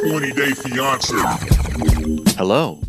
420 0.00 0.32
Day 0.32 0.52
Fiance. 0.52 1.14
Hello. 2.38 2.80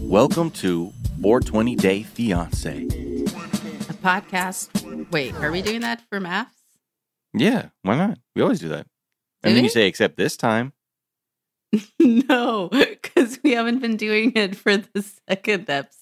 Welcome 0.00 0.50
to 0.52 0.90
420 1.20 1.76
Day 1.76 2.02
Fiance. 2.02 2.84
A 2.86 3.92
podcast. 4.02 5.10
Wait, 5.12 5.34
are 5.34 5.50
we 5.52 5.60
doing 5.60 5.82
that 5.82 6.00
for 6.08 6.18
MAFS? 6.18 6.46
Yeah, 7.34 7.66
why 7.82 7.96
not? 7.98 8.18
We 8.34 8.40
always 8.40 8.60
do 8.60 8.68
that. 8.70 8.84
Do 8.84 9.48
And 9.48 9.54
then 9.56 9.62
we? 9.62 9.64
you 9.64 9.68
say, 9.68 9.86
except 9.86 10.16
this 10.16 10.38
time. 10.38 10.72
no, 12.00 12.70
because 12.70 13.38
we 13.44 13.52
haven't 13.52 13.80
been 13.80 13.98
doing 13.98 14.32
it 14.34 14.56
for 14.56 14.78
the 14.78 15.02
second 15.28 15.66
eps. 15.66 15.96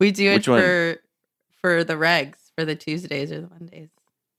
We 0.00 0.10
do 0.10 0.30
it 0.30 0.34
Which 0.34 0.48
one? 0.48 0.60
for 0.62 0.96
for 1.62 1.84
the 1.84 1.94
regs 1.94 2.38
for 2.58 2.64
the 2.64 2.74
Tuesdays 2.74 3.30
or 3.30 3.42
the 3.42 3.48
Mondays. 3.48 3.90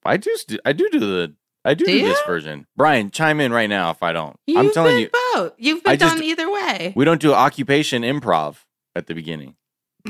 I 0.04 0.18
just 0.18 0.50
do, 0.50 0.58
I 0.66 0.74
do 0.74 0.90
do 0.90 1.00
the 1.00 1.36
I 1.64 1.74
do 1.76 1.86
Do 1.86 1.92
do, 2.00 2.08
this 2.08 2.20
version. 2.26 2.66
Brian, 2.76 3.12
chime 3.12 3.40
in 3.40 3.54
right 3.54 3.70
now 3.70 3.92
if 3.92 4.02
I 4.02 4.14
don't. 4.14 4.36
You've 4.48 4.58
I'm 4.58 4.72
telling 4.72 4.98
you, 5.00 5.10
both. 5.36 5.54
You've 5.58 5.84
been 5.84 5.92
I 5.94 5.96
just- 5.96 6.16
done 6.16 6.24
either 6.24 6.50
way. 6.52 6.94
we 6.96 7.06
don't 7.06 7.22
do 7.22 7.34
occupation 7.34 8.02
improv 8.02 8.58
at 8.96 9.06
the 9.08 9.14
beginning. 9.14 9.56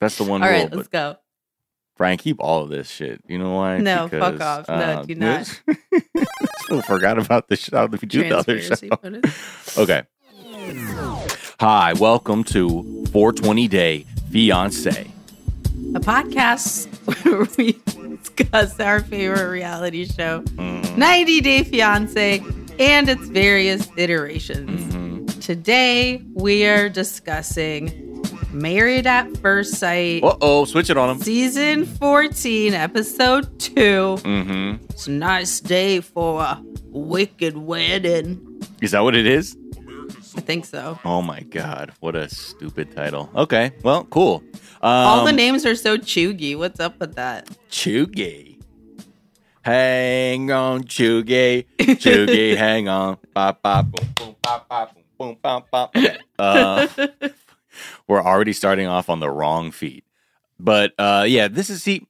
That's 0.00 0.16
the 0.18 0.24
one 0.24 0.42
All 0.42 0.48
rule. 0.48 0.58
right, 0.60 0.72
let's 0.72 0.88
go. 0.88 1.16
Brian, 1.96 2.18
keep 2.18 2.36
all 2.40 2.62
of 2.62 2.68
this 2.70 2.90
shit. 2.90 3.20
You 3.28 3.38
know 3.38 3.54
why? 3.54 3.78
No, 3.78 4.08
fuck 4.08 4.40
off. 4.40 4.68
No, 4.68 4.98
um, 5.00 5.06
do 5.06 5.14
not. 5.14 5.62
I 6.70 6.80
forgot 6.82 7.18
about 7.18 7.46
the 7.48 7.54
show. 7.56 7.86
We 7.86 7.98
do 7.98 8.22
the 8.28 8.36
other 8.38 8.60
show. 8.60 8.76
Okay. 9.80 10.02
Hi, 11.60 11.92
welcome 11.94 12.42
to 12.44 12.82
420 13.12 13.68
Day 13.68 14.06
Fiance. 14.30 15.10
A 15.94 16.00
podcast 16.00 16.86
where 17.24 17.46
we 17.56 17.72
discuss 18.34 18.78
our 18.80 19.00
favorite 19.00 19.48
reality 19.48 20.06
show, 20.06 20.40
Mm, 20.56 20.96
90 20.96 21.40
Day 21.40 21.62
Fiance, 21.64 22.42
and 22.78 23.08
its 23.08 23.26
various 23.28 23.88
iterations. 23.96 24.94
mhm. 24.94 25.40
Today, 25.40 26.22
we 26.34 26.64
are 26.64 26.88
discussing 26.88 27.92
Married 28.52 29.06
at 29.06 29.36
First 29.38 29.74
Sight, 29.76 30.22
Uh-oh, 30.22 30.64
switch 30.64 30.88
it 30.88 30.96
on 30.96 31.10
him. 31.10 31.20
season 31.22 31.84
14, 31.84 32.72
episode 32.72 33.58
2. 33.58 34.16
Mm-hmm. 34.22 34.84
It's 34.90 35.06
a 35.08 35.10
nice 35.10 35.60
day 35.60 36.00
for 36.00 36.40
a 36.40 36.62
wicked 36.90 37.56
wedding. 37.56 38.40
Is 38.80 38.92
that 38.92 39.00
what 39.00 39.16
it 39.16 39.26
is? 39.26 39.56
I 40.36 40.40
think 40.40 40.64
so. 40.64 40.98
Oh 41.04 41.22
my 41.22 41.40
god, 41.40 41.92
what 42.00 42.16
a 42.16 42.28
stupid 42.28 42.94
title. 42.94 43.30
Okay, 43.34 43.72
well, 43.82 44.04
cool. 44.04 44.42
Um, 44.82 44.90
All 44.90 45.24
the 45.24 45.32
names 45.32 45.64
are 45.64 45.74
so 45.76 45.96
chuggy. 45.96 46.56
What's 46.58 46.80
up 46.80 46.98
with 46.98 47.14
that? 47.14 47.48
Chugay. 47.70 48.60
Hang 49.62 50.50
on, 50.50 50.84
Chugay. 50.84 51.66
Chugay, 51.78 52.56
hang 52.56 52.88
on. 52.88 53.16
Bop, 53.32 53.62
bop, 53.62 53.86
boom, 53.86 54.08
boom, 54.14 54.36
bop, 54.42 54.68
bop, 54.68 54.94
boom, 54.94 55.04
boom, 55.18 55.36
bop, 55.40 55.70
bop. 55.70 55.96
Okay. 55.96 56.18
Uh, 56.38 56.86
we're 58.06 58.22
already 58.22 58.52
starting 58.52 58.86
off 58.86 59.08
on 59.08 59.20
the 59.20 59.30
wrong 59.30 59.70
feet. 59.70 60.04
But 60.58 60.92
uh, 60.98 61.24
yeah, 61.26 61.48
this 61.48 61.70
is 61.70 61.82
see, 61.82 62.06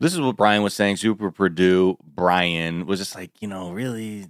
this 0.00 0.12
is 0.12 0.20
what 0.20 0.36
Brian 0.36 0.62
was 0.62 0.74
saying. 0.74 0.96
Super 0.96 1.30
Purdue 1.30 1.96
Brian 2.02 2.86
was 2.86 2.98
just 2.98 3.14
like, 3.14 3.30
you 3.40 3.48
know, 3.48 3.70
really, 3.70 4.26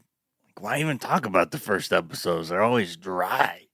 why 0.60 0.78
even 0.80 0.98
talk 0.98 1.26
about 1.26 1.50
the 1.50 1.58
first 1.58 1.92
episodes? 1.92 2.48
They're 2.48 2.62
always 2.62 2.96
dry. 2.96 3.68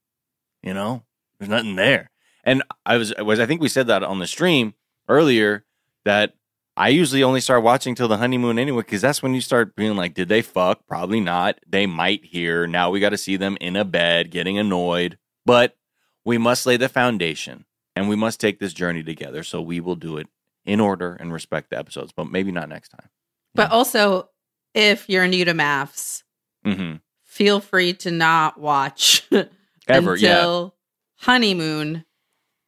You 0.63 0.73
know, 0.73 1.03
there's 1.39 1.49
nothing 1.49 1.75
there. 1.75 2.11
And 2.43 2.63
I 2.85 2.97
was 2.97 3.13
was 3.19 3.39
I 3.39 3.45
think 3.45 3.61
we 3.61 3.69
said 3.69 3.87
that 3.87 4.03
on 4.03 4.19
the 4.19 4.27
stream 4.27 4.73
earlier 5.07 5.65
that 6.05 6.33
I 6.77 6.89
usually 6.89 7.23
only 7.23 7.41
start 7.41 7.63
watching 7.63 7.95
till 7.95 8.07
the 8.07 8.17
honeymoon 8.17 8.57
anyway, 8.57 8.81
because 8.81 9.01
that's 9.01 9.21
when 9.21 9.33
you 9.33 9.41
start 9.41 9.75
being 9.75 9.95
like, 9.95 10.13
did 10.13 10.29
they 10.29 10.41
fuck? 10.41 10.87
Probably 10.87 11.19
not. 11.19 11.59
They 11.67 11.85
might 11.85 12.25
hear. 12.25 12.65
Now 12.65 12.89
we 12.89 12.99
got 12.99 13.09
to 13.09 13.17
see 13.17 13.35
them 13.35 13.57
in 13.59 13.75
a 13.75 13.85
bed 13.85 14.31
getting 14.31 14.57
annoyed. 14.57 15.17
But 15.45 15.75
we 16.23 16.37
must 16.37 16.65
lay 16.65 16.77
the 16.77 16.89
foundation 16.89 17.65
and 17.95 18.07
we 18.07 18.15
must 18.15 18.39
take 18.39 18.59
this 18.59 18.73
journey 18.73 19.03
together. 19.03 19.43
So 19.43 19.61
we 19.61 19.79
will 19.79 19.95
do 19.95 20.17
it 20.17 20.27
in 20.65 20.79
order 20.79 21.15
and 21.19 21.33
respect 21.33 21.69
the 21.71 21.77
episodes, 21.77 22.11
but 22.15 22.31
maybe 22.31 22.51
not 22.51 22.69
next 22.69 22.89
time. 22.89 23.09
But 23.53 23.71
also, 23.71 24.29
if 24.73 25.09
you're 25.09 25.27
new 25.27 25.43
to 25.45 25.53
MAFS, 25.53 26.23
hmm 26.63 26.95
feel 27.23 27.59
free 27.59 27.93
to 27.93 28.11
not 28.11 28.59
watch 28.59 29.27
Ever, 29.87 30.15
yeah. 30.15 30.37
until 30.39 30.75
honeymoon. 31.17 32.05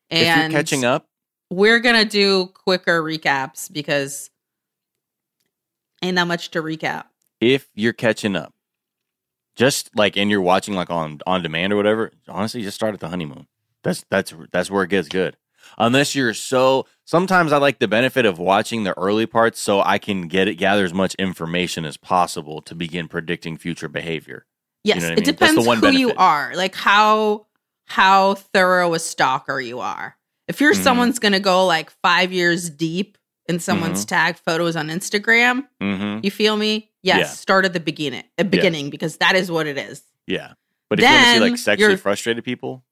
If 0.09 0.19
you're 0.19 0.43
And 0.45 0.53
catching 0.53 0.85
up, 0.85 1.07
we're 1.49 1.79
gonna 1.79 2.05
do 2.05 2.47
quicker 2.47 3.01
recaps 3.03 3.71
because 3.71 4.29
ain't 6.01 6.15
that 6.15 6.27
much 6.27 6.49
to 6.51 6.61
recap. 6.61 7.05
if 7.39 7.67
you're 7.75 7.93
catching 7.93 8.35
up, 8.35 8.53
just 9.55 9.89
like 9.95 10.17
and 10.17 10.29
you're 10.29 10.41
watching 10.41 10.73
like 10.73 10.89
on 10.89 11.19
on 11.27 11.41
demand 11.43 11.73
or 11.73 11.75
whatever, 11.75 12.11
honestly, 12.27 12.61
just 12.61 12.75
start 12.75 12.93
at 12.93 12.99
the 12.99 13.09
honeymoon. 13.09 13.47
That's 13.83 14.05
that's 14.09 14.33
that's 14.51 14.71
where 14.71 14.83
it 14.83 14.89
gets 14.89 15.09
good. 15.09 15.35
Unless 15.77 16.15
you're 16.15 16.33
so 16.33 16.85
sometimes 17.05 17.51
I 17.51 17.57
like 17.57 17.79
the 17.79 17.87
benefit 17.87 18.25
of 18.25 18.39
watching 18.39 18.83
the 18.83 18.97
early 18.97 19.25
parts 19.25 19.59
so 19.59 19.81
I 19.81 19.97
can 19.97 20.27
get 20.27 20.47
it 20.47 20.55
gather 20.55 20.85
as 20.85 20.93
much 20.93 21.15
information 21.15 21.85
as 21.85 21.97
possible 21.97 22.61
to 22.63 22.75
begin 22.75 23.07
predicting 23.07 23.57
future 23.57 23.87
behavior. 23.89 24.45
Yes, 24.83 25.01
know 25.01 25.07
it 25.07 25.15
mean? 25.15 25.23
Depends 25.23 25.65
who 25.65 25.89
you 25.91 26.13
are, 26.15 26.53
like 26.55 26.75
how 26.75 27.47
how 27.85 28.35
thorough 28.35 28.93
a 28.93 28.99
stalker 28.99 29.59
you 29.59 29.79
are. 29.79 30.15
If 30.47 30.59
you're 30.61 30.73
Mhm. 30.73 30.83
someone's 30.83 31.19
gonna 31.19 31.39
go 31.39 31.65
like 31.65 31.91
five 32.01 32.31
years 32.31 32.69
deep 32.69 33.17
in 33.47 33.59
someone's 33.59 34.05
Mm-hmm. 34.05 34.15
tag 34.15 34.37
photos 34.37 34.75
on 34.75 34.87
Instagram, 34.89 35.67
hmm 35.81 36.19
you 36.23 36.31
feel 36.31 36.55
me? 36.57 36.89
Yes, 37.01 37.19
Yeah. 37.19 37.27
start 37.27 37.65
at 37.65 37.73
the 37.73 37.79
beginning, 37.81 38.23
the 38.37 38.45
beginning 38.45 38.89
because 38.89 39.17
that 39.17 39.35
is 39.35 39.51
what 39.51 39.67
it 39.67 39.77
is. 39.77 40.01
Yeah. 40.27 40.53
But 40.89 40.99
if 40.99 41.03
you 41.05 41.11
want 41.11 41.25
to 41.25 41.33
see 41.33 41.39
like 41.39 41.57
sexually 41.57 41.95
frustrated 41.97 42.43
people, 42.45 42.83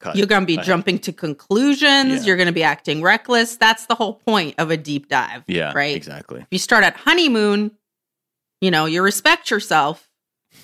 cut. 0.00 0.16
You're 0.16 0.26
gonna 0.26 0.46
be 0.46 0.54
ahead. 0.54 0.66
jumping 0.66 0.98
to 1.00 1.12
conclusions. 1.12 2.20
Yeah. 2.20 2.22
You're 2.22 2.36
gonna 2.36 2.52
be 2.52 2.62
acting 2.62 3.02
reckless. 3.02 3.56
That's 3.56 3.86
the 3.86 3.94
whole 3.94 4.14
point 4.14 4.56
of 4.58 4.70
a 4.70 4.76
deep 4.76 5.08
dive. 5.08 5.44
yeah, 5.46 5.72
right. 5.74 5.94
exactly. 5.94 6.40
If 6.40 6.48
you 6.50 6.58
start 6.58 6.84
at 6.84 6.96
honeymoon, 6.96 7.72
you 8.60 8.70
know 8.70 8.86
you 8.86 9.02
respect 9.02 9.50
yourself, 9.50 10.08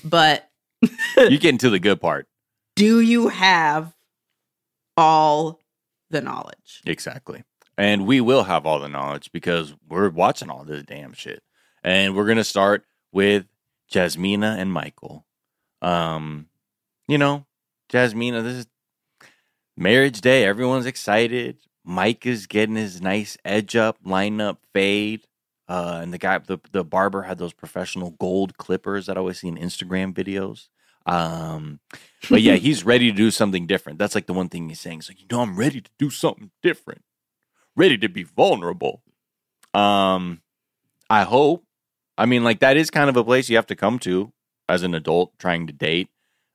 but 0.04 0.48
you 1.16 1.38
get 1.38 1.50
into 1.50 1.70
the 1.70 1.78
good 1.78 2.00
part. 2.00 2.26
do 2.74 3.00
you 3.00 3.28
have 3.28 3.94
all 4.96 5.60
the 6.10 6.20
knowledge? 6.20 6.82
Exactly. 6.84 7.44
And 7.78 8.06
we 8.06 8.20
will 8.20 8.44
have 8.44 8.64
all 8.64 8.80
the 8.80 8.88
knowledge 8.88 9.30
because 9.32 9.74
we're 9.88 10.08
watching 10.08 10.50
all 10.50 10.64
this 10.64 10.82
damn 10.82 11.12
shit. 11.12 11.42
And 11.84 12.16
we're 12.16 12.24
going 12.24 12.38
to 12.38 12.44
start 12.44 12.84
with 13.12 13.46
Jasmina 13.92 14.58
and 14.58 14.72
Michael. 14.72 15.26
Um, 15.82 16.48
you 17.06 17.18
know, 17.18 17.46
Jasmina, 17.92 18.42
this 18.42 18.54
is 18.54 18.66
marriage 19.76 20.20
day. 20.20 20.44
Everyone's 20.44 20.86
excited. 20.86 21.58
Mike 21.84 22.26
is 22.26 22.46
getting 22.46 22.76
his 22.76 23.00
nice 23.00 23.36
edge 23.44 23.76
up, 23.76 23.98
line 24.04 24.40
up, 24.40 24.60
fade. 24.72 25.26
Uh, 25.68 26.00
and 26.02 26.12
the 26.12 26.18
guy, 26.18 26.38
the, 26.38 26.58
the 26.72 26.84
barber 26.84 27.22
had 27.22 27.38
those 27.38 27.52
professional 27.52 28.10
gold 28.12 28.56
clippers 28.56 29.06
that 29.06 29.16
I 29.16 29.20
always 29.20 29.40
see 29.40 29.48
in 29.48 29.56
Instagram 29.56 30.12
videos. 30.12 30.68
Um, 31.06 31.80
but 32.28 32.42
yeah, 32.42 32.56
he's 32.56 32.84
ready 32.84 33.10
to 33.10 33.16
do 33.16 33.30
something 33.30 33.66
different. 33.66 33.98
That's 33.98 34.14
like 34.14 34.26
the 34.26 34.32
one 34.32 34.48
thing 34.48 34.68
he's 34.68 34.80
saying. 34.80 34.98
He's 34.98 35.10
like, 35.10 35.20
you 35.20 35.26
know, 35.30 35.40
I'm 35.40 35.56
ready 35.56 35.80
to 35.80 35.90
do 35.98 36.10
something 36.10 36.50
different, 36.62 37.02
ready 37.76 37.96
to 37.98 38.08
be 38.08 38.24
vulnerable. 38.24 39.02
Um, 39.74 40.42
I 41.08 41.22
hope. 41.22 41.64
I 42.18 42.26
mean, 42.26 42.44
like 42.44 42.60
that 42.60 42.76
is 42.76 42.90
kind 42.90 43.10
of 43.10 43.16
a 43.16 43.24
place 43.24 43.48
you 43.48 43.56
have 43.56 43.66
to 43.66 43.76
come 43.76 43.98
to 44.00 44.32
as 44.68 44.82
an 44.82 44.94
adult 44.94 45.38
trying 45.38 45.66
to 45.66 45.72
date. 45.72 46.08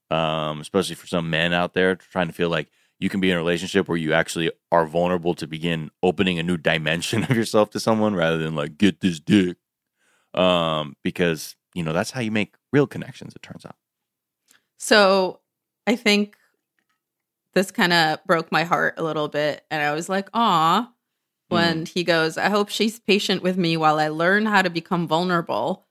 Um, 0.10 0.60
especially 0.60 0.96
for 0.96 1.08
some 1.08 1.30
men 1.30 1.54
out 1.54 1.74
there 1.74 1.96
trying 1.96 2.28
to 2.28 2.34
feel 2.34 2.50
like 2.50 2.68
you 3.02 3.10
can 3.10 3.20
be 3.20 3.30
in 3.30 3.36
a 3.36 3.40
relationship 3.40 3.90
where 3.90 3.98
you 3.98 4.14
actually 4.14 4.52
are 4.72 4.86
vulnerable 4.86 5.34
to 5.34 5.48
begin 5.48 5.90
opening 6.02 6.40
a 6.40 6.44
new 6.44 6.56
dimension 6.56 7.24
of 7.30 7.32
yourself 7.32 7.72
to 7.72 7.80
someone 7.80 8.16
rather 8.16 8.38
than 8.38 8.56
like 8.56 8.78
get 8.78 9.02
this 9.02 9.20
dick. 9.20 9.58
Um, 10.34 10.96
because 11.04 11.58
you 11.74 11.84
know 11.84 11.92
that's 11.92 12.12
how 12.12 12.22
you 12.22 12.32
make 12.32 12.56
real 12.72 12.88
connections. 12.88 13.36
It 13.36 13.42
turns 13.42 13.66
out. 13.66 13.76
So 14.78 15.42
I 15.86 15.98
think 15.98 16.38
this 17.54 17.72
kind 17.72 17.92
of 17.92 18.24
broke 18.26 18.50
my 18.50 18.64
heart 18.64 18.94
a 18.98 19.04
little 19.04 19.28
bit. 19.28 19.66
And 19.70 19.84
I 19.84 19.94
was 19.94 20.08
like, 20.08 20.30
ah 20.34 20.94
when 21.52 21.86
he 21.86 22.04
goes, 22.04 22.38
I 22.38 22.50
hope 22.50 22.70
she's 22.70 23.00
patient 23.00 23.44
with 23.44 23.58
me 23.58 23.76
while 23.76 24.00
I 24.00 24.08
learn 24.08 24.46
how 24.46 24.62
to 24.62 24.70
become 24.70 25.08
vulnerable 25.08 25.86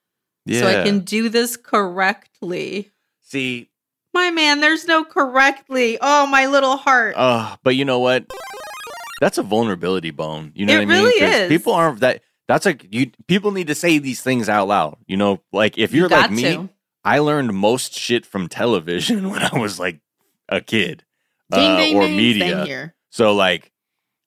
so 0.51 0.67
I 0.67 0.85
can 0.85 1.01
do 1.01 1.29
this 1.29 1.57
correctly. 1.57 2.91
see. 3.21 3.70
My 4.13 4.31
man, 4.31 4.61
there's 4.61 4.87
no 4.87 5.05
correctly. 5.05 5.99
Oh, 6.01 6.27
my 6.27 6.47
little 6.47 6.77
heart. 6.77 7.15
Uh, 7.17 7.57
but 7.63 7.77
you 7.77 7.85
know 7.85 8.01
what? 8.01 8.27
That's 9.21 9.39
a 9.39 9.43
vulnerability 9.43 10.11
bone. 10.11 10.53
You 10.55 10.67
know 10.67 10.73
It 10.75 10.77
what 10.77 10.83
I 10.83 10.87
mean? 10.87 11.05
really 11.05 11.25
is. 11.25 11.49
People 11.49 11.75
aren't 11.75 12.01
that. 12.01 12.23
That's 12.49 12.67
like 12.67 12.87
you. 12.91 13.11
People 13.29 13.53
need 13.53 13.69
to 13.69 13.75
say 13.75 13.99
these 13.99 14.23
things 14.23 14.49
out 14.49 14.67
loud. 14.69 14.97
You 15.07 15.17
know, 15.17 15.41
like 15.53 15.79
if 15.79 15.93
You 15.93 16.01
you're 16.01 16.09
like 16.09 16.31
me, 16.31 16.43
to. 16.43 16.69
I 17.05 17.19
learned 17.21 17.55
most 17.55 17.95
shit 17.95 18.27
from 18.27 18.49
television 18.49 19.31
when 19.31 19.43
I 19.43 19.57
was 19.59 19.79
like 19.79 20.01
a 20.49 20.61
kid 20.61 21.05
Ding, 21.53 21.61
uh, 21.71 21.77
ding, 21.77 21.97
or 21.97 22.03
ding. 22.07 22.17
Media. 22.17 22.95
So 23.11 23.35
like, 23.35 23.71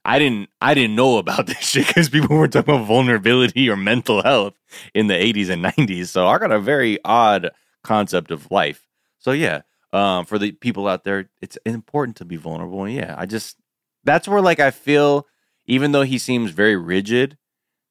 I 0.06 0.19
didn't 0.19 0.50
I 0.62 0.74
didn't 0.74 0.95
know 0.95 1.18
about 1.18 1.45
this 1.47 1.57
shit 1.59 1.88
because 1.88 2.07
people 2.09 2.38
were 2.38 2.47
talking 2.47 2.74
about 2.75 2.86
vulnerability 2.86 3.69
or 3.69 3.75
mental 3.75 4.21
health 4.24 4.53
in 4.94 5.07
the 5.07 5.15
80s 5.15 5.50
and 5.50 5.65
90s. 5.65 6.07
So 6.07 6.27
I 6.27 6.38
got 6.38 6.51
a 6.51 6.59
very 6.59 7.00
odd 7.03 7.50
concept 7.83 8.31
of 8.31 8.50
life. 8.51 8.88
So 9.19 9.31
yeah, 9.31 9.62
um, 9.94 10.25
for 10.25 10.40
the 10.40 10.51
people 10.51 10.88
out 10.88 11.04
there, 11.04 11.30
it's 11.42 11.57
important 11.66 12.18
to 12.18 12.25
be 12.25 12.36
vulnerable. 12.36 12.84
And 12.84 12.94
yeah, 12.94 13.16
I 13.18 13.25
just 13.25 13.57
that's 14.04 14.28
where 14.28 14.42
like 14.42 14.60
I 14.60 14.72
feel, 14.72 15.28
even 15.66 15.92
though 15.92 16.01
he 16.01 16.18
seems 16.18 16.51
very 16.51 16.75
rigid, 16.75 17.38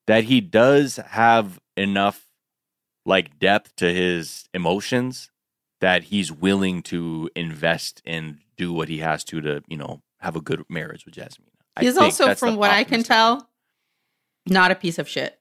that 0.06 0.24
he 0.24 0.40
does 0.40 0.96
have 0.96 1.60
enough 1.76 2.28
like 3.06 3.38
depth 3.38 3.74
to 3.76 3.92
his 3.92 4.48
emotions 4.52 5.30
that 5.80 6.04
he's 6.04 6.30
willing 6.30 6.82
to 6.82 7.28
invest 7.34 8.02
and 8.04 8.38
do 8.56 8.72
what 8.72 8.88
he 8.88 8.98
has 8.98 9.24
to 9.24 9.40
to 9.40 9.62
you 9.68 9.76
know 9.76 10.02
have 10.18 10.36
a 10.36 10.40
good 10.40 10.64
marriage 10.68 11.04
with 11.04 11.14
Jasmine. 11.14 11.48
He's 11.80 11.96
also, 11.96 12.34
from 12.34 12.56
what 12.56 12.70
I 12.70 12.84
can 12.84 13.02
tell, 13.02 13.48
not 14.46 14.70
a 14.70 14.74
piece 14.74 14.98
of 14.98 15.08
shit. 15.08 15.38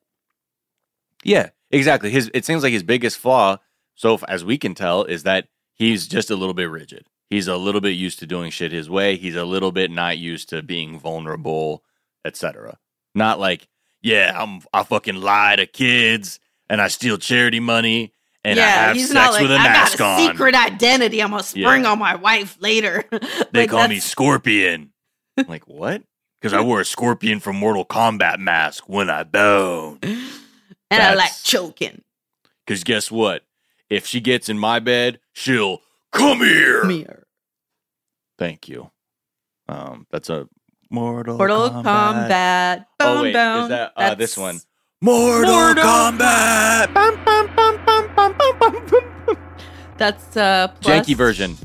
Yeah, 1.24 1.50
exactly. 1.72 2.10
His 2.10 2.30
it 2.34 2.46
seems 2.46 2.64
like 2.64 2.72
his 2.72 2.84
biggest 2.84 3.18
flaw, 3.18 3.58
so 3.96 4.20
as 4.28 4.46
we 4.46 4.58
can 4.58 4.76
tell, 4.76 5.04
is 5.04 5.24
that 5.24 5.48
he's 5.82 6.08
just 6.08 6.30
a 6.30 6.36
little 6.36 6.54
bit 6.54 6.70
rigid. 6.70 7.06
He's 7.30 7.48
a 7.48 7.58
little 7.58 7.82
bit 7.82 7.92
used 7.92 8.20
to 8.20 8.28
doing 8.28 8.52
shit 8.52 8.72
his 8.72 8.90
way. 8.90 9.16
He's 9.16 9.36
a 9.36 9.46
little 9.46 9.72
bit 9.72 9.90
not 9.92 10.18
used 10.18 10.50
to 10.50 10.62
being 10.62 11.00
vulnerable, 11.00 11.84
etc. 12.26 12.78
Not 13.16 13.40
like, 13.40 13.68
yeah, 14.02 14.34
I'm 14.36 14.62
I 14.74 14.84
fucking 14.84 15.16
lie 15.16 15.56
to 15.56 15.66
kids 15.66 16.40
and 16.70 16.82
I 16.82 16.88
steal 16.88 17.18
charity 17.18 17.60
money 17.60 18.14
and 18.44 18.60
I 18.60 18.64
have 18.64 18.96
he's 18.96 19.08
sex 19.08 19.14
not 19.16 19.34
like 19.34 19.42
with 19.44 19.52
a 19.52 19.56
I 19.56 19.64
mask 19.64 19.98
got 19.98 20.20
a 20.20 20.24
on. 20.24 20.32
secret 20.32 20.56
identity. 20.56 21.22
I'm 21.22 21.32
gonna 21.32 21.44
spring 21.44 21.84
Yeah. 21.84 21.92
on 21.92 22.00
my 22.00 22.16
wife 22.16 22.58
later. 22.60 23.06
They 23.52 23.62
Like, 23.62 23.70
call 23.70 23.88
me 23.88 24.00
Scorpion. 24.00 24.92
I'm 25.38 25.46
like 25.48 25.68
what? 25.68 26.04
Because 26.40 26.54
I 26.54 26.62
wore 26.68 26.82
a 26.82 26.86
Scorpion 26.86 27.40
from 27.40 27.56
Mortal 27.58 27.86
Kombat 27.86 28.40
mask 28.40 28.90
when 28.90 29.10
I 29.10 29.24
bone. 29.24 30.00
and 30.04 31.02
I 31.04 31.14
like 31.14 31.32
choking. 31.44 32.02
Because 32.66 32.84
guess 32.84 33.10
what? 33.12 33.44
If 33.92 34.08
she 34.08 34.22
gets 34.22 34.48
in 34.48 34.58
my 34.58 34.80
bed, 34.80 35.20
she'll 35.34 35.82
come 36.14 36.40
here. 36.40 36.86
Mirror. 36.86 37.28
Thank 38.40 38.70
you. 38.70 38.90
Um, 39.68 40.08
that's 40.10 40.30
a 40.30 40.48
Mortal, 40.90 41.38
Mortal 41.38 41.70
Kombat. 41.70 41.84
Kombat. 41.84 42.86
Oh, 43.02 43.14
Boom, 43.16 43.22
wait, 43.24 43.36
is 43.36 43.68
that, 43.68 43.92
uh, 43.98 44.16
this 44.16 44.38
one? 44.38 44.62
Mortal, 45.02 45.54
Mortal 45.54 45.84
Kombat. 45.84 46.94
Bum, 46.94 47.22
bum, 47.26 47.54
bum, 47.54 47.86
bum, 47.86 48.16
bum, 48.16 48.34
bum, 48.38 48.58
bum, 48.60 48.88
bum. 48.88 49.38
That's 49.98 50.38
uh 50.38 50.70
plus 50.80 51.06
Janky 51.06 51.14
version. 51.14 51.58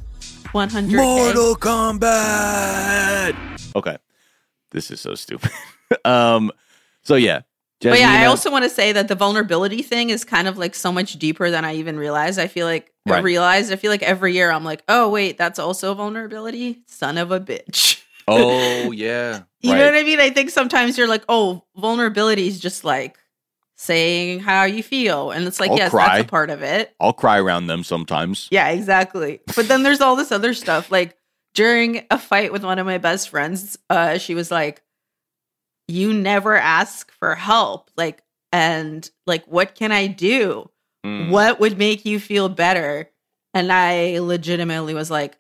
100. 0.50 0.96
Mortal 0.96 1.54
Kombat. 1.54 3.36
Okay, 3.76 3.98
this 4.72 4.90
is 4.90 5.00
so 5.00 5.14
stupid. 5.14 5.52
um, 6.04 6.50
so 7.04 7.14
yeah, 7.14 7.42
But 7.90 7.98
yeah, 8.00 8.10
I 8.10 8.26
also 8.26 8.50
want 8.50 8.64
to 8.64 8.70
say 8.70 8.92
that 8.92 9.08
the 9.08 9.14
vulnerability 9.14 9.82
thing 9.82 10.10
is 10.10 10.24
kind 10.24 10.48
of 10.48 10.58
like 10.58 10.74
so 10.74 10.92
much 10.92 11.18
deeper 11.18 11.50
than 11.50 11.64
I 11.64 11.74
even 11.76 11.98
realized. 11.98 12.38
I 12.38 12.46
feel 12.46 12.66
like 12.66 12.92
I 13.08 13.20
realized. 13.20 13.72
I 13.72 13.76
feel 13.76 13.90
like 13.90 14.02
every 14.02 14.32
year 14.34 14.50
I'm 14.50 14.64
like, 14.64 14.82
oh 14.88 15.08
wait, 15.08 15.38
that's 15.38 15.58
also 15.58 15.94
vulnerability. 15.94 16.82
Son 16.86 17.18
of 17.18 17.30
a 17.32 17.40
bitch. 17.40 18.02
Oh 18.28 18.90
yeah, 18.92 19.42
You 19.60 19.72
right. 19.72 19.78
know 19.78 19.84
what 19.86 19.94
I 19.94 20.02
mean? 20.02 20.20
I 20.20 20.30
think 20.30 20.50
sometimes 20.50 20.98
you're 20.98 21.06
like, 21.08 21.24
oh, 21.28 21.64
vulnerability 21.76 22.48
is 22.48 22.58
just 22.58 22.84
like 22.84 23.18
saying 23.76 24.40
how 24.40 24.64
you 24.64 24.82
feel, 24.82 25.30
and 25.30 25.46
it's 25.46 25.60
like, 25.60 25.70
I'll 25.70 25.76
yes, 25.76 25.90
cry. 25.90 26.06
that's 26.18 26.24
a 26.26 26.30
part 26.30 26.50
of 26.50 26.62
it. 26.62 26.94
I'll 27.00 27.12
cry 27.12 27.38
around 27.38 27.66
them 27.66 27.84
sometimes. 27.84 28.48
Yeah, 28.50 28.68
exactly. 28.70 29.40
But 29.54 29.68
then 29.68 29.82
there's 29.82 30.00
all 30.00 30.16
this 30.16 30.32
other 30.32 30.54
stuff. 30.54 30.90
Like 30.90 31.16
during 31.54 32.04
a 32.10 32.18
fight 32.18 32.52
with 32.52 32.64
one 32.64 32.78
of 32.78 32.86
my 32.86 32.98
best 32.98 33.28
friends, 33.28 33.78
uh, 33.90 34.18
she 34.18 34.34
was 34.34 34.50
like, 34.50 34.82
You 35.88 36.12
never 36.12 36.56
ask 36.56 37.12
for 37.12 37.34
help. 37.34 37.90
Like, 37.96 38.22
and 38.52 39.08
like, 39.26 39.44
what 39.46 39.74
can 39.74 39.92
I 39.92 40.06
do? 40.06 40.70
Mm. 41.04 41.30
What 41.30 41.60
would 41.60 41.78
make 41.78 42.04
you 42.04 42.18
feel 42.18 42.48
better? 42.48 43.10
And 43.54 43.72
I 43.72 44.18
legitimately 44.18 44.94
was 44.94 45.10
like, 45.10 45.38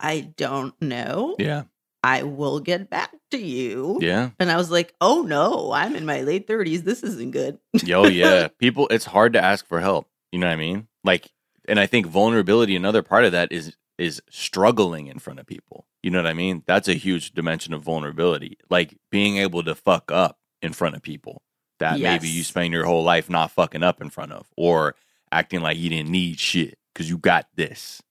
I 0.00 0.20
don't 0.36 0.80
know. 0.82 1.36
Yeah, 1.38 1.64
I 2.02 2.24
will 2.24 2.60
get 2.60 2.90
back 2.90 3.10
to 3.30 3.38
you. 3.38 3.98
yeah. 4.00 4.30
And 4.38 4.50
I 4.50 4.56
was 4.56 4.70
like, 4.70 4.94
oh 5.00 5.22
no, 5.22 5.72
I'm 5.72 5.96
in 5.96 6.04
my 6.04 6.20
late 6.20 6.46
30s. 6.46 6.84
This 6.84 7.02
isn't 7.02 7.30
good. 7.30 7.58
Yo, 7.82 8.04
yeah. 8.06 8.48
People, 8.58 8.86
it's 8.90 9.06
hard 9.06 9.32
to 9.32 9.42
ask 9.42 9.66
for 9.66 9.80
help. 9.80 10.06
You 10.30 10.38
know 10.38 10.46
what 10.46 10.52
I 10.52 10.56
mean? 10.56 10.86
Like, 11.02 11.32
and 11.66 11.80
I 11.80 11.86
think 11.86 12.06
vulnerability, 12.06 12.76
another 12.76 13.02
part 13.02 13.24
of 13.24 13.32
that 13.32 13.50
is 13.52 13.76
is 13.96 14.20
struggling 14.28 15.06
in 15.06 15.18
front 15.18 15.38
of 15.40 15.46
people. 15.46 15.86
You 16.04 16.10
know 16.10 16.18
what 16.18 16.26
I 16.26 16.34
mean? 16.34 16.62
That's 16.66 16.86
a 16.86 16.92
huge 16.92 17.32
dimension 17.32 17.72
of 17.72 17.82
vulnerability. 17.82 18.58
Like 18.68 18.94
being 19.10 19.38
able 19.38 19.62
to 19.62 19.74
fuck 19.74 20.12
up 20.12 20.38
in 20.60 20.74
front 20.74 20.96
of 20.96 21.00
people 21.00 21.40
that 21.78 21.98
maybe 21.98 22.28
you 22.28 22.44
spend 22.44 22.74
your 22.74 22.84
whole 22.84 23.02
life 23.02 23.30
not 23.30 23.52
fucking 23.52 23.82
up 23.82 24.02
in 24.02 24.10
front 24.10 24.32
of, 24.32 24.46
or 24.54 24.96
acting 25.32 25.62
like 25.62 25.78
you 25.78 25.88
didn't 25.88 26.10
need 26.10 26.38
shit 26.38 26.76
because 26.92 27.08
you 27.08 27.16
got 27.16 27.46
this. 27.54 28.02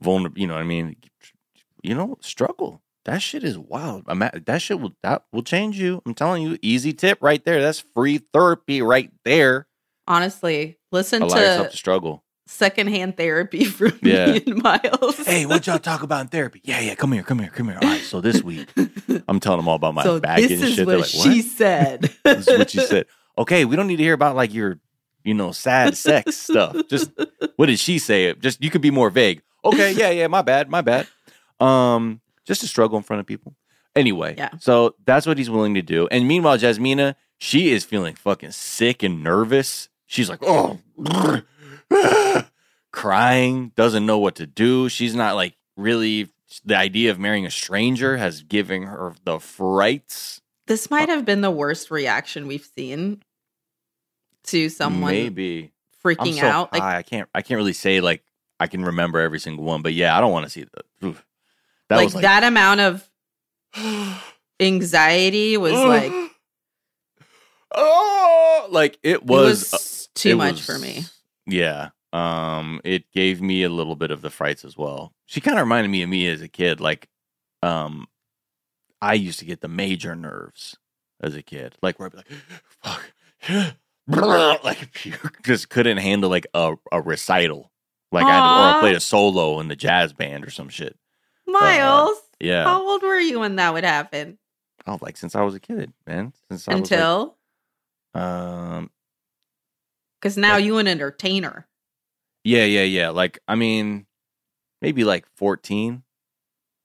Vulnerable, 0.00 0.36
you 0.36 0.48
know 0.48 0.54
what 0.54 0.62
I 0.62 0.64
mean? 0.64 0.96
You 1.80 1.94
know, 1.94 2.18
struggle. 2.22 2.82
That 3.04 3.22
shit 3.22 3.44
is 3.44 3.56
wild. 3.56 4.02
I'm 4.08 4.20
at, 4.22 4.44
that 4.46 4.60
shit 4.60 4.80
will 4.80 4.96
that 5.04 5.26
will 5.32 5.44
change 5.44 5.78
you. 5.78 6.02
I'm 6.06 6.14
telling 6.14 6.42
you, 6.42 6.58
easy 6.60 6.92
tip 6.92 7.18
right 7.20 7.44
there. 7.44 7.62
That's 7.62 7.84
free 7.94 8.18
therapy 8.32 8.82
right 8.82 9.12
there. 9.24 9.68
Honestly, 10.08 10.76
listen 10.90 11.20
to 11.20 11.26
Allow 11.26 11.36
yourself 11.36 11.66
to 11.68 11.70
to 11.70 11.76
struggle. 11.76 12.24
Secondhand 12.46 13.16
therapy 13.16 13.64
from 13.78 13.98
Yeah. 14.02 14.26
me 14.32 14.42
and 14.46 14.62
Miles. 14.62 15.16
Hey, 15.26 15.46
what 15.46 15.66
y'all 15.66 15.78
talk 15.78 16.02
about 16.02 16.22
in 16.22 16.28
therapy? 16.28 16.60
Yeah, 16.64 16.80
yeah. 16.80 16.94
Come 16.94 17.12
here, 17.12 17.22
come 17.22 17.38
here, 17.38 17.50
come 17.50 17.68
here. 17.68 17.78
All 17.82 17.88
right. 17.88 18.00
So 18.00 18.20
this 18.20 18.42
week, 18.42 18.68
I'm 19.28 19.40
telling 19.40 19.58
them 19.58 19.68
all 19.68 19.76
about 19.76 19.94
my 19.94 20.02
so 20.04 20.20
baggage 20.20 20.48
this 20.48 20.60
and 20.60 20.68
is 20.70 20.74
shit. 20.76 20.86
what 20.86 20.92
They're 20.92 21.00
like, 21.00 21.08
she 21.08 21.42
said. 21.42 22.02
this 22.24 22.46
is 22.48 22.58
what 22.58 22.74
you 22.74 22.80
said. 22.82 23.06
Okay, 23.38 23.64
we 23.64 23.76
don't 23.76 23.86
need 23.86 23.96
to 23.96 24.02
hear 24.02 24.14
about 24.14 24.36
like 24.36 24.54
your, 24.54 24.78
you 25.24 25.34
know, 25.34 25.52
sad 25.52 25.96
sex 25.96 26.36
stuff. 26.36 26.76
Just 26.88 27.10
what 27.56 27.66
did 27.66 27.78
she 27.78 27.98
say? 27.98 28.32
Just 28.34 28.62
you 28.62 28.70
could 28.70 28.80
be 28.82 28.90
more 28.90 29.10
vague. 29.10 29.42
Okay, 29.64 29.92
yeah, 29.92 30.10
yeah. 30.10 30.26
My 30.28 30.42
bad, 30.42 30.70
my 30.70 30.80
bad. 30.80 31.06
Um, 31.60 32.20
just 32.44 32.60
to 32.62 32.68
struggle 32.68 32.96
in 32.96 33.02
front 33.02 33.20
of 33.20 33.26
people. 33.26 33.54
Anyway, 33.96 34.34
Yeah. 34.36 34.50
So 34.60 34.94
that's 35.06 35.26
what 35.26 35.38
he's 35.38 35.48
willing 35.50 35.74
to 35.74 35.82
do. 35.82 36.06
And 36.10 36.28
meanwhile, 36.28 36.58
Jasmina, 36.58 37.14
she 37.38 37.70
is 37.72 37.82
feeling 37.84 38.14
fucking 38.14 38.50
sick 38.52 39.02
and 39.02 39.24
nervous. 39.24 39.88
She's 40.06 40.28
like, 40.28 40.40
oh, 40.42 40.78
crying, 42.92 43.72
doesn't 43.76 44.06
know 44.06 44.18
what 44.18 44.36
to 44.36 44.46
do. 44.46 44.88
She's 44.88 45.14
not 45.14 45.34
like 45.34 45.56
really. 45.76 46.28
The 46.64 46.76
idea 46.76 47.10
of 47.10 47.18
marrying 47.18 47.44
a 47.44 47.50
stranger 47.50 48.16
has 48.16 48.42
given 48.42 48.84
her 48.84 49.14
the 49.24 49.40
frights. 49.40 50.40
this 50.68 50.90
might 50.90 51.08
uh, 51.08 51.16
have 51.16 51.24
been 51.24 51.40
the 51.40 51.50
worst 51.50 51.90
reaction 51.90 52.46
we've 52.46 52.64
seen 52.64 53.22
to 54.44 54.68
someone 54.68 55.10
Maybe 55.10 55.72
freaking 56.04 56.38
so 56.38 56.46
out. 56.46 56.72
Like 56.72 56.82
I 56.82 57.02
can't. 57.02 57.28
I 57.34 57.42
can't 57.42 57.58
really 57.58 57.72
say 57.72 58.00
like 58.00 58.22
I 58.60 58.68
can 58.68 58.84
remember 58.84 59.20
every 59.20 59.40
single 59.40 59.64
one, 59.64 59.82
but 59.82 59.92
yeah, 59.92 60.16
I 60.16 60.20
don't 60.20 60.32
want 60.32 60.44
to 60.46 60.50
see 60.50 60.64
the. 60.64 61.06
oof. 61.08 61.26
That 61.88 61.96
like, 61.96 62.04
was 62.06 62.14
like 62.14 62.22
that 62.22 62.44
amount 62.44 62.80
of 62.80 63.10
anxiety 64.60 65.56
was 65.56 65.72
like 65.72 66.12
oh, 67.74 68.68
like 68.70 68.98
it 69.02 69.24
was. 69.26 69.72
was, 69.72 69.74
uh, 69.74 70.12
too 70.14 70.30
it 70.30 70.36
much 70.36 70.52
was- 70.52 70.66
for 70.66 70.78
me. 70.78 71.04
Yeah. 71.46 71.90
Um, 72.12 72.80
it 72.84 73.10
gave 73.12 73.40
me 73.42 73.62
a 73.62 73.68
little 73.68 73.96
bit 73.96 74.10
of 74.10 74.22
the 74.22 74.30
frights 74.30 74.64
as 74.64 74.76
well. 74.76 75.12
She 75.26 75.40
kind 75.40 75.58
of 75.58 75.64
reminded 75.64 75.88
me 75.90 76.02
of 76.02 76.08
me 76.08 76.26
as 76.28 76.40
a 76.40 76.48
kid. 76.48 76.80
Like, 76.80 77.08
um, 77.62 78.06
I 79.02 79.14
used 79.14 79.38
to 79.40 79.44
get 79.44 79.60
the 79.60 79.68
major 79.68 80.14
nerves 80.14 80.76
as 81.20 81.34
a 81.34 81.42
kid. 81.42 81.76
Like 81.82 81.98
where 81.98 82.06
I'd 82.06 82.12
be 82.12 82.18
like, 82.18 82.30
fuck, 84.08 84.64
like 84.64 84.92
puke. 84.92 85.38
just 85.42 85.68
couldn't 85.68 85.98
handle 85.98 86.30
like 86.30 86.46
a, 86.54 86.74
a 86.92 87.02
recital. 87.02 87.70
Like 88.12 88.24
I 88.26 88.30
had 88.30 88.40
to, 88.40 88.44
or 88.46 88.76
I 88.76 88.80
played 88.80 88.96
a 88.96 89.00
solo 89.00 89.60
in 89.60 89.68
the 89.68 89.76
jazz 89.76 90.12
band 90.12 90.44
or 90.46 90.50
some 90.50 90.68
shit. 90.68 90.96
Miles, 91.46 92.16
Yeah. 92.40 92.64
how 92.64 92.86
old 92.88 93.02
were 93.02 93.18
you 93.18 93.40
when 93.40 93.56
that 93.56 93.72
would 93.74 93.84
happen? 93.84 94.38
Oh, 94.86 94.98
like 95.00 95.16
since 95.16 95.34
I 95.34 95.42
was 95.42 95.54
a 95.54 95.60
kid, 95.60 95.92
man. 96.06 96.32
Since 96.48 96.68
I 96.68 96.74
was 96.74 96.80
Until 96.90 97.36
like, 98.14 98.22
um, 98.22 98.90
because 100.26 100.36
now 100.36 100.54
like- 100.54 100.64
you 100.64 100.78
an 100.78 100.88
entertainer. 100.88 101.66
yeah, 102.44 102.64
yeah, 102.64 102.82
yeah. 102.82 103.10
Like 103.10 103.38
I 103.46 103.54
mean, 103.54 104.06
maybe 104.82 105.04
like 105.04 105.26
fourteen, 105.36 106.02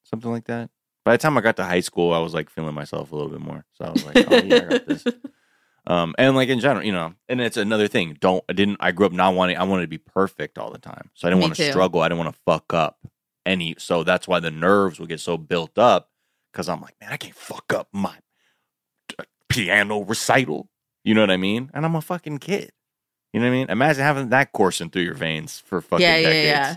something 0.03 0.31
like 0.31 0.45
that. 0.45 0.69
By 1.03 1.13
the 1.13 1.17
time 1.17 1.37
I 1.37 1.41
got 1.41 1.57
to 1.57 1.63
high 1.63 1.79
school, 1.79 2.13
I 2.13 2.19
was 2.19 2.33
like 2.33 2.49
feeling 2.51 2.75
myself 2.75 3.11
a 3.11 3.15
little 3.15 3.31
bit 3.31 3.41
more. 3.41 3.65
So 3.73 3.85
I 3.85 3.89
was 3.89 4.05
like, 4.05 4.17
oh 4.17 4.35
yeah, 4.43 4.55
I 4.55 4.59
got 4.59 4.85
this. 4.85 5.03
Um, 5.87 6.13
and 6.19 6.35
like 6.35 6.47
in 6.47 6.59
general, 6.59 6.85
you 6.85 6.91
know, 6.91 7.15
and 7.27 7.41
it's 7.41 7.57
another 7.57 7.87
thing. 7.87 8.15
Don't 8.19 8.43
I 8.47 8.53
didn't 8.53 8.77
I 8.79 8.91
grew 8.91 9.07
up 9.07 9.11
not 9.11 9.33
wanting 9.33 9.57
I 9.57 9.63
wanted 9.63 9.81
to 9.81 9.87
be 9.87 9.97
perfect 9.97 10.59
all 10.59 10.71
the 10.71 10.77
time. 10.77 11.09
So 11.15 11.27
I 11.27 11.31
didn't 11.31 11.41
want 11.41 11.55
to 11.55 11.71
struggle. 11.71 12.01
I 12.01 12.07
didn't 12.07 12.19
want 12.19 12.35
to 12.35 12.41
fuck 12.45 12.71
up 12.71 12.99
any. 13.47 13.75
So 13.79 14.03
that's 14.03 14.27
why 14.27 14.39
the 14.39 14.51
nerves 14.51 14.99
would 14.99 15.09
get 15.09 15.19
so 15.19 15.37
built 15.37 15.79
up 15.79 16.11
because 16.51 16.69
I'm 16.69 16.81
like, 16.81 16.93
man, 17.01 17.11
I 17.11 17.17
can't 17.17 17.35
fuck 17.35 17.73
up 17.73 17.87
my 17.91 18.13
uh, 19.17 19.23
piano 19.49 20.03
recital. 20.03 20.69
You 21.03 21.15
know 21.15 21.21
what 21.21 21.31
I 21.31 21.37
mean? 21.37 21.71
And 21.73 21.83
I'm 21.83 21.95
a 21.95 22.01
fucking 22.01 22.37
kid. 22.37 22.71
You 23.33 23.39
know 23.39 23.47
what 23.47 23.53
I 23.53 23.57
mean? 23.57 23.69
Imagine 23.69 24.03
having 24.03 24.29
that 24.29 24.51
coursing 24.51 24.89
through 24.89 25.03
your 25.03 25.13
veins 25.13 25.59
for 25.59 25.81
fucking 25.81 26.01
Yeah, 26.03 26.17
yeah, 26.17 26.23
decades. 26.29 26.45
yeah. 26.45 26.75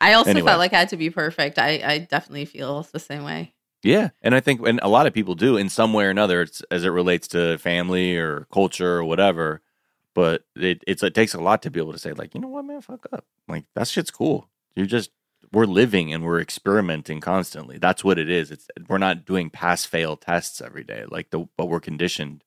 I 0.00 0.12
also 0.14 0.30
Anyway. 0.30 0.46
felt 0.50 0.58
like 0.58 0.72
I 0.72 0.78
had 0.80 0.88
to 0.90 0.96
be 0.96 1.10
perfect. 1.10 1.58
I, 1.58 1.82
I 1.84 1.98
definitely 1.98 2.44
feel 2.44 2.82
the 2.92 2.98
same 3.00 3.24
way. 3.24 3.54
Yeah, 3.82 4.10
and 4.22 4.34
I 4.34 4.40
think 4.40 4.66
and 4.66 4.80
a 4.82 4.88
lot 4.88 5.06
of 5.06 5.12
people 5.12 5.34
do 5.34 5.56
in 5.56 5.68
some 5.68 5.92
way 5.92 6.04
or 6.06 6.10
another 6.10 6.42
it's, 6.42 6.62
as 6.70 6.84
it 6.84 6.88
relates 6.88 7.28
to 7.28 7.58
family 7.58 8.16
or 8.16 8.46
culture 8.52 8.96
or 8.98 9.04
whatever. 9.04 9.60
but 10.14 10.44
it 10.56 10.82
it's 10.86 11.02
it 11.02 11.14
takes 11.14 11.34
a 11.34 11.40
lot 11.40 11.60
to 11.62 11.70
be 11.70 11.80
able 11.80 11.92
to 11.92 11.98
say 11.98 12.12
like, 12.12 12.34
you 12.34 12.40
know 12.40 12.48
what, 12.48 12.64
man, 12.64 12.80
fuck 12.80 13.06
up. 13.12 13.24
Like 13.48 13.64
that 13.74 13.88
shit's 13.88 14.10
cool. 14.10 14.48
You're 14.74 14.86
just 14.86 15.10
we're 15.52 15.66
living 15.66 16.12
and 16.14 16.24
we're 16.24 16.40
experimenting 16.40 17.20
constantly. 17.20 17.78
That's 17.78 18.02
what 18.02 18.18
it 18.18 18.30
is. 18.30 18.50
It's 18.50 18.68
we're 18.88 18.98
not 18.98 19.24
doing 19.26 19.50
pass 19.50 19.84
fail 19.84 20.16
tests 20.16 20.60
every 20.62 20.84
day. 20.84 21.04
Like 21.08 21.30
the 21.30 21.46
but 21.56 21.66
we're 21.66 21.80
conditioned. 21.80 22.42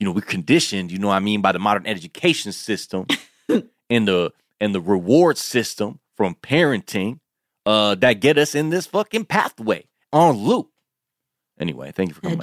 You 0.00 0.06
know, 0.06 0.12
we're 0.12 0.20
conditioned. 0.22 0.90
You 0.90 0.98
know 0.98 1.08
what 1.08 1.14
I 1.14 1.20
mean 1.20 1.40
by 1.40 1.52
the 1.52 1.58
modern 1.58 1.86
education 1.86 2.52
system 2.52 3.06
and 3.48 4.08
the 4.08 4.32
and 4.60 4.74
the 4.74 4.80
reward 4.80 5.38
system 5.38 6.00
from 6.16 6.34
parenting 6.36 7.18
uh 7.66 7.94
that 7.96 8.14
get 8.14 8.36
us 8.38 8.54
in 8.54 8.70
this 8.70 8.86
fucking 8.86 9.24
pathway 9.26 9.84
on 10.12 10.36
loop. 10.36 10.70
Anyway, 11.58 11.92
thank 11.92 12.08
you 12.10 12.14
for 12.14 12.20
coming. 12.20 12.40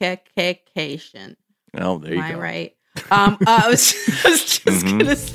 Education. 0.00 1.36
Oh, 1.76 1.98
there 1.98 2.14
you 2.14 2.20
go. 2.20 2.26
Am 2.28 2.34
I 2.36 2.38
right? 2.38 2.76
Um, 3.10 3.38
uh, 3.46 3.62
I 3.64 3.68
was, 3.68 3.94
I 4.24 4.28
was 4.30 4.44
just 4.44 4.84
Mhm. 4.84 4.98
gonna. 4.98 5.10
s- 5.12 5.32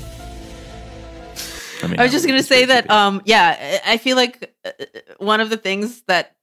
I, 1.82 1.86
mean, 1.86 1.98
I 2.00 2.02
was 2.04 2.12
just 2.12 2.26
gonna 2.26 2.42
say 2.42 2.64
that. 2.66 2.90
Um, 2.90 3.22
yeah, 3.24 3.80
I 3.86 3.96
feel 3.98 4.16
like 4.16 4.54
uh, 4.64 4.70
one 5.18 5.40
of 5.40 5.50
the 5.50 5.56
things 5.56 6.02
that 6.06 6.36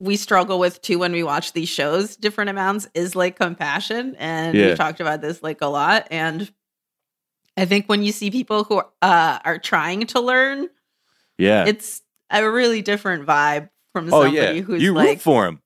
we 0.00 0.16
struggle 0.16 0.58
with 0.58 0.80
too 0.82 0.98
when 0.98 1.12
we 1.12 1.22
watch 1.22 1.52
these 1.52 1.68
shows, 1.68 2.16
different 2.16 2.50
amounts, 2.50 2.86
is 2.94 3.16
like 3.16 3.36
compassion, 3.36 4.14
and 4.18 4.56
Yeah. 4.56 4.68
we've 4.68 4.76
talked 4.78 5.00
about 5.00 5.20
this 5.20 5.42
like 5.42 5.60
a 5.60 5.66
lot. 5.66 6.06
And 6.10 6.50
I 7.56 7.64
think 7.64 7.86
when 7.86 8.02
you 8.02 8.12
see 8.12 8.30
people 8.30 8.64
who 8.64 8.82
uh, 9.02 9.38
are 9.44 9.58
trying 9.58 10.06
to 10.08 10.20
learn, 10.20 10.68
yeah. 11.38 11.64
it's 11.66 12.02
a 12.30 12.48
really 12.48 12.82
different 12.82 13.26
vibe 13.26 13.70
from 13.92 14.06
oh 14.12 14.22
somebody 14.24 14.36
yeah, 14.36 14.62
who's 14.62 14.80
you 14.82 14.92
like, 14.94 15.08
root 15.08 15.20
for 15.20 15.46
him. 15.46 15.60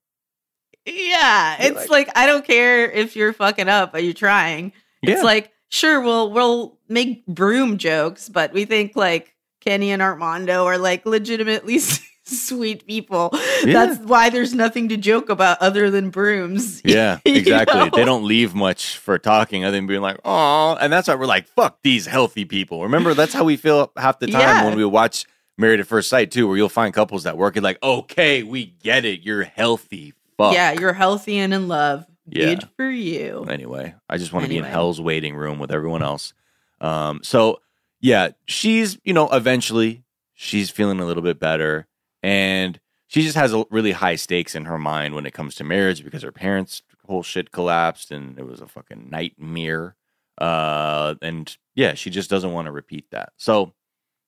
yeah, 0.85 1.61
You're 1.61 1.71
it's 1.71 1.89
like- 1.89 2.07
like, 2.07 2.17
I 2.17 2.25
don't 2.25 2.45
care 2.45 2.89
if 2.89 3.15
you're 3.15 3.33
fucking 3.33 3.69
up, 3.69 3.91
but 3.91 4.03
you're 4.03 4.13
trying. 4.13 4.73
Yeah. 5.01 5.13
It's 5.15 5.23
like 5.23 5.51
sure 5.69 6.01
we'll 6.01 6.31
we'll 6.31 6.77
make 6.87 7.25
broom 7.27 7.77
jokes, 7.77 8.29
but 8.29 8.53
we 8.53 8.65
think 8.65 8.95
like 8.95 9.35
Kenny 9.61 9.91
and 9.91 10.01
Armando 10.01 10.65
are 10.65 10.77
like 10.77 11.05
legitimately 11.05 11.79
sweet 12.41 12.85
people. 12.87 13.29
Yeah. 13.65 13.73
That's 13.85 13.99
why 13.99 14.29
there's 14.29 14.53
nothing 14.53 14.89
to 14.89 14.97
joke 14.97 15.29
about 15.29 15.61
other 15.61 15.89
than 15.89 16.09
brooms. 16.09 16.81
Yeah, 16.85 17.19
You 17.25 17.35
exactly. 17.35 17.79
know? 17.79 17.89
They 17.93 18.03
don't 18.05 18.25
leave 18.25 18.53
much 18.53 18.97
for 18.97 19.17
talking 19.17 19.63
other 19.63 19.77
than 19.77 19.87
being 19.87 20.01
like, 20.01 20.19
oh, 20.25 20.75
and 20.79 20.91
that's 20.91 21.07
why 21.07 21.15
we're 21.15 21.25
like, 21.25 21.47
fuck 21.47 21.79
these 21.83 22.05
healthy 22.05 22.45
people. 22.45 22.83
Remember, 22.83 23.13
that's 23.13 23.33
how 23.33 23.43
we 23.43 23.55
feel 23.57 23.91
half 23.97 24.19
the 24.19 24.27
time 24.27 24.41
Yeah. 24.41 24.65
when 24.65 24.75
we 24.75 24.85
watch 24.85 25.25
Married 25.57 25.79
at 25.79 25.87
First 25.87 26.09
Sight 26.09 26.31
too, 26.31 26.47
where 26.47 26.57
you'll 26.57 26.67
find 26.69 26.93
couples 26.93 27.23
that 27.23 27.37
work 27.37 27.55
it 27.57 27.63
like, 27.63 27.77
okay, 27.83 28.43
we 28.43 28.65
get 28.65 29.05
it. 29.05 29.21
You're 29.21 29.43
healthy. 29.43 30.13
Fuck. 30.37 30.53
Yeah, 30.53 30.71
you're 30.79 30.93
healthy 30.93 31.37
and 31.37 31.53
in 31.53 31.67
love. 31.67 32.05
Yeah. 32.27 32.45
Good 32.55 32.69
for 32.75 32.89
you. 32.89 33.45
Anyway, 33.49 33.93
I 34.09 34.17
just 34.17 34.33
want 34.33 34.43
to 34.45 34.49
be 34.49 34.57
in 34.57 34.63
hell's 34.63 34.99
waiting 34.99 35.35
room 35.35 35.59
with 35.59 35.71
everyone 35.71 36.01
else. 36.01 36.33
Um, 36.81 37.19
so 37.23 37.59
yeah, 38.01 38.29
she's 38.45 38.97
you 39.03 39.13
know 39.13 39.29
eventually 39.29 40.03
she's 40.33 40.69
feeling 40.69 40.99
a 40.99 41.05
little 41.05 41.21
bit 41.23 41.39
better, 41.39 41.85
and 42.23 42.79
she 43.07 43.21
just 43.21 43.35
has 43.35 43.53
a 43.53 43.65
really 43.69 43.91
high 43.91 44.15
stakes 44.15 44.55
in 44.55 44.65
her 44.65 44.79
mind 44.79 45.13
when 45.13 45.27
it 45.27 45.33
comes 45.33 45.53
to 45.55 45.63
marriage 45.63 46.03
because 46.03 46.23
her 46.23 46.31
parents' 46.31 46.81
whole 47.05 47.21
shit 47.21 47.51
collapsed 47.51 48.09
and 48.09 48.39
it 48.39 48.47
was 48.47 48.61
a 48.61 48.67
fucking 48.67 49.09
nightmare. 49.11 49.95
Uh, 50.39 51.13
and 51.21 51.55
yeah, 51.75 51.93
she 51.93 52.09
just 52.09 52.29
doesn't 52.29 52.53
want 52.53 52.65
to 52.65 52.71
repeat 52.71 53.05
that. 53.11 53.33
So, 53.37 53.73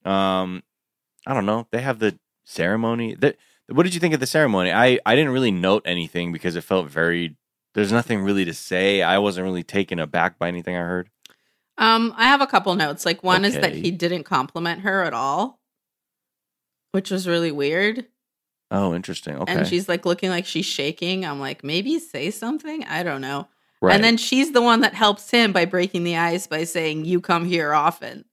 um, 0.04 0.62
I 1.26 1.34
don't 1.34 1.48
know. 1.48 1.68
They 1.72 1.82
have 1.82 1.98
the 1.98 2.20
ceremony. 2.44 3.16
That 3.16 3.38
what 3.68 3.84
did 3.84 3.96
you 3.96 4.00
think 4.00 4.14
of 4.14 4.20
the 4.20 4.28
ceremony? 4.28 4.72
I 4.72 5.00
I 5.06 5.16
didn't 5.16 5.32
really 5.32 5.52
note 5.52 5.82
anything 5.86 6.32
because 6.32 6.56
it 6.56 6.62
felt 6.62 6.88
very. 6.88 7.36
There's 7.74 7.92
nothing 7.92 8.22
really 8.22 8.46
to 8.46 8.54
say. 8.54 9.02
I 9.02 9.18
wasn't 9.18 9.46
really 9.46 9.64
taken 9.64 10.00
aback 10.00 10.38
by 10.38 10.48
anything 10.48 10.76
I 10.76 10.82
heard. 10.82 11.10
Um, 11.78 12.14
I 12.16 12.26
have 12.26 12.40
a 12.40 12.48
couple 12.48 12.74
notes. 12.76 13.06
Like 13.06 13.24
one 13.24 13.44
is 13.44 13.56
that 13.56 13.74
he 13.74 13.92
didn't 13.92 14.24
compliment 14.24 14.82
her 14.82 15.04
at 15.04 15.14
all, 15.14 15.60
which 16.96 17.12
was 17.12 17.28
really 17.28 17.52
weird. 17.52 18.06
Oh, 18.72 18.96
interesting. 18.96 19.36
Okay, 19.36 19.54
And 19.54 19.68
she's 19.68 19.90
like 19.90 20.06
looking 20.06 20.30
like 20.30 20.46
she's 20.46 20.66
shaking. 20.66 21.26
I'm 21.26 21.42
like, 21.42 21.62
maybe 21.62 22.00
say 22.00 22.32
something. 22.32 22.86
I 22.86 23.04
don't 23.04 23.20
know. 23.20 23.50
right. 23.82 23.94
And 23.94 24.02
then 24.02 24.16
she's 24.16 24.54
the 24.54 24.62
one 24.62 24.80
that 24.80 24.94
helps 24.94 25.30
him 25.30 25.52
by 25.52 25.66
breaking 25.66 26.06
the 26.06 26.16
ice 26.16 26.48
by 26.48 26.64
saying, 26.64 27.04
"You 27.04 27.20
come 27.20 27.46
here 27.46 27.74
often." 27.74 28.24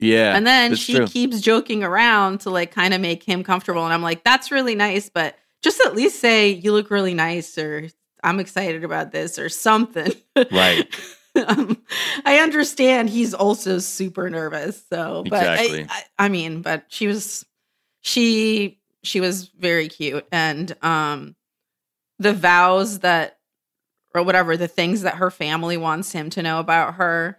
yeah, 0.00 0.36
and 0.36 0.44
then 0.46 0.74
she 0.74 0.96
true. 0.96 1.06
keeps 1.06 1.40
joking 1.40 1.84
around 1.84 2.40
to 2.40 2.50
like 2.50 2.72
kind 2.72 2.92
of 2.92 3.00
make 3.00 3.22
him 3.22 3.44
comfortable. 3.44 3.84
And 3.84 3.94
I'm 3.94 4.02
like, 4.02 4.24
"That's 4.24 4.50
really 4.50 4.74
nice, 4.74 5.08
but 5.08 5.36
just 5.62 5.80
at 5.86 5.94
least 5.94 6.18
say 6.18 6.50
you 6.50 6.72
look 6.72 6.90
really 6.90 7.14
nice 7.14 7.56
or 7.56 7.88
I'm 8.24 8.40
excited 8.40 8.82
about 8.82 9.12
this 9.12 9.38
or 9.38 9.48
something." 9.48 10.12
Right. 10.50 10.84
um, 11.46 11.80
I 12.24 12.38
understand 12.38 13.08
he's 13.08 13.34
also 13.34 13.78
super 13.78 14.28
nervous. 14.30 14.82
So, 14.92 15.24
but 15.28 15.42
Exactly. 15.42 15.84
I, 15.84 16.04
I, 16.18 16.26
I 16.26 16.28
mean, 16.28 16.62
but 16.62 16.84
she 16.88 17.06
was 17.06 17.46
she 18.00 18.78
she 19.02 19.20
was 19.20 19.48
very 19.48 19.88
cute 19.88 20.26
and 20.32 20.76
um 20.82 21.34
the 22.18 22.32
vows 22.32 23.00
that 23.00 23.38
or 24.14 24.22
whatever 24.22 24.56
the 24.56 24.68
things 24.68 25.02
that 25.02 25.14
her 25.16 25.30
family 25.30 25.76
wants 25.76 26.12
him 26.12 26.28
to 26.30 26.42
know 26.42 26.58
about 26.60 26.94
her 26.94 27.38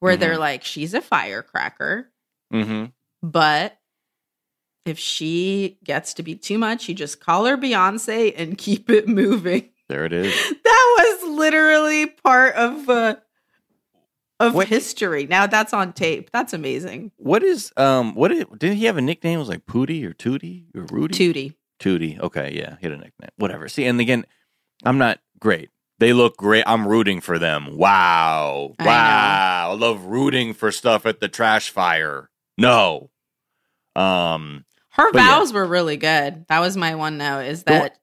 where 0.00 0.16
they're 0.16 0.36
Mhm. 0.36 0.40
like 0.40 0.64
she's 0.64 0.94
a 0.94 1.00
firecracker 1.00 2.10
hmm 2.50 2.86
but 3.22 3.78
if 4.84 4.98
she 4.98 5.78
gets 5.84 6.14
to 6.14 6.22
be 6.22 6.34
too 6.34 6.58
much 6.58 6.88
you 6.88 6.94
just 6.94 7.20
call 7.20 7.44
her 7.46 7.56
beyonce 7.56 8.32
and 8.36 8.58
keep 8.66 8.90
it 8.90 9.08
moving 9.08 9.70
There 9.88 10.04
it 10.04 10.12
is. 10.12 10.32
that 10.64 11.18
was 11.22 11.30
literally 11.36 12.06
part 12.06 12.54
of 12.56 12.88
uh 12.88 13.16
of 14.46 14.54
What- 14.54 14.68
history 14.68 15.26
now 15.26 15.46
that's 15.46 15.72
on 15.72 15.92
tape 15.92 16.30
that's 16.30 16.52
amazing 16.52 17.12
What 17.16 17.42
is 17.42 17.72
um? 17.76 18.14
What 18.14 18.28
did 18.28 18.46
did 18.58 18.74
he 18.74 18.84
have 18.86 18.96
a 18.96 19.02
nickname? 19.02 19.36
It 19.36 19.40
was 19.40 19.48
like 19.48 19.66
Pootie 19.66 20.04
or 20.04 20.12
Tootie 20.12 20.64
or 20.74 20.82
Rudy? 20.90 21.14
tootie 21.14 21.54
Tootie. 21.80 22.18
Okay, 22.20 22.52
yeah, 22.54 22.76
he 22.80 22.86
had 22.86 22.92
a 22.92 22.96
nickname. 22.96 23.30
Whatever. 23.36 23.68
See, 23.68 23.84
and 23.86 23.98
again, 24.00 24.24
I'm 24.84 24.98
not 24.98 25.18
great. 25.40 25.68
They 25.98 26.12
look 26.12 26.36
great. 26.36 26.64
I'm 26.66 26.86
rooting 26.86 27.20
for 27.20 27.38
them. 27.38 27.76
Wow. 27.76 28.74
I 28.78 28.84
know. 28.84 28.88
Wow. 28.88 29.70
I 29.72 29.74
love 29.74 30.04
rooting 30.04 30.54
for 30.54 30.70
stuff 30.72 31.06
at 31.06 31.20
the 31.20 31.28
trash 31.28 31.70
fire. 31.70 32.30
No. 32.58 33.10
Um, 33.96 34.64
her 34.90 35.10
But 35.12 35.18
yeah. 35.20 35.38
vows 35.38 35.52
were 35.52 35.66
really 35.66 35.96
good 35.96 36.44
that 36.48 36.60
was 36.60 36.76
my 36.76 36.94
one 36.94 37.18
note 37.18 37.46
is 37.46 37.62
that 37.64 37.98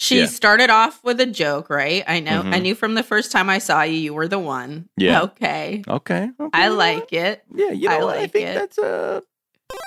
she 0.00 0.20
Yeah. 0.20 0.26
started 0.26 0.70
off 0.70 1.04
with 1.04 1.20
a 1.20 1.26
joke 1.26 1.68
right 1.70 2.02
i 2.08 2.20
know 2.20 2.40
i 2.40 2.58
Mhm. 2.58 2.62
knew 2.62 2.74
from 2.74 2.94
the 2.94 3.02
first 3.02 3.30
time 3.30 3.48
i 3.50 3.58
saw 3.58 3.82
you 3.82 3.96
you 3.98 4.14
were 4.14 4.26
the 4.28 4.38
one 4.38 4.88
Yeah. 4.96 5.22
okay 5.22 5.82
okay. 5.86 6.30
okay, 6.40 6.50
i 6.54 6.68
like 6.68 7.12
it? 7.12 7.44
Yeah, 7.54 7.70
you 7.70 7.88
know 7.88 7.98
I 8.00 8.04
what? 8.04 8.16
I 8.16 8.20
like 8.22 8.32
think 8.32 8.46
it. 8.48 8.54
that's 8.54 8.78
a 8.78 9.22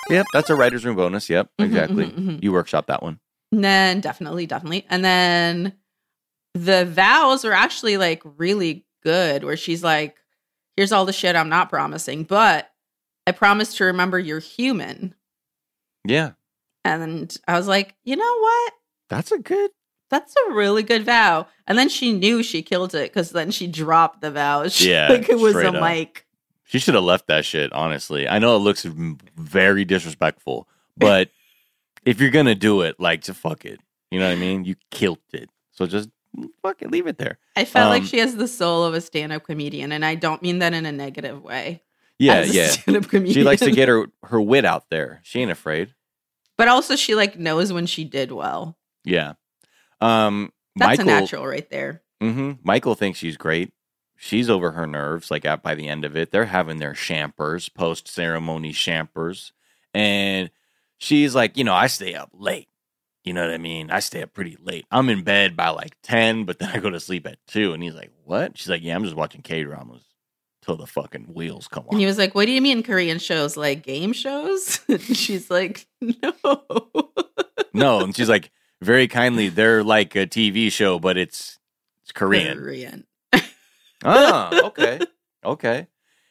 Yep, 0.10 0.28
that's 0.34 0.50
a 0.50 0.56
writer's 0.56 0.86
room 0.86 0.96
bonus. 0.96 1.30
Yep, 1.30 1.50
Mhm, 1.60 1.66
exactly. 1.66 2.06
mhm, 2.06 2.20
mhm. 2.20 2.44
You 2.44 2.52
workshop 2.54 2.88
that 2.88 3.02
one. 3.04 3.20
And 3.52 3.64
then 3.64 4.02
definitely, 4.02 4.46
definitely. 4.46 4.86
And 4.90 5.04
then 5.04 5.74
the 6.54 6.86
vows 6.86 7.44
are 7.46 7.54
actually 7.54 7.98
like 7.98 8.22
really 8.38 8.86
good, 9.04 9.44
where 9.44 9.58
she's 9.58 9.84
like, 9.84 10.16
here's 10.78 10.92
all 10.92 11.06
the 11.06 11.14
shit 11.14 11.36
I'm 11.36 11.50
not 11.50 11.70
promising, 11.70 12.24
but 12.24 12.72
I 13.28 13.32
promise 13.32 13.76
to 13.76 13.86
remember 13.86 14.20
you're 14.20 14.40
human. 14.40 15.16
Yeah. 16.06 16.32
And 16.86 17.36
I 17.48 17.58
was 17.58 17.68
like, 17.68 17.96
you 18.04 18.16
know 18.16 18.40
what? 18.40 18.74
That's 19.10 19.32
a 19.32 19.40
good 19.40 19.72
That's 20.14 20.36
a 20.48 20.54
really 20.54 20.84
good 20.84 21.04
vow. 21.06 21.48
And 21.66 21.76
then 21.76 21.90
she 21.90 22.14
knew 22.14 22.44
she 22.44 22.62
killed 22.62 22.94
it 22.94 23.12
because 23.12 23.32
then 23.32 23.50
she 23.50 23.66
dropped 23.66 24.22
the 24.22 24.30
vow. 24.30 24.68
She, 24.70 24.92
Yeah, 24.92 25.08
like 25.10 25.28
it 25.28 25.40
was 25.40 25.56
a 25.56 25.70
up. 25.70 25.82
mic. 25.82 26.28
She 26.66 26.78
should 26.78 26.94
have 26.94 27.04
left 27.04 27.26
that 27.28 27.46
shit, 27.46 27.74
honestly. 27.74 28.28
I 28.28 28.38
know 28.38 28.56
it 28.56 28.60
looks 28.60 28.84
very 28.86 29.86
disrespectful, 29.86 30.68
but 30.98 31.30
if 32.06 32.22
you're 32.22 32.30
gonna 32.30 32.54
do 32.54 32.82
it, 32.82 33.00
like 33.00 33.22
just 33.24 33.40
fuck 33.40 33.66
it. 33.66 33.80
You 34.12 34.20
know 34.20 34.28
what 34.28 34.34
I 34.38 34.40
mean? 34.40 34.66
You 34.66 34.76
killed 34.92 35.18
it. 35.34 35.50
So 35.72 35.88
just 35.88 36.10
fuck 36.62 36.82
it, 36.84 36.92
leave 36.92 37.08
it 37.08 37.18
there. 37.18 37.40
I 37.56 37.66
felt 37.66 37.90
like 37.90 38.02
Um, 38.04 38.08
she 38.08 38.20
has 38.20 38.36
the 38.36 38.48
soul 38.48 38.84
of 38.84 38.94
a 38.94 39.02
stand-up 39.02 39.44
comedian, 39.46 39.92
and 39.92 40.06
I 40.06 40.14
don't 40.16 40.42
mean 40.44 40.60
that 40.60 40.74
in 40.76 40.86
a 40.86 40.92
negative 40.92 41.42
way. 41.44 41.82
Yeah, 42.20 42.44
yeah. 42.44 42.68
She 42.72 43.44
likes 43.44 43.62
to 43.64 43.72
get 43.72 43.90
her 43.90 44.06
her 44.26 44.40
wit 44.40 44.66
out 44.66 44.90
there. 44.92 45.22
She 45.24 45.40
ain't 45.42 45.50
afraid. 45.52 45.94
but 46.56 46.68
also 46.68 46.96
she 46.96 47.16
like 47.16 47.38
knows 47.40 47.74
when 47.74 47.88
she 47.88 48.04
did 48.04 48.32
well. 48.32 48.78
Yeah. 49.04 49.34
Um 50.04 50.52
That's 50.76 50.98
Michael 51.00 51.10
a 51.10 51.22
natural 51.22 51.48
right 51.48 51.70
there. 51.70 52.02
hmm 52.22 52.54
Michael 52.64 52.96
thinks 52.96 53.20
she's 53.20 53.38
great. 53.38 53.72
She's 54.18 54.50
over 54.50 54.72
her 54.72 54.88
nerves. 54.88 55.32
Like 55.32 55.46
at 55.46 55.64
by 55.64 55.76
the 55.76 55.88
end 55.88 56.06
of 56.06 56.16
it, 56.16 56.32
they're 56.32 56.46
having 56.46 56.78
their 56.78 56.94
champers, 56.94 57.70
post 57.70 58.08
ceremony 58.08 58.72
champers, 58.74 59.52
and 59.94 60.50
she's 60.98 61.36
like, 61.36 61.58
you 61.58 61.64
know, 61.64 61.74
I 61.74 61.88
stay 61.88 62.14
up 62.14 62.30
late. 62.34 62.68
You 63.24 63.34
know 63.34 63.42
what 63.46 63.54
I 63.54 63.58
mean? 63.58 63.90
I 63.90 64.00
stay 64.00 64.22
up 64.22 64.34
pretty 64.34 64.58
late. 64.62 64.86
I'm 64.92 65.10
in 65.10 65.24
bed 65.24 65.56
by 65.56 65.70
like 65.70 65.96
ten, 66.04 66.44
but 66.46 66.60
then 66.60 66.70
I 66.70 66.80
go 66.80 66.90
to 66.90 67.00
sleep 67.00 67.26
at 67.26 67.38
two. 67.48 67.74
And 67.74 67.82
he's 67.82 67.96
like, 67.96 68.12
what? 68.26 68.58
She's 68.58 68.70
like, 68.70 68.84
yeah, 68.84 68.96
I'm 68.96 69.04
just 69.04 69.16
watching 69.16 69.42
K 69.42 69.64
dramas 69.64 70.04
till 70.64 70.76
the 70.78 70.88
fucking 70.88 71.34
wheels 71.34 71.68
come 71.68 71.86
off. 71.86 71.92
And 71.92 72.00
he 72.00 72.06
was 72.06 72.18
like, 72.18 72.36
What 72.36 72.46
do 72.46 72.52
you 72.52 72.62
mean 72.62 72.84
Korean 72.84 73.20
shows? 73.20 73.58
Like 73.58 73.84
game 73.84 74.14
shows? 74.14 74.80
And 74.90 75.02
she's 75.02 75.50
like, 75.50 75.86
No. 76.02 76.62
no, 77.74 78.00
and 78.02 78.16
she's 78.16 78.30
like, 78.30 78.52
very 78.84 79.08
kindly, 79.08 79.50
they're 79.50 79.84
like 79.84 80.16
a 80.16 80.28
TV 80.28 80.72
show, 80.72 81.00
but 81.00 81.18
it's 81.18 81.60
it's 82.04 82.12
Korean. 82.12 82.58
Korean. 82.60 83.06
ah, 84.04 84.66
okay, 84.68 85.00
okay. 85.44 85.88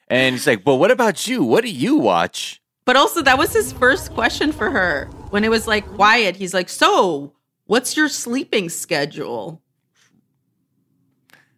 And 0.09 0.35
he's 0.35 0.47
like, 0.47 0.63
"But 0.65 0.77
what 0.77 0.91
about 0.91 1.27
you? 1.27 1.43
What 1.43 1.65
do 1.65 1.71
you 1.71 1.97
watch?" 1.97 2.61
But 2.85 2.97
also, 2.97 3.23
that 3.23 3.39
was 3.39 3.53
his 3.53 3.73
first 3.73 4.13
question 4.13 4.53
for 4.53 4.71
her 4.71 5.07
when 5.31 5.45
it 5.45 5.51
was 5.51 5.67
like 5.67 5.87
quiet. 5.95 6.37
He's 6.37 6.53
like, 6.53 6.69
"So, 6.69 7.33
what's 7.67 7.97
your 7.97 8.09
sleeping 8.09 8.69
schedule?" 8.69 9.63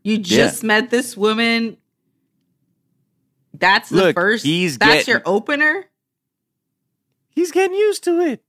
You 0.02 0.18
just 0.18 0.62
met 0.62 0.90
this 0.90 1.16
woman. 1.16 1.78
That's 3.54 3.88
the 3.88 3.96
Look, 3.96 4.16
first. 4.16 4.44
he's 4.44 4.76
that's 4.78 5.06
getting- 5.06 5.12
your 5.12 5.22
opener. 5.24 5.86
He's 7.30 7.50
getting 7.52 7.76
used 7.76 8.04
to 8.04 8.20
it. 8.20 8.44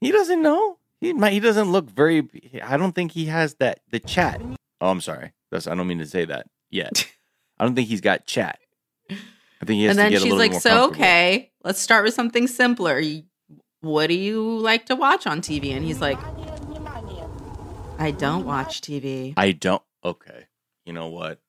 He 0.00 0.10
doesn't 0.10 0.42
know. 0.42 0.78
He 1.00 1.12
might, 1.14 1.32
he 1.32 1.40
doesn't 1.40 1.72
look 1.72 1.88
very. 1.90 2.28
I 2.62 2.76
don't 2.76 2.92
think 2.92 3.12
he 3.12 3.26
has 3.26 3.54
that 3.54 3.80
the 3.90 3.98
chat. 3.98 4.40
Oh, 4.80 4.90
I'm 4.90 5.00
sorry. 5.00 5.32
That's 5.50 5.66
I 5.66 5.74
don't 5.74 5.86
mean 5.86 5.98
to 5.98 6.06
say 6.06 6.24
that 6.26 6.46
yet. 6.70 7.08
I 7.58 7.64
don't 7.64 7.74
think 7.74 7.88
he's 7.88 8.00
got 8.00 8.26
chat. 8.26 8.58
I 9.10 9.66
think 9.66 9.78
he 9.78 9.84
has 9.84 9.96
And 9.96 9.98
to 9.98 10.02
then 10.02 10.10
get 10.12 10.20
a 10.20 10.24
she's 10.24 10.32
like, 10.34 10.54
"So 10.54 10.88
okay, 10.88 11.50
let's 11.64 11.80
start 11.80 12.04
with 12.04 12.14
something 12.14 12.46
simpler. 12.46 13.02
What 13.80 14.08
do 14.08 14.14
you 14.14 14.58
like 14.58 14.86
to 14.86 14.96
watch 14.96 15.26
on 15.26 15.40
TV?" 15.40 15.72
And 15.74 15.84
he's 15.84 16.00
like, 16.00 16.18
"I 17.98 18.10
don't 18.10 18.44
watch 18.44 18.80
TV." 18.80 19.34
I 19.36 19.52
don't. 19.52 19.82
Okay. 20.04 20.46
You 20.84 20.92
know 20.92 21.08
what? 21.08 21.40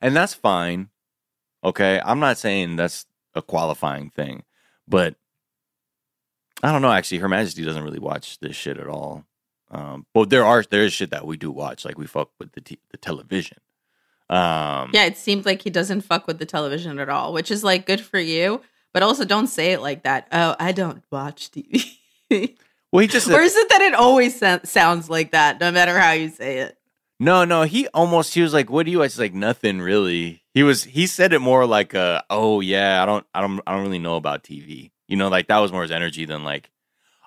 And 0.00 0.16
that's 0.16 0.34
fine. 0.34 0.88
Okay. 1.64 2.00
I'm 2.04 2.20
not 2.20 2.38
saying 2.38 2.76
that's 2.76 3.06
a 3.34 3.42
qualifying 3.42 4.10
thing, 4.10 4.44
but 4.88 5.16
I 6.62 6.72
don't 6.72 6.82
know. 6.82 6.92
Actually, 6.92 7.18
Her 7.18 7.28
Majesty 7.28 7.64
doesn't 7.64 7.82
really 7.82 7.98
watch 7.98 8.38
this 8.40 8.54
shit 8.56 8.78
at 8.78 8.86
all. 8.88 9.24
Um, 9.70 10.04
but 10.12 10.30
there 10.30 10.44
are 10.44 10.64
there 10.68 10.82
is 10.84 10.92
shit 10.92 11.10
that 11.10 11.26
we 11.26 11.36
do 11.36 11.50
watch, 11.50 11.84
like 11.84 11.96
we 11.96 12.06
fuck 12.06 12.30
with 12.38 12.52
the 12.52 12.60
t- 12.60 12.80
the 12.90 12.96
television. 12.96 13.58
Um, 14.28 14.90
Yeah, 14.92 15.04
it 15.04 15.16
seems 15.16 15.44
like 15.46 15.62
he 15.62 15.70
doesn't 15.70 16.02
fuck 16.02 16.26
with 16.26 16.38
the 16.38 16.46
television 16.46 16.98
at 16.98 17.08
all, 17.08 17.32
which 17.32 17.50
is 17.50 17.64
like 17.64 17.86
good 17.86 18.00
for 18.00 18.18
you. 18.18 18.60
But 18.92 19.02
also, 19.04 19.24
don't 19.24 19.46
say 19.46 19.72
it 19.72 19.80
like 19.80 20.02
that. 20.02 20.26
Oh, 20.32 20.56
I 20.58 20.72
don't 20.72 21.02
watch 21.10 21.50
TV. 21.50 21.96
Well, 22.92 23.02
he 23.02 23.06
just 23.06 23.28
or 23.30 23.40
is 23.40 23.54
it 23.54 23.68
that 23.68 23.82
it 23.82 23.94
always 23.94 24.36
sa- 24.38 24.58
sounds 24.64 25.08
like 25.08 25.30
that, 25.30 25.60
no 25.60 25.70
matter 25.70 25.96
how 25.96 26.10
you 26.12 26.28
say 26.28 26.58
it? 26.58 26.76
no, 27.20 27.44
no. 27.44 27.62
He 27.62 27.86
almost 27.88 28.34
he 28.34 28.42
was 28.42 28.52
like, 28.52 28.68
"What 28.68 28.84
do 28.86 28.90
you?" 28.90 28.98
I 29.00 29.04
was 29.04 29.18
like, 29.18 29.32
"Nothing 29.34 29.80
really." 29.80 30.42
He 30.54 30.64
was 30.64 30.82
he 30.82 31.06
said 31.06 31.32
it 31.32 31.38
more 31.38 31.66
like, 31.66 31.94
uh, 31.94 32.22
"Oh 32.30 32.58
yeah, 32.60 33.00
I 33.00 33.06
don't, 33.06 33.24
I 33.32 33.40
don't, 33.42 33.60
I 33.64 33.72
don't 33.74 33.82
really 33.82 34.00
know 34.00 34.16
about 34.16 34.42
TV." 34.42 34.90
You 35.10 35.16
know, 35.16 35.28
like 35.28 35.48
that 35.48 35.58
was 35.58 35.72
more 35.72 35.82
his 35.82 35.90
energy 35.90 36.24
than 36.24 36.44
like, 36.44 36.70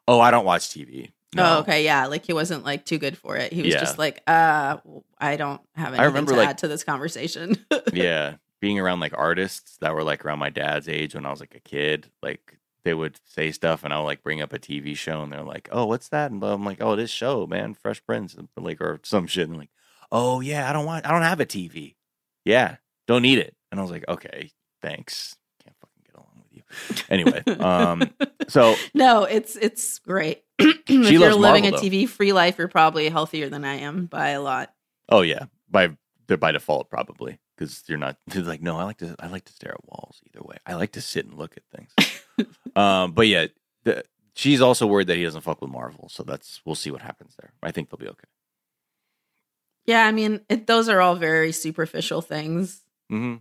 "Oh, 0.08 0.20
I 0.20 0.32
don't 0.32 0.46
watch 0.46 0.70
TV." 0.70 1.12
No. 1.36 1.58
Oh, 1.58 1.60
okay, 1.60 1.84
yeah. 1.84 2.06
Like 2.08 2.26
he 2.26 2.34
wasn't 2.34 2.64
like 2.64 2.86
too 2.86 2.98
good 2.98 3.18
for 3.18 3.36
it. 3.38 3.52
He 3.54 3.62
was 3.64 3.74
Yeah. 3.74 3.80
just 3.80 3.98
like, 3.98 4.22
uh, 4.28 4.78
I 5.20 5.36
don't 5.36 5.62
have 5.76 5.90
anything 5.90 6.06
remember, 6.06 6.32
to 6.32 6.38
like- 6.38 6.50
add 6.50 6.58
to 6.60 6.68
this 6.68 6.84
conversation. 6.84 7.58
yeah, 7.94 8.36
being 8.62 8.80
around 8.80 9.00
like 9.02 9.14
artists 9.18 9.78
that 9.82 9.94
were 9.96 10.04
like 10.04 10.24
around 10.26 10.40
my 10.40 10.50
dad's 10.50 10.88
age 10.88 11.14
when 11.16 11.26
I 11.26 11.32
was 11.32 11.40
like 11.40 11.56
a 11.56 11.60
kid, 11.60 12.08
like 12.22 12.58
they 12.86 12.94
would 12.94 13.20
say 13.26 13.52
stuff 13.52 13.84
and 13.84 13.94
I'll 13.94 14.04
like 14.04 14.24
bring 14.24 14.42
up 14.42 14.54
a 14.54 14.60
TV 14.60 14.96
show 14.96 15.24
and 15.24 15.32
they're 15.34 15.42
like, 15.44 15.68
"Oh, 15.72 15.86
what's 15.86 16.10
that?" 16.10 16.32
And 16.32 16.44
I'm 16.44 16.64
like, 16.66 16.82
"Oh, 16.82 16.96
this 16.96 17.10
show, 17.12 17.46
man, 17.48 17.74
Fresh 17.74 18.06
Prince," 18.06 18.36
like 18.58 18.80
or 18.80 19.00
some 19.04 19.26
shit. 19.28 19.50
And 19.50 19.58
like, 19.58 19.72
"Oh 20.12 20.40
yeah, 20.40 20.70
I 20.70 20.74
don't 20.74 20.86
want, 20.86 21.06
I 21.06 21.12
don't 21.12 21.22
have 21.24 21.40
a 21.42 21.46
TV. 21.46 21.96
Yeah, 22.46 22.76
don't 23.08 23.22
need 23.24 23.40
it." 23.40 23.56
And 23.72 23.80
I 23.80 23.84
was 23.84 23.92
like, 23.92 24.06
"Okay, 24.08 24.52
thanks. 24.82 25.36
Can't 25.64 25.76
fucking 25.80 26.04
get 26.06 26.16
along 26.16 26.44
with 26.44 26.52
you." 26.54 26.62
Anyway, 27.10 27.44
um, 27.60 28.10
so 28.48 28.76
no, 28.94 29.24
it's 29.24 29.56
it's 29.56 30.00
great. 30.00 30.44
if 30.60 31.12
you're 31.12 31.34
living 31.34 31.64
Marvel, 31.64 31.80
a 31.80 31.84
TV 31.84 32.08
free 32.08 32.34
life, 32.34 32.58
you're 32.58 32.68
probably 32.68 33.10
healthier 33.10 33.50
than 33.50 33.66
I 33.66 33.76
am 33.76 34.06
by 34.06 34.30
a 34.30 34.42
lot. 34.42 34.74
oh 35.10 35.22
yeah, 35.22 35.46
by 35.70 35.96
by 36.28 36.52
default 36.52 36.90
probably 36.90 37.40
because 37.56 37.84
you're 37.88 37.98
not 37.98 38.18
you're 38.34 38.44
like 38.44 38.62
no, 38.62 38.78
I 38.78 38.84
like 38.84 38.98
to 38.98 39.16
I 39.20 39.28
like 39.28 39.46
to 39.46 39.54
stare 39.54 39.74
at 39.74 39.86
walls 39.86 40.22
either 40.28 40.44
way. 40.44 40.58
I 40.66 40.76
like 40.76 40.94
to 40.94 41.02
sit 41.02 41.26
and 41.26 41.38
look 41.38 41.56
at 41.58 41.64
things. 41.76 42.48
um, 42.76 43.12
but 43.12 43.28
yeah, 43.28 43.48
the, 43.84 44.04
she's 44.36 44.62
also 44.62 44.88
worried 44.88 45.08
that 45.08 45.18
he 45.18 45.24
doesn't 45.24 45.42
fuck 45.42 45.62
with 45.62 45.72
Marvel, 45.72 46.10
so 46.10 46.24
that's 46.24 46.62
we'll 46.66 46.76
see 46.76 46.92
what 46.92 47.02
happens 47.02 47.36
there. 47.40 47.54
I 47.62 47.72
think 47.72 47.90
they'll 47.90 48.00
be 48.00 48.08
okay. 48.10 48.28
Yeah, 49.86 50.06
I 50.06 50.12
mean, 50.12 50.42
it, 50.50 50.66
those 50.66 50.88
are 50.88 51.02
all 51.02 51.16
very 51.16 51.52
superficial 51.52 52.22
things. 52.22 52.82
hmm 53.10 53.36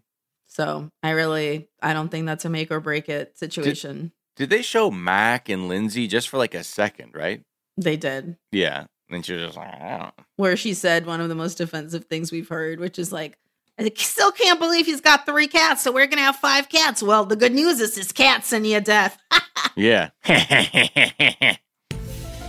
So 0.53 0.91
I 1.03 1.11
really, 1.11 1.69
I 1.83 1.95
don't 1.95 2.11
think 2.11 2.27
that's 2.27 2.45
a 2.45 2.51
make 2.51 2.71
or 2.71 2.79
break 2.81 3.09
it 3.09 3.38
situation. 3.38 4.12
Did 4.37 4.51
they 4.51 4.61
show 4.61 4.91
Mac 4.91 5.49
and 5.49 5.67
Lindsey 5.67 6.07
just 6.07 6.29
for 6.29 6.37
like 6.37 6.55
a 6.55 6.62
second, 6.62 7.15
right? 7.15 7.43
they 7.79 7.97
did. 7.97 8.37
Yeah, 8.51 8.85
and 9.09 9.25
she 9.25 9.33
was 9.33 9.45
just 9.47 9.57
like, 9.57 9.69
I 9.69 9.99
don't. 9.99 10.15
Where 10.37 10.57
she 10.59 10.75
said 10.75 11.07
one 11.07 11.23
of 11.23 11.31
the 11.31 11.35
most 11.35 11.59
offensive 11.61 12.05
things 12.05 12.31
we've 12.31 12.49
heard, 12.51 12.81
which 12.81 12.99
is 12.99 13.11
like, 13.12 13.38
I 13.79 13.91
still 13.97 14.31
can't 14.31 14.61
believe 14.61 14.85
he's 14.85 15.01
got 15.01 15.25
three 15.25 15.49
cats, 15.49 15.83
so 15.83 15.91
we're 15.91 16.07
gonna 16.07 16.21
have 16.21 16.37
five 16.37 16.69
cats. 16.69 17.03
Well, 17.03 17.25
the 17.25 17.35
good 17.37 17.55
news 17.55 17.81
is 17.81 17.95
his 17.97 18.12
cat's 18.12 18.49
sent 18.49 18.67
you 18.67 18.77
a 18.77 18.81
death. 18.81 19.19
Yeah. 19.75 20.11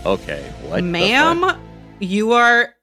okay. 0.06 0.52
What? 0.64 0.84
Ma'am, 0.84 1.58
you 2.00 2.34
are 2.34 2.76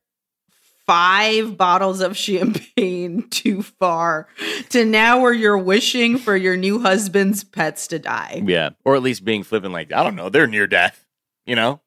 five 0.91 1.57
bottles 1.57 2.01
of 2.01 2.17
champagne 2.17 3.23
too 3.31 3.63
far 3.63 4.27
to 4.71 4.85
now 4.85 5.21
where 5.21 5.33
you're 5.33 5.57
wishing 5.57 6.19
for 6.19 6.37
your 6.37 6.57
new 6.57 6.81
husband's 6.81 7.45
pets 7.45 7.87
to 7.87 8.01
die. 8.01 8.43
Yeah, 8.45 8.71
or 8.85 8.97
at 8.97 9.03
least 9.03 9.25
being 9.25 9.45
flippant, 9.45 9.73
like 9.73 9.93
I 9.93 10.03
don't 10.03 10.17
know, 10.17 10.29
they're 10.31 10.49
near 10.49 10.67
death, 10.67 11.07
you 11.47 11.55
know. 11.55 11.81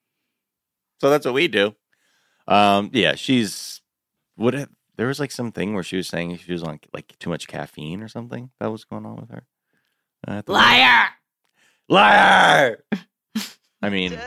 So 1.01 1.09
that's 1.09 1.25
what 1.25 1.33
we 1.33 1.49
do. 1.49 1.75
Um, 2.47 2.91
yeah, 2.93 3.15
she's 3.15 3.81
what? 4.37 4.55
if- 4.55 4.69
There 4.95 5.07
was 5.07 5.19
like 5.19 5.31
something 5.31 5.73
where 5.73 5.83
she 5.83 5.97
was 5.97 6.07
saying 6.07 6.37
she 6.37 6.53
was 6.53 6.63
on 6.63 6.79
like 6.93 7.17
too 7.19 7.29
much 7.29 7.47
caffeine 7.47 8.01
or 8.01 8.07
something. 8.07 8.51
That 8.61 8.71
was 8.71 8.85
going 8.85 9.05
on 9.05 9.17
with 9.17 9.31
her. 9.31 9.43
Uh, 10.25 10.41
Liar! 10.47 11.09
liar. 11.89 12.83
I 13.81 13.89
mean, 13.89 14.17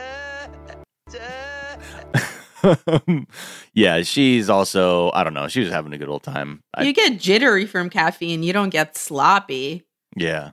yeah, 3.73 4.01
she's 4.03 4.49
also 4.49 5.11
I 5.11 5.23
don't 5.23 5.33
know. 5.33 5.47
She 5.47 5.59
was 5.61 5.69
having 5.69 5.93
a 5.93 5.97
good 5.97 6.09
old 6.09 6.23
time. 6.23 6.61
I, 6.73 6.83
you 6.83 6.93
get 6.93 7.19
jittery 7.19 7.65
from 7.65 7.89
caffeine, 7.89 8.43
you 8.43 8.53
don't 8.53 8.69
get 8.69 8.97
sloppy. 8.97 9.83
yeah, 10.15 10.51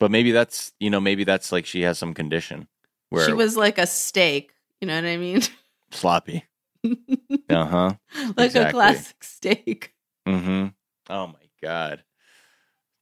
but 0.00 0.10
maybe 0.10 0.30
that's 0.32 0.72
you 0.80 0.90
know 0.90 1.00
maybe 1.00 1.24
that's 1.24 1.52
like 1.52 1.66
she 1.66 1.82
has 1.82 1.98
some 1.98 2.14
condition 2.14 2.68
where 3.10 3.26
She 3.26 3.32
was 3.32 3.56
like 3.56 3.78
a 3.78 3.86
steak, 3.86 4.52
you 4.80 4.86
know 4.88 4.94
what 4.96 5.04
I 5.04 5.16
mean? 5.16 5.40
sloppy. 5.90 6.44
Uh 7.50 7.64
huh. 7.66 7.92
like 8.36 8.46
Exactly. 8.46 8.60
a 8.68 8.70
classic 8.72 9.22
steak. 9.24 9.94
Mm-hmm. 10.26 10.66
Oh 11.10 11.26
my 11.26 11.34
god. 11.62 12.02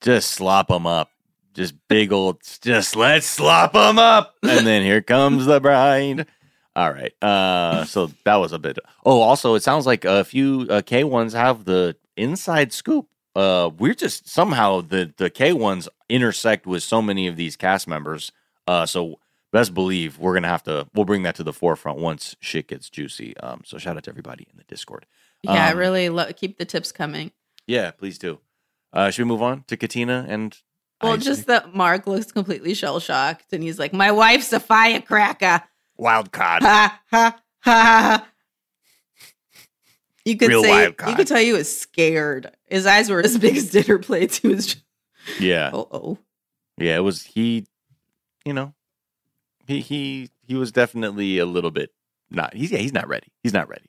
Just 0.00 0.32
slop 0.32 0.68
them 0.68 0.86
up. 0.86 1.10
Just 1.54 1.74
big 1.88 2.12
old. 2.12 2.40
Just 2.60 2.96
let's 2.96 3.26
slop 3.26 3.72
them 3.74 3.98
up, 3.98 4.34
and 4.42 4.66
then 4.66 4.82
here 4.82 5.00
comes 5.02 5.46
the 5.46 5.60
bride. 5.60 6.26
All 6.74 6.90
right. 6.90 7.12
Uh, 7.22 7.84
so 7.84 8.10
that 8.24 8.36
was 8.36 8.52
a 8.52 8.58
bit. 8.58 8.78
Oh, 9.04 9.20
also, 9.20 9.54
it 9.54 9.62
sounds 9.62 9.86
like 9.86 10.04
a 10.04 10.24
few 10.24 10.66
uh, 10.70 10.82
K 10.82 11.04
ones 11.04 11.32
have 11.34 11.64
the 11.64 11.96
inside 12.16 12.72
scoop. 12.72 13.08
Uh, 13.34 13.70
we're 13.78 13.94
just 13.94 14.28
somehow 14.28 14.80
the 14.80 15.12
the 15.16 15.28
K 15.30 15.52
ones 15.52 15.88
intersect 16.08 16.66
with 16.66 16.82
so 16.82 17.00
many 17.02 17.26
of 17.26 17.36
these 17.36 17.56
cast 17.56 17.86
members. 17.88 18.32
Uh, 18.66 18.86
so 18.86 19.18
best 19.52 19.74
believe 19.74 20.18
we're 20.18 20.34
gonna 20.34 20.48
have 20.48 20.62
to. 20.64 20.86
We'll 20.94 21.04
bring 21.04 21.22
that 21.24 21.34
to 21.36 21.42
the 21.42 21.52
forefront 21.52 21.98
once 21.98 22.36
shit 22.40 22.68
gets 22.68 22.88
juicy. 22.88 23.36
Um, 23.38 23.62
so 23.64 23.76
shout 23.78 23.96
out 23.96 24.04
to 24.04 24.10
everybody 24.10 24.46
in 24.50 24.56
the 24.56 24.64
Discord. 24.64 25.04
Yeah, 25.42 25.70
Um, 25.70 25.78
really 25.78 26.08
lo- 26.08 26.32
keep 26.34 26.56
the 26.58 26.64
tips 26.64 26.92
coming. 26.92 27.32
Yeah, 27.66 27.90
please 27.90 28.16
do. 28.18 28.38
Uh, 28.92 29.10
should 29.10 29.22
we 29.24 29.28
move 29.28 29.42
on 29.42 29.64
to 29.68 29.76
Katina 29.76 30.24
and? 30.28 30.56
Well, 31.02 31.14
I- 31.14 31.16
just 31.16 31.46
that 31.48 31.74
Mark 31.74 32.06
looks 32.06 32.30
completely 32.32 32.74
shell 32.74 33.00
shocked 33.00 33.52
and 33.52 33.62
he's 33.62 33.78
like, 33.78 33.92
My 33.92 34.10
wife's 34.12 34.52
a 34.52 34.60
firecracker. 34.60 35.62
Wild 35.96 36.32
card. 36.32 36.62
Ha 36.62 37.00
ha 37.10 37.40
ha. 37.60 38.28
You 40.24 40.36
could 40.36 40.48
Real 40.48 40.62
say 40.62 40.70
wild 40.70 40.94
you 41.08 41.16
could 41.16 41.26
tell 41.26 41.38
he 41.38 41.52
was 41.52 41.80
scared. 41.80 42.50
His 42.68 42.86
eyes 42.86 43.10
were 43.10 43.20
as 43.20 43.38
big 43.38 43.56
as 43.56 43.70
dinner 43.70 43.98
plates. 43.98 44.38
He 44.38 44.48
was 44.48 44.66
just, 44.66 44.84
Yeah, 45.40 45.70
oh 45.72 45.88
oh. 45.90 46.18
yeah. 46.78 46.96
It 46.96 47.00
was 47.00 47.22
he. 47.22 47.66
You 48.44 48.52
know, 48.52 48.74
he 49.66 49.80
he 49.80 50.30
he 50.46 50.54
was 50.54 50.72
definitely 50.72 51.38
a 51.38 51.46
little 51.46 51.70
bit 51.70 51.90
not. 52.30 52.54
He's 52.54 52.70
yeah. 52.70 52.78
He's 52.78 52.92
not 52.92 53.08
ready. 53.08 53.28
He's 53.42 53.52
not 53.52 53.68
ready. 53.68 53.86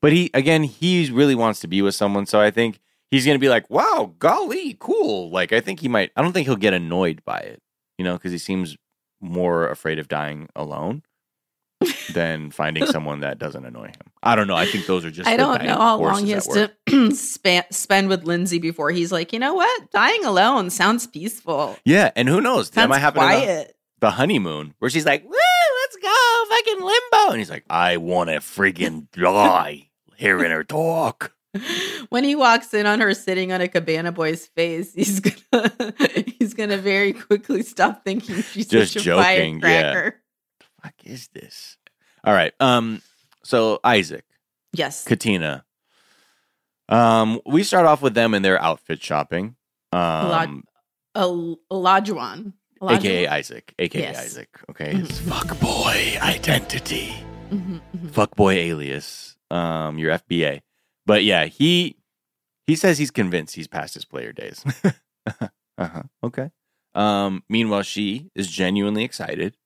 But 0.00 0.12
he 0.12 0.30
again. 0.34 0.62
He 0.62 1.10
really 1.10 1.34
wants 1.34 1.60
to 1.60 1.68
be 1.68 1.82
with 1.82 1.94
someone. 1.94 2.26
So 2.26 2.40
I 2.40 2.50
think 2.50 2.80
he's 3.10 3.26
gonna 3.26 3.38
be 3.38 3.48
like, 3.48 3.68
"Wow, 3.68 4.14
golly, 4.18 4.76
cool." 4.78 5.30
Like 5.30 5.52
I 5.52 5.60
think 5.60 5.80
he 5.80 5.88
might. 5.88 6.12
I 6.16 6.22
don't 6.22 6.32
think 6.32 6.46
he'll 6.46 6.56
get 6.56 6.74
annoyed 6.74 7.22
by 7.24 7.38
it. 7.38 7.60
You 7.98 8.04
know, 8.04 8.14
because 8.14 8.32
he 8.32 8.38
seems 8.38 8.76
more 9.20 9.68
afraid 9.68 9.98
of 9.98 10.08
dying 10.08 10.48
alone 10.54 11.02
than 12.12 12.50
finding 12.50 12.86
someone 12.86 13.20
that 13.20 13.38
doesn't 13.38 13.64
annoy 13.64 13.86
him. 13.86 14.12
I 14.22 14.36
don't 14.36 14.46
know. 14.46 14.56
I 14.56 14.66
think 14.66 14.86
those 14.86 15.04
are 15.04 15.10
just. 15.10 15.28
I 15.28 15.36
don't 15.36 15.62
know 15.62 15.76
how 15.76 15.98
long 15.98 16.24
he 16.24 16.32
has 16.32 16.46
to 16.48 16.70
span, 17.14 17.64
spend 17.70 18.08
with 18.08 18.24
Lindsey 18.24 18.58
before 18.58 18.90
he's 18.90 19.12
like, 19.12 19.32
you 19.32 19.38
know 19.38 19.54
what? 19.54 19.90
Dying 19.90 20.24
alone 20.24 20.70
sounds 20.70 21.06
peaceful. 21.06 21.76
Yeah, 21.84 22.10
and 22.16 22.28
who 22.28 22.40
knows? 22.40 22.70
That 22.70 22.88
might 22.88 22.98
happen. 23.00 23.22
in 23.22 23.28
the- 23.28 23.34
quiet. 23.34 23.76
the 24.00 24.10
honeymoon 24.12 24.74
where 24.78 24.90
she's 24.90 25.04
like, 25.06 25.24
Woo, 25.24 25.30
let's 25.30 25.96
go, 25.96 26.44
fucking 26.48 26.82
limbo. 26.82 27.30
And 27.32 27.38
he's 27.38 27.50
like, 27.50 27.64
I 27.68 27.96
want 27.98 28.30
to 28.30 28.36
friggin' 28.36 29.08
die 29.12 29.90
hearing 30.16 30.50
her 30.50 30.64
talk. 30.64 31.32
when 32.08 32.24
he 32.24 32.34
walks 32.34 32.74
in 32.74 32.84
on 32.86 33.00
her 33.00 33.14
sitting 33.14 33.52
on 33.52 33.60
a 33.60 33.68
cabana 33.68 34.10
boy's 34.10 34.46
face, 34.46 34.92
he's 34.92 35.20
gonna 35.20 35.92
he's 36.38 36.54
gonna 36.54 36.76
very 36.78 37.12
quickly 37.12 37.62
stop 37.62 38.04
thinking 38.04 38.42
she's 38.42 38.66
Just 38.68 38.98
joking, 38.98 39.60
yeah. 39.60 40.10
Fuck 40.84 40.94
is 41.04 41.28
this? 41.28 41.78
All 42.24 42.34
right. 42.34 42.52
Um. 42.60 43.00
So 43.42 43.80
Isaac, 43.82 44.24
Yes. 44.72 45.04
Katina. 45.04 45.64
Um. 46.88 47.40
We 47.46 47.62
start 47.62 47.86
off 47.86 48.02
with 48.02 48.14
them 48.14 48.34
in 48.34 48.42
their 48.42 48.60
outfit 48.62 49.02
shopping. 49.02 49.56
Um. 49.92 50.64
El- 51.14 51.58
Olajuwon. 51.72 52.52
AKA 52.82 53.28
Isaac. 53.28 53.74
AKA 53.78 54.00
Yes. 54.02 54.18
Isaac. 54.18 54.48
Okay. 54.70 54.92
Mhm. 54.92 55.04
It's 55.08 55.18
fuck 55.20 55.58
boy 55.58 56.18
identity. 56.20 57.14
Mhm, 57.50 57.80
mhm. 57.96 58.10
Fuck 58.10 58.36
boy 58.36 58.54
alias. 58.54 59.36
Um. 59.50 59.98
Your 59.98 60.12
FBA. 60.12 60.60
But 61.06 61.24
yeah, 61.24 61.46
he 61.46 61.96
he 62.66 62.76
says 62.76 62.98
he's 62.98 63.10
convinced 63.10 63.54
he's 63.54 63.68
past 63.68 63.94
his 63.94 64.04
player 64.04 64.32
days. 64.32 64.62
uh-huh. 65.78 66.02
Okay. 66.22 66.50
Um. 66.94 67.42
Meanwhile, 67.48 67.82
she 67.84 68.30
is 68.34 68.48
genuinely 68.50 69.04
excited. 69.04 69.56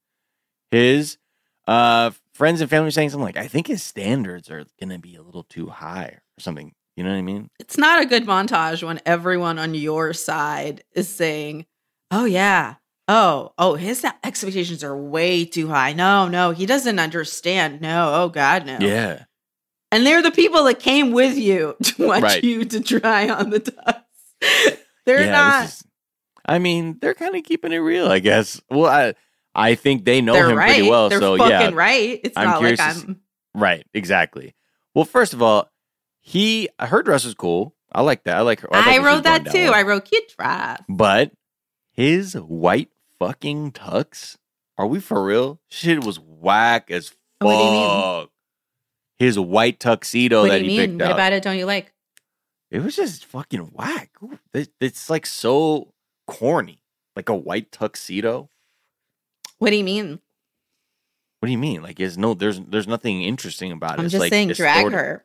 His 0.70 1.18
uh 1.66 2.10
friends 2.32 2.60
and 2.60 2.70
family 2.70 2.88
are 2.88 2.92
saying 2.92 3.10
something 3.10 3.24
like, 3.24 3.36
"I 3.36 3.48
think 3.48 3.66
his 3.66 3.82
standards 3.82 4.50
are 4.50 4.64
gonna 4.80 4.98
be 4.98 5.16
a 5.16 5.22
little 5.22 5.44
too 5.44 5.66
high" 5.68 6.06
or 6.16 6.22
something. 6.40 6.72
You 6.96 7.04
know 7.04 7.10
what 7.10 7.16
I 7.16 7.22
mean? 7.22 7.50
It's 7.60 7.78
not 7.78 8.02
a 8.02 8.06
good 8.06 8.24
montage 8.26 8.82
when 8.82 9.00
everyone 9.06 9.58
on 9.58 9.74
your 9.74 10.12
side 10.12 10.82
is 10.94 11.08
saying, 11.08 11.66
"Oh 12.10 12.24
yeah, 12.24 12.74
oh 13.06 13.52
oh, 13.58 13.74
his 13.74 14.04
expectations 14.24 14.82
are 14.82 14.96
way 14.96 15.44
too 15.44 15.68
high. 15.68 15.92
No, 15.92 16.26
no, 16.28 16.50
he 16.52 16.66
doesn't 16.66 16.98
understand. 16.98 17.80
No, 17.80 18.12
oh 18.14 18.28
god, 18.28 18.66
no." 18.66 18.78
Yeah. 18.80 19.24
And 19.90 20.04
they're 20.04 20.20
the 20.22 20.30
people 20.30 20.64
that 20.64 20.80
came 20.80 21.12
with 21.12 21.36
you 21.38 21.74
to 21.82 22.06
watch 22.08 22.22
Right. 22.22 22.44
you 22.44 22.64
to 22.66 22.80
try 22.80 23.28
on 23.30 23.48
the 23.50 23.60
dust. 23.60 24.04
they're 25.06 25.24
Yeah, 25.24 25.30
not. 25.32 25.64
is- 25.66 25.84
I 26.44 26.58
mean, 26.58 26.98
they're 27.00 27.14
kind 27.14 27.34
of 27.36 27.44
keeping 27.44 27.72
it 27.72 27.78
real, 27.78 28.06
I 28.10 28.18
guess. 28.20 28.60
Well, 28.70 28.86
I 28.86 29.14
I 29.58 29.74
think 29.74 30.04
they 30.04 30.20
know 30.20 30.32
they're 30.34 30.50
him 30.50 30.56
right. 30.58 30.74
pretty 30.74 30.88
well. 30.88 31.08
they're 31.08 31.20
so 31.20 31.36
fucking 31.36 31.50
yeah, 31.50 31.70
right. 31.72 32.20
It's 32.22 32.36
I'm 32.36 32.44
not 32.46 32.62
like 32.62 32.80
I'm. 32.80 33.20
right, 33.54 33.86
exactly. 33.92 34.54
Well, 34.94 35.04
first 35.04 35.34
of 35.34 35.42
all, 35.42 35.70
he 36.20 36.68
her 36.80 37.02
dress 37.02 37.24
was 37.24 37.34
cool. 37.34 37.74
I 37.92 38.02
like 38.02 38.24
that. 38.24 38.36
I 38.36 38.40
like 38.42 38.60
her. 38.60 38.68
I, 38.72 38.98
where 38.98 39.06
wrote 39.14 39.24
that 39.24 39.46
too. 39.46 39.64
down 39.66 39.74
I 39.74 39.82
wrote 39.82 40.04
cute 40.04 40.34
drive. 40.36 40.80
But 40.88 41.32
his 41.92 42.34
white 42.34 42.90
fucking 43.18 43.72
tux. 43.72 44.36
Are 44.76 44.86
we 44.86 45.00
for 45.00 45.24
real? 45.24 45.60
Shit 45.70 46.04
was 46.04 46.20
whack 46.20 46.90
as 46.90 47.08
fuck. 47.08 47.16
What 47.40 47.56
do 47.56 47.64
you 47.64 47.70
mean? 47.70 48.26
His 49.18 49.38
white 49.38 49.80
tuxedo 49.80 50.42
What 50.42 50.50
that 50.50 50.58
do 50.58 50.64
you 50.66 50.70
he 50.70 50.78
mean? 50.78 50.90
picked 50.90 51.00
What 51.00 51.10
out. 51.10 51.14
about 51.14 51.32
it? 51.32 51.42
Don't 51.42 51.58
you 51.58 51.66
like? 51.66 51.92
It 52.70 52.80
was 52.84 52.94
just 52.94 53.24
fucking 53.24 53.72
whack. 53.72 54.10
Ooh, 54.22 54.38
It's 54.80 55.10
like 55.10 55.26
so 55.26 55.92
corny. 56.28 56.82
Like 57.16 57.28
a 57.28 57.34
white 57.34 57.72
tuxedo. 57.72 58.50
What 59.58 59.70
do 59.70 59.76
you 59.76 59.84
mean? 59.84 60.20
What 61.40 61.46
do 61.46 61.52
you 61.52 61.58
mean? 61.58 61.82
Like, 61.82 62.00
is 62.00 62.18
no, 62.18 62.34
there's 62.34 62.60
there's 62.60 62.88
nothing 62.88 63.22
interesting 63.22 63.70
about 63.72 63.92
it. 63.94 63.98
I'm 64.00 64.04
It's 64.06 64.12
just 64.12 64.20
like 64.20 64.30
saying, 64.30 64.48
drag 64.48 64.84
distorted. 64.84 64.96
her. 64.96 65.24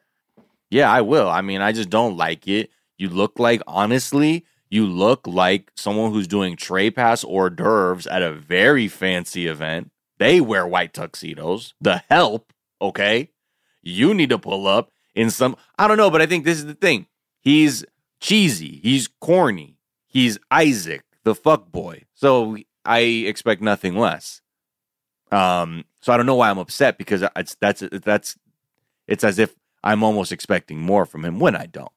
Yeah, 0.70 0.92
I 0.92 1.02
will. 1.02 1.30
I 1.30 1.42
mean, 1.42 1.62
I 1.62 1.72
just 1.72 1.90
don't 1.90 2.18
like 2.18 2.48
it. 2.48 2.70
You 2.98 3.10
look 3.10 3.40
like, 3.40 3.62
honestly, 3.68 4.46
you 4.70 4.86
look 4.86 5.28
like 5.28 5.72
someone 5.76 6.12
who's 6.12 6.28
doing 6.28 6.56
tray 6.56 6.90
pass 6.92 7.24
hors 7.24 7.50
d'oeuvres 7.52 8.08
at 8.08 8.22
a 8.24 8.34
very 8.34 8.88
fancy 8.88 9.48
event. 9.48 9.92
They 10.20 10.40
wear 10.42 10.66
white 10.66 10.94
tuxedos. 10.94 11.74
The 11.82 12.04
help, 12.10 12.54
okay? 12.82 13.30
You 13.82 14.14
need 14.14 14.30
to 14.30 14.40
pull 14.40 14.68
up 14.68 14.90
in 15.16 15.30
some, 15.30 15.56
I 15.78 15.88
don't 15.88 15.98
know, 15.98 16.10
but 16.10 16.22
I 16.22 16.26
think 16.26 16.46
this 16.46 16.58
is 16.60 16.66
the 16.66 16.76
thing. 16.76 17.08
He's 17.40 17.84
cheesy. 18.20 18.80
He's 18.82 19.08
corny. 19.20 19.78
He's 20.08 20.38
Isaac, 20.50 21.04
the 21.24 21.36
fuck 21.36 21.72
boy. 21.72 22.04
So 22.14 22.58
I 22.86 23.00
expect 23.00 23.62
nothing 23.62 23.96
less. 23.96 24.42
Um, 25.32 25.86
so 26.02 26.14
I 26.14 26.18
don't 26.18 26.26
know 26.26 26.36
why 26.36 26.50
I'm 26.50 26.58
upset 26.60 26.98
because 26.98 27.24
it's 27.36 27.56
that's 27.56 27.82
that's 27.92 28.38
it's 29.08 29.24
as 29.24 29.40
if 29.40 29.56
I'm 29.84 30.04
almost 30.04 30.32
expecting 30.32 30.80
more 30.80 31.06
from 31.06 31.26
him 31.26 31.40
when 31.40 31.56
I 31.56 31.66
don't. 31.66 31.92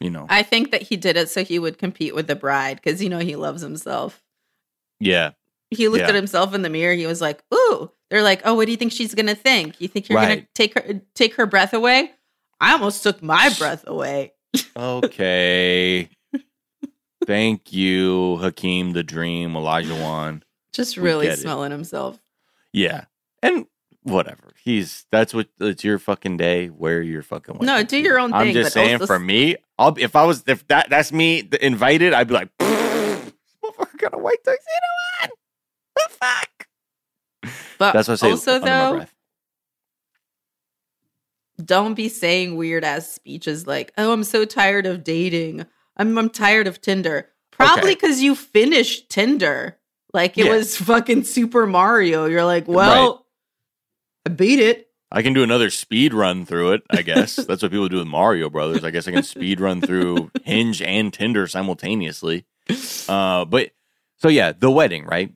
You 0.00 0.10
know. 0.10 0.26
I 0.28 0.42
think 0.44 0.70
that 0.70 0.82
he 0.82 0.96
did 0.96 1.16
it 1.16 1.28
so 1.28 1.42
he 1.42 1.58
would 1.58 1.78
compete 1.78 2.14
with 2.14 2.28
the 2.28 2.36
bride 2.36 2.80
because 2.82 3.02
you 3.02 3.08
know 3.08 3.18
he 3.18 3.34
loves 3.36 3.62
himself. 3.62 4.22
yeah. 5.00 5.30
He 5.70 5.88
looked 5.88 6.00
Yeah. 6.00 6.08
at 6.08 6.14
himself 6.14 6.54
in 6.54 6.62
the 6.62 6.70
mirror. 6.70 6.94
He 6.94 7.06
was 7.06 7.20
like, 7.20 7.42
"Ooh." 7.52 7.90
They're 8.08 8.22
like, 8.22 8.40
"Oh, 8.46 8.54
what 8.54 8.64
do 8.64 8.70
you 8.70 8.78
think 8.78 8.90
she's 8.90 9.14
gonna 9.14 9.34
think? 9.34 9.78
You 9.80 9.86
think 9.88 10.08
you're 10.08 10.18
gonna 10.18 10.46
take 10.54 10.72
her 10.78 11.02
take 11.14 11.34
her 11.34 11.44
breath 11.44 11.74
away?" 11.74 12.12
I 12.58 12.72
almost 12.72 13.02
took 13.02 13.22
my 13.22 13.50
breath 13.58 13.84
away. 13.86 14.32
Okay. 14.76 16.08
Thank 17.28 17.74
you, 17.74 18.38
Hakeem 18.38 18.94
the 18.94 19.02
Dream, 19.02 19.52
Olajuwon. 19.52 20.40
Just 20.72 20.96
really 20.96 21.26
get 21.26 21.34
it. 21.34 21.42
smelling 21.42 21.70
himself. 21.70 22.18
Yeah. 22.72 23.04
And 23.42 23.66
whatever. 24.02 24.54
He's 24.64 25.04
that's 25.12 25.34
what 25.34 25.48
it's 25.60 25.84
your 25.84 25.98
fucking 25.98 26.38
day. 26.38 26.70
Wear 26.70 27.02
your 27.02 27.22
fucking 27.22 27.58
No, 27.60 27.82
do 27.82 27.98
your 27.98 28.18
own 28.18 28.30
thing. 28.30 28.40
I'm 28.40 28.52
just 28.54 28.72
saying 28.72 28.94
also 28.94 29.06
for 29.06 29.18
me, 29.18 29.56
I'll 29.78 29.94
if 29.98 30.16
I 30.16 30.24
was 30.24 30.42
if 30.46 30.66
that 30.68 30.88
that's 30.88 31.12
me 31.12 31.46
invited, 31.60 32.14
I'd 32.14 32.28
be 32.28 32.32
like, 32.32 32.48
"This 32.58 33.32
motherfucker 33.62 33.98
got 33.98 34.14
a 34.14 34.18
white 34.18 34.42
tuxedo 34.42 35.22
on. 35.22 35.28
The 35.96 36.08
fuck? 36.08 36.66
But 37.76 37.92
That's 37.92 38.08
what 38.08 38.14
I 38.14 38.16
say 38.16 38.30
also 38.30 38.58
though, 38.58 39.04
don't 41.62 41.92
be 41.92 42.08
saying 42.08 42.56
weird 42.56 42.84
ass 42.84 43.12
speeches 43.12 43.66
like, 43.66 43.92
"Oh, 43.98 44.14
I'm 44.14 44.24
so 44.24 44.46
tired 44.46 44.86
of 44.86 45.04
dating. 45.04 45.66
I'm 45.98 46.16
I'm 46.18 46.30
tired 46.30 46.66
of 46.66 46.80
Tinder." 46.80 47.28
Probably 47.50 47.82
Okay. 47.90 47.94
because 47.94 48.22
you 48.22 48.34
finished 48.36 49.08
Tinder. 49.10 49.76
Like 50.12 50.38
it 50.38 50.46
Yeah. 50.46 50.52
was 50.52 50.76
fucking 50.76 51.24
Super 51.24 51.66
Mario. 51.66 52.24
You're 52.26 52.44
like, 52.44 52.68
well, 52.68 53.26
I 54.24 54.30
beat 54.30 54.60
it. 54.60 54.88
I 55.10 55.22
can 55.22 55.32
do 55.32 55.42
another 55.42 55.68
speed 55.70 56.14
run 56.14 56.44
through 56.46 56.72
it, 56.72 56.82
I 56.90 57.02
guess. 57.02 57.34
That's 57.46 57.62
what 57.62 57.70
people 57.72 57.88
do 57.88 57.96
with 57.98 58.06
Mario 58.06 58.48
Brothers. 58.48 58.84
I 58.84 58.90
guess 58.90 59.08
I 59.08 59.12
can 59.12 59.22
speed 59.22 59.58
run 59.60 59.80
through 59.80 60.30
Hinge 60.44 60.80
and 60.82 61.12
Tinder 61.12 61.46
simultaneously. 61.46 62.44
Uh, 63.08 63.44
but 63.44 63.70
so 64.18 64.28
yeah, 64.28 64.52
the 64.52 64.70
wedding, 64.70 65.04
right? 65.04 65.32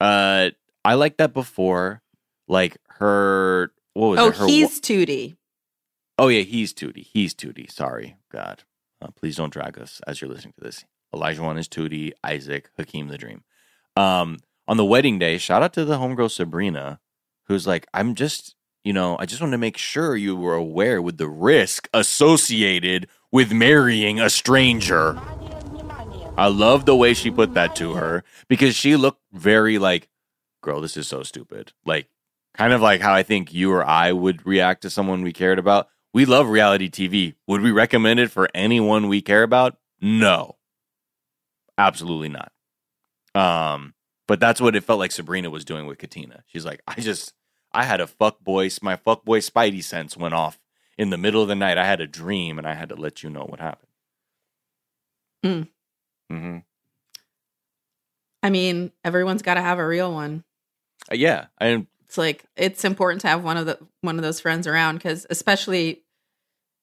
Uh, 0.00 0.50
I 0.84 0.94
liked 0.94 1.18
that 1.18 1.32
before. 1.34 2.02
Like 2.48 2.76
her, 2.98 3.70
what 3.94 4.08
was 4.08 4.18
Oh, 4.20 4.28
it? 4.28 4.36
Her, 4.36 4.46
he's 4.46 4.80
Tootie. 4.80 5.36
oh 6.18 6.28
yeah, 6.28 6.42
he's 6.42 6.72
Tootie. 6.74 7.04
He's 7.12 7.34
Tootie. 7.34 7.70
Sorry, 7.70 8.16
God, 8.32 8.64
uh, 9.00 9.08
please 9.16 9.36
don't 9.36 9.52
drag 9.52 9.78
us 9.78 10.00
as 10.06 10.20
you're 10.20 10.30
listening 10.30 10.54
to 10.58 10.64
this. 10.64 10.84
Olajuwon 11.14 11.58
is 11.58 11.68
Tootie, 11.68 12.12
Isaac, 12.24 12.70
Hakeem 12.78 13.08
the 13.08 13.18
Dream. 13.18 13.42
Um, 13.96 14.38
on 14.68 14.76
the 14.76 14.84
wedding 14.84 15.18
day, 15.18 15.38
shout 15.38 15.62
out 15.62 15.72
to 15.74 15.84
the 15.84 15.98
homegirl 15.98 16.30
Sabrina, 16.30 17.00
who's 17.46 17.66
like, 17.66 17.86
I'm 17.92 18.14
just, 18.14 18.54
you 18.84 18.92
know, 18.92 19.16
I 19.18 19.26
just 19.26 19.40
want 19.40 19.52
to 19.52 19.58
make 19.58 19.76
sure 19.76 20.14
you 20.16 20.36
were 20.36 20.54
aware 20.54 21.02
with 21.02 21.18
the 21.18 21.28
risk 21.28 21.88
associated 21.92 23.08
with 23.32 23.52
marrying 23.52 24.20
a 24.20 24.30
stranger. 24.30 25.20
I 26.36 26.46
love 26.46 26.86
the 26.86 26.96
way 26.96 27.12
she 27.14 27.30
put 27.30 27.54
that 27.54 27.74
to 27.76 27.94
her 27.94 28.24
because 28.48 28.76
she 28.76 28.96
looked 28.96 29.20
very 29.32 29.78
like, 29.78 30.08
girl, 30.62 30.80
this 30.80 30.96
is 30.96 31.08
so 31.08 31.22
stupid. 31.22 31.72
Like, 31.84 32.08
kind 32.54 32.72
of 32.72 32.80
like 32.80 33.00
how 33.00 33.12
I 33.12 33.22
think 33.22 33.52
you 33.52 33.72
or 33.72 33.84
I 33.84 34.12
would 34.12 34.46
react 34.46 34.82
to 34.82 34.90
someone 34.90 35.22
we 35.22 35.32
cared 35.32 35.58
about. 35.58 35.88
We 36.12 36.24
love 36.24 36.48
reality 36.48 36.90
TV. 36.90 37.34
Would 37.46 37.62
we 37.62 37.70
recommend 37.70 38.20
it 38.20 38.30
for 38.30 38.48
anyone 38.54 39.08
we 39.08 39.20
care 39.22 39.42
about? 39.42 39.76
No. 40.00 40.56
Absolutely 41.78 42.28
not. 42.28 42.52
Um, 43.34 43.94
but 44.26 44.40
that's 44.40 44.60
what 44.60 44.74
it 44.74 44.84
felt 44.84 44.98
like 44.98 45.12
Sabrina 45.12 45.50
was 45.50 45.64
doing 45.64 45.86
with 45.86 45.98
Katina. 45.98 46.42
She's 46.46 46.64
like, 46.64 46.82
I 46.86 47.00
just, 47.00 47.32
I 47.72 47.84
had 47.84 48.00
a 48.00 48.06
fuck 48.06 48.40
boy, 48.40 48.70
my 48.82 48.96
fuck 48.96 49.24
boy 49.24 49.40
spidey 49.40 49.82
sense 49.82 50.16
went 50.16 50.34
off 50.34 50.58
in 50.98 51.10
the 51.10 51.18
middle 51.18 51.42
of 51.42 51.48
the 51.48 51.54
night. 51.54 51.78
I 51.78 51.86
had 51.86 52.00
a 52.00 52.06
dream 52.06 52.58
and 52.58 52.66
I 52.66 52.74
had 52.74 52.88
to 52.88 52.96
let 52.96 53.22
you 53.22 53.30
know 53.30 53.44
what 53.44 53.60
happened. 53.60 53.88
Mm. 55.44 55.68
hmm 56.28 56.58
I 58.42 58.50
mean, 58.50 58.90
everyone's 59.04 59.42
got 59.42 59.54
to 59.54 59.60
have 59.60 59.78
a 59.78 59.86
real 59.86 60.12
one. 60.12 60.44
Uh, 61.10 61.14
yeah, 61.14 61.46
and 61.58 61.86
It's 62.10 62.18
like 62.18 62.44
it's 62.56 62.84
important 62.84 63.20
to 63.20 63.28
have 63.28 63.44
one 63.44 63.56
of 63.56 63.66
the 63.66 63.78
one 64.00 64.16
of 64.16 64.22
those 64.22 64.40
friends 64.40 64.66
around 64.66 64.96
because 64.96 65.28
especially 65.30 66.02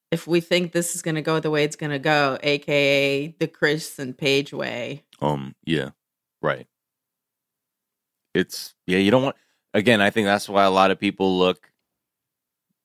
if 0.09 0.25
we 0.25 0.39
think 0.39 0.71
this 0.71 0.95
is 0.95 1.01
going 1.01 1.15
to 1.15 1.21
go 1.21 1.41
the 1.41 1.51
way 1.51 1.65
it's 1.65 1.75
going 1.75 1.91
to 1.91 1.99
go, 1.99 2.37
aka 2.41 3.27
the 3.37 3.47
Chris 3.47 3.99
and 3.99 4.17
Paige 4.17 4.53
way. 4.53 5.03
um, 5.21 5.53
yeah, 5.65 5.89
right. 6.41 6.65
It's 8.33 8.73
yeah, 8.85 8.99
you 8.99 9.11
don't 9.11 9.23
want. 9.23 9.35
Again, 9.73 9.99
I 9.99 10.11
think 10.11 10.27
that's 10.27 10.47
why 10.47 10.63
a 10.63 10.71
lot 10.71 10.91
of 10.91 10.97
people 10.97 11.37
look. 11.37 11.71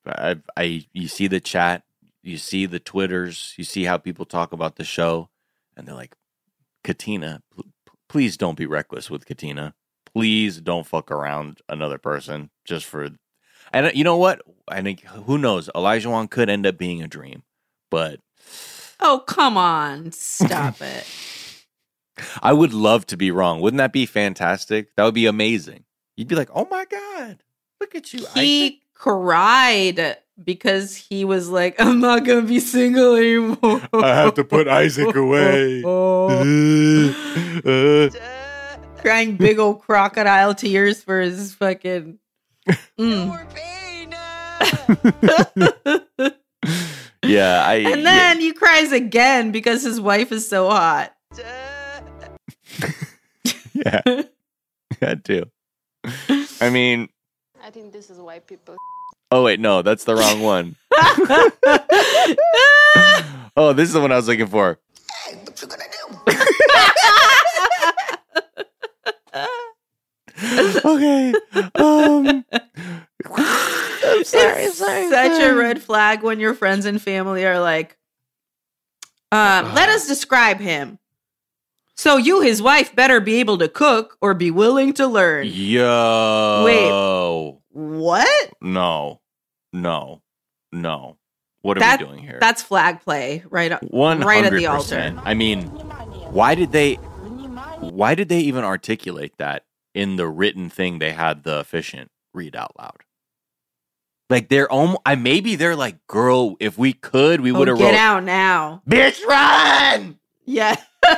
I, 0.05 0.35
I, 0.57 0.85
you 0.91 1.07
see 1.07 1.27
the 1.27 1.39
chat, 1.39 1.83
you 2.23 2.35
see 2.35 2.65
the 2.65 2.81
twitters, 2.81 3.53
you 3.55 3.63
see 3.63 3.85
how 3.85 3.95
people 3.95 4.25
talk 4.25 4.51
about 4.51 4.75
the 4.75 4.83
show, 4.83 5.29
and 5.77 5.87
they're 5.87 5.95
like, 5.95 6.17
Katina, 6.83 7.41
pl- 7.55 7.67
please 8.09 8.35
don't 8.35 8.57
be 8.57 8.65
reckless 8.65 9.09
with 9.09 9.25
Katina. 9.25 9.75
Please 10.13 10.61
don't 10.61 10.85
fuck 10.85 11.09
around 11.11 11.61
another 11.67 11.97
person 11.97 12.49
just 12.65 12.85
for. 12.85 13.09
And 13.71 13.87
uh, 13.87 13.91
you 13.93 14.03
know 14.03 14.17
what? 14.17 14.41
I 14.67 14.81
think 14.81 15.01
who 15.05 15.37
knows? 15.37 15.69
Olajuwon 15.75 16.29
could 16.29 16.49
end 16.49 16.65
up 16.65 16.77
being 16.77 17.01
a 17.01 17.07
dream, 17.07 17.43
but 17.89 18.19
Oh, 18.99 19.23
come 19.25 19.57
on. 19.57 20.11
Stop 20.11 20.81
it. 20.81 21.05
I 22.41 22.53
would 22.53 22.73
love 22.73 23.07
to 23.07 23.17
be 23.17 23.31
wrong. 23.31 23.59
Wouldn't 23.59 23.79
that 23.79 23.91
be 23.91 24.05
fantastic? 24.05 24.95
That 24.95 25.03
would 25.03 25.15
be 25.15 25.25
amazing. 25.25 25.83
You'd 26.15 26.27
be 26.27 26.35
like, 26.35 26.49
"Oh 26.53 26.67
my 26.69 26.85
god, 26.85 27.43
look 27.81 27.95
at 27.95 28.13
you!" 28.13 28.25
He 28.35 28.65
Isaac." 28.65 28.79
cried 28.93 30.17
because 30.41 30.95
he 30.95 31.25
was 31.25 31.49
like, 31.49 31.79
I'm 31.79 31.99
not 31.99 32.25
going 32.25 32.41
to 32.41 32.47
be 32.47 32.59
single 32.59 33.15
anymore. 33.15 33.81
I 33.93 34.15
have 34.15 34.33
to 34.35 34.43
put 34.43 34.67
Isaac 34.67 35.15
away. 35.15 35.83
Uh, 35.83 36.43
Crying 39.03 39.35
big 39.35 39.59
old 39.59 39.81
crocodile 39.81 40.55
tears 40.55 41.03
for 41.03 41.19
his 41.19 41.53
fucking. 41.55 42.19
Mm. 42.97 43.37
yeah, 47.25 47.65
I. 47.65 47.75
and 47.85 48.05
then 48.05 48.39
he 48.39 48.53
cries 48.53 48.93
again 48.93 49.51
because 49.51 49.83
his 49.83 49.99
wife 49.99 50.31
is 50.31 50.47
so 50.47 50.69
hot. 50.69 51.13
yeah, 53.73 54.01
that 55.01 55.25
too. 55.25 55.51
I 56.61 56.69
mean, 56.69 57.09
I 57.61 57.71
think 57.71 57.91
this 57.91 58.09
is 58.09 58.19
why 58.19 58.39
people. 58.39 58.77
oh 59.31 59.43
wait, 59.43 59.59
no, 59.59 59.81
that's 59.81 60.05
the 60.05 60.15
wrong 60.15 60.41
one. 60.41 60.77
oh, 63.57 63.73
this 63.73 63.89
is 63.89 63.93
the 63.93 63.99
one 63.99 64.13
I 64.13 64.15
was 64.15 64.29
looking 64.29 64.47
for. 64.47 64.79
okay. 70.85 71.33
Um, 71.75 72.45
I'm 73.25 74.23
sorry. 74.23 74.63
it's 74.63 74.77
sorry, 74.77 75.09
such 75.09 75.41
a 75.43 75.53
red 75.55 75.81
flag 75.81 76.23
when 76.23 76.39
your 76.39 76.53
friends 76.53 76.85
and 76.85 77.01
family 77.01 77.45
are 77.45 77.59
like, 77.59 77.97
um, 79.31 79.73
let 79.73 79.89
us 79.89 80.07
describe 80.07 80.59
him. 80.59 80.99
So 81.95 82.17
you, 82.17 82.41
his 82.41 82.61
wife, 82.61 82.95
better 82.95 83.19
be 83.19 83.35
able 83.39 83.57
to 83.59 83.69
cook 83.69 84.17
or 84.21 84.33
be 84.33 84.51
willing 84.51 84.93
to 84.93 85.07
learn. 85.07 85.47
Yo. 85.47 86.63
Wait. 86.65 87.59
What? 87.69 88.53
No. 88.61 89.21
No. 89.71 90.21
No. 90.71 91.17
What 91.61 91.77
are 91.77 91.79
That- 91.79 91.99
we 92.01 92.05
doing 92.07 92.19
here? 92.19 92.37
That's 92.41 92.61
flag 92.61 93.01
play, 93.01 93.43
right? 93.49 93.71
One 93.91 94.19
right 94.19 94.39
at 94.39 94.43
hundred 94.45 94.59
the 94.59 94.67
altar. 94.67 94.81
percent. 94.83 95.19
I 95.23 95.33
mean, 95.33 95.63
why 96.31 96.55
did 96.55 96.71
they? 96.71 96.95
Why 96.95 98.15
did 98.15 98.27
they 98.29 98.39
even 98.41 98.63
articulate 98.63 99.33
that 99.37 99.63
in 99.93 100.15
the 100.15 100.27
written 100.27 100.69
thing 100.69 100.99
they 100.99 101.11
had 101.13 101.43
the 101.43 101.59
efficient 101.59 102.11
read 102.33 102.55
out 102.55 102.73
loud? 102.77 103.03
Like 104.29 104.49
they're 104.49 104.71
almost. 104.71 105.01
I 105.05 105.15
maybe 105.15 105.55
they're 105.55 105.75
like, 105.75 106.05
girl, 106.07 106.55
if 106.59 106.77
we 106.77 106.93
could, 106.93 107.41
we 107.41 107.51
Oh, 107.51 107.59
would 107.59 107.67
have 107.67 107.77
get 107.77 107.91
wrote, 107.91 107.95
out 107.95 108.23
now. 108.23 108.81
bitch, 108.89 109.23
run. 109.25 110.19
Yeah. 110.45 110.75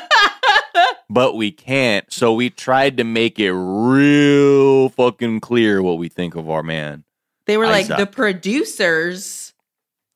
But 1.07 1.35
we 1.35 1.51
can't. 1.51 2.11
So 2.11 2.33
we 2.33 2.49
tried 2.49 2.97
to 2.97 3.03
make 3.03 3.39
it 3.39 3.53
real 3.53 4.89
fucking 4.89 5.39
clear 5.39 5.81
what 5.81 5.97
we 5.97 6.09
think 6.09 6.35
of 6.35 6.49
our 6.49 6.63
man. 6.63 7.03
They 7.45 7.57
were 7.57 7.67
like, 7.67 7.87
the 7.87 8.07
producers 8.07 9.53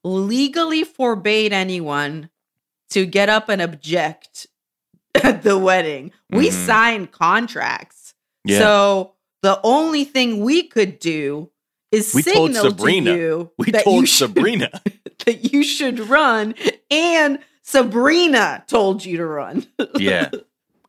legally 0.04 0.84
forbade 0.84 1.54
anyone 1.54 2.30
to 2.90 3.06
get 3.06 3.30
up 3.30 3.48
and 3.50 3.62
object 3.62 4.48
at 5.24 5.44
the 5.44 5.58
wedding. 5.58 6.12
We 6.32 6.50
Mhm. 6.50 6.66
signed 6.66 7.12
contracts. 7.12 7.99
Yeah. 8.46 8.60
So 8.60 9.14
the 9.42 9.60
only 9.64 10.04
thing 10.06 10.42
we 10.44 10.64
could 10.64 11.00
do 11.00 11.50
is 11.92 12.14
We 12.14 12.24
told 12.24 12.54
signal 12.54 12.72
Sabrina. 12.72 13.12
to 13.12 13.18
you 13.18 13.52
we 13.58 13.72
that 13.72 13.84
told 13.84 14.02
you 14.02 14.06
should, 14.06 14.30
Sabrina. 14.30 14.82
that 15.26 15.52
you 15.54 15.64
should 15.64 16.00
run, 16.00 16.56
and 16.92 17.40
Sabrina 17.64 18.64
told 18.68 19.04
you 19.06 19.18
to 19.18 19.26
run. 19.26 19.66
yeah. 19.98 20.30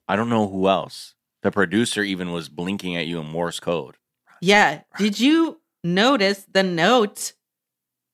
I 0.08 0.16
don't 0.16 0.28
know 0.28 0.48
who 0.48 0.68
else. 0.68 1.14
The 1.42 1.50
producer 1.50 2.02
even 2.02 2.32
was 2.32 2.48
blinking 2.48 2.96
at 2.96 3.06
you 3.06 3.18
in 3.20 3.26
Morse 3.26 3.60
code. 3.60 3.96
Yeah. 4.40 4.82
Did 4.98 5.18
you 5.20 5.60
notice 5.84 6.44
the 6.52 6.62
note 6.62 7.32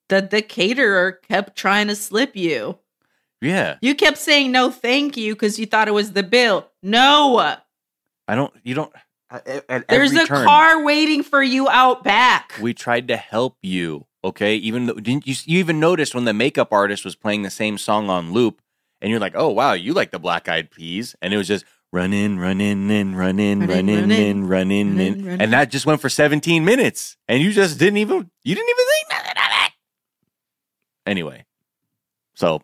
that 0.08 0.30
the 0.30 0.42
caterer 0.42 1.12
kept 1.28 1.56
trying 1.56 1.88
to 1.88 1.96
slip 1.96 2.36
you? 2.36 2.78
Yeah. 3.40 3.76
You 3.80 3.94
kept 3.94 4.18
saying 4.18 4.52
no, 4.52 4.70
thank 4.70 5.16
you, 5.16 5.34
because 5.34 5.58
you 5.58 5.66
thought 5.66 5.88
it 5.88 5.92
was 5.92 6.12
the 6.12 6.22
bill. 6.22 6.68
No, 6.82 7.38
I 8.28 8.34
don't. 8.34 8.52
You 8.62 8.74
don't. 8.74 8.92
At, 9.30 9.64
at 9.68 9.88
there's 9.88 10.12
every 10.12 10.24
a 10.24 10.26
turn, 10.26 10.46
car 10.46 10.84
waiting 10.84 11.22
for 11.22 11.42
you 11.42 11.68
out 11.68 12.04
back. 12.04 12.52
We 12.60 12.72
tried 12.74 13.08
to 13.08 13.16
help 13.16 13.56
you. 13.62 14.06
Okay. 14.22 14.54
Even 14.56 14.86
though 14.86 14.94
didn't 14.94 15.26
you? 15.26 15.34
You 15.44 15.58
even 15.58 15.80
noticed 15.80 16.14
when 16.14 16.24
the 16.24 16.32
makeup 16.32 16.72
artist 16.72 17.04
was 17.04 17.16
playing 17.16 17.42
the 17.42 17.50
same 17.50 17.76
song 17.78 18.08
on 18.08 18.32
loop, 18.32 18.60
and 19.00 19.10
you're 19.10 19.20
like, 19.20 19.34
"Oh 19.34 19.48
wow, 19.50 19.72
you 19.72 19.92
like 19.94 20.10
the 20.12 20.18
Black 20.20 20.48
Eyed 20.48 20.70
Peas," 20.70 21.16
and 21.20 21.34
it 21.34 21.36
was 21.36 21.48
just 21.48 21.64
run 21.92 22.12
in, 22.12 22.38
run 22.38 22.60
in, 22.60 22.90
and 22.90 23.16
run 23.18 23.38
in, 23.38 23.60
Run 23.60 23.68
run 23.68 23.88
in, 23.88 23.88
in, 23.88 24.00
run 24.00 24.10
in, 24.10 24.20
and 24.30 24.50
run 24.50 24.70
in, 24.70 24.88
run 24.90 25.00
in, 25.00 25.14
and 25.16 25.24
run 25.24 25.34
in. 25.34 25.40
and 25.40 25.52
that 25.52 25.70
just 25.70 25.86
went 25.86 26.00
for 26.00 26.08
17 26.08 26.64
minutes, 26.64 27.16
and 27.26 27.42
you 27.42 27.52
just 27.52 27.78
didn't 27.78 27.98
even. 27.98 28.30
You 28.44 28.54
didn't 28.54 28.68
even 28.68 28.84
think 28.86 29.10
nothing 29.10 29.42
of 29.42 29.66
it. 29.66 29.72
Anyway, 31.06 31.44
so. 32.34 32.62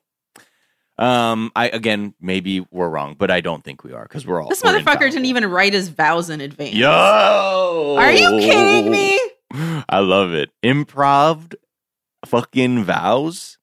Um, 0.99 1.51
I 1.57 1.69
again 1.69 2.15
maybe 2.21 2.61
we're 2.71 2.89
wrong, 2.89 3.17
but 3.19 3.31
I 3.31 3.41
don't 3.41 3.65
think 3.65 3.83
we 3.83 3.93
are 3.93 4.03
because 4.03 4.27
we're 4.27 4.43
all 4.43 4.49
this 4.49 4.63
we're 4.63 4.73
motherfucker 4.73 5.11
didn't 5.11 5.25
even 5.25 5.47
write 5.47 5.73
his 5.73 5.89
vows 5.89 6.31
in 6.31 6.41
advance. 6.41 6.75
Yo, 6.75 7.97
Are 7.99 8.13
you 8.13 8.29
kidding 8.39 8.91
me? 8.91 9.19
I 9.89 9.99
love 10.01 10.33
it. 10.33 10.51
Improv 10.63 11.55
fucking 12.27 12.85
vows. 12.85 13.59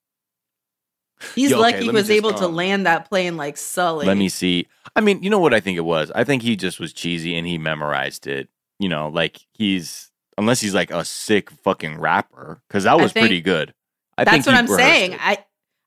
He's 1.35 1.51
Yo, 1.51 1.59
lucky 1.59 1.77
let 1.77 1.83
he 1.83 1.89
was 1.89 2.07
just, 2.07 2.11
able 2.11 2.33
to 2.33 2.45
um, 2.45 2.55
land 2.55 2.85
that 2.85 3.09
plane 3.09 3.37
like 3.37 3.57
Sully. 3.57 4.05
Let 4.05 4.17
me 4.17 4.29
see. 4.29 4.67
I 4.95 5.01
mean, 5.01 5.21
you 5.21 5.29
know 5.29 5.39
what 5.39 5.53
I 5.53 5.59
think 5.59 5.77
it 5.77 5.81
was? 5.81 6.11
I 6.15 6.23
think 6.23 6.41
he 6.41 6.55
just 6.55 6.79
was 6.79 6.93
cheesy 6.93 7.35
and 7.35 7.45
he 7.45 7.57
memorized 7.57 8.25
it. 8.25 8.49
You 8.79 8.89
know, 8.89 9.09
like 9.09 9.39
he's 9.51 10.11
unless 10.37 10.61
he's 10.61 10.73
like 10.73 10.91
a 10.91 11.03
sick 11.03 11.51
fucking 11.51 11.99
rapper 11.99 12.61
because 12.67 12.85
that 12.85 12.99
was 12.99 13.11
pretty 13.11 13.41
good. 13.41 13.73
I 14.17 14.23
That's 14.23 14.47
what 14.47 14.55
I'm 14.55 14.67
saying. 14.67 15.13
it. 15.13 15.19
I 15.21 15.45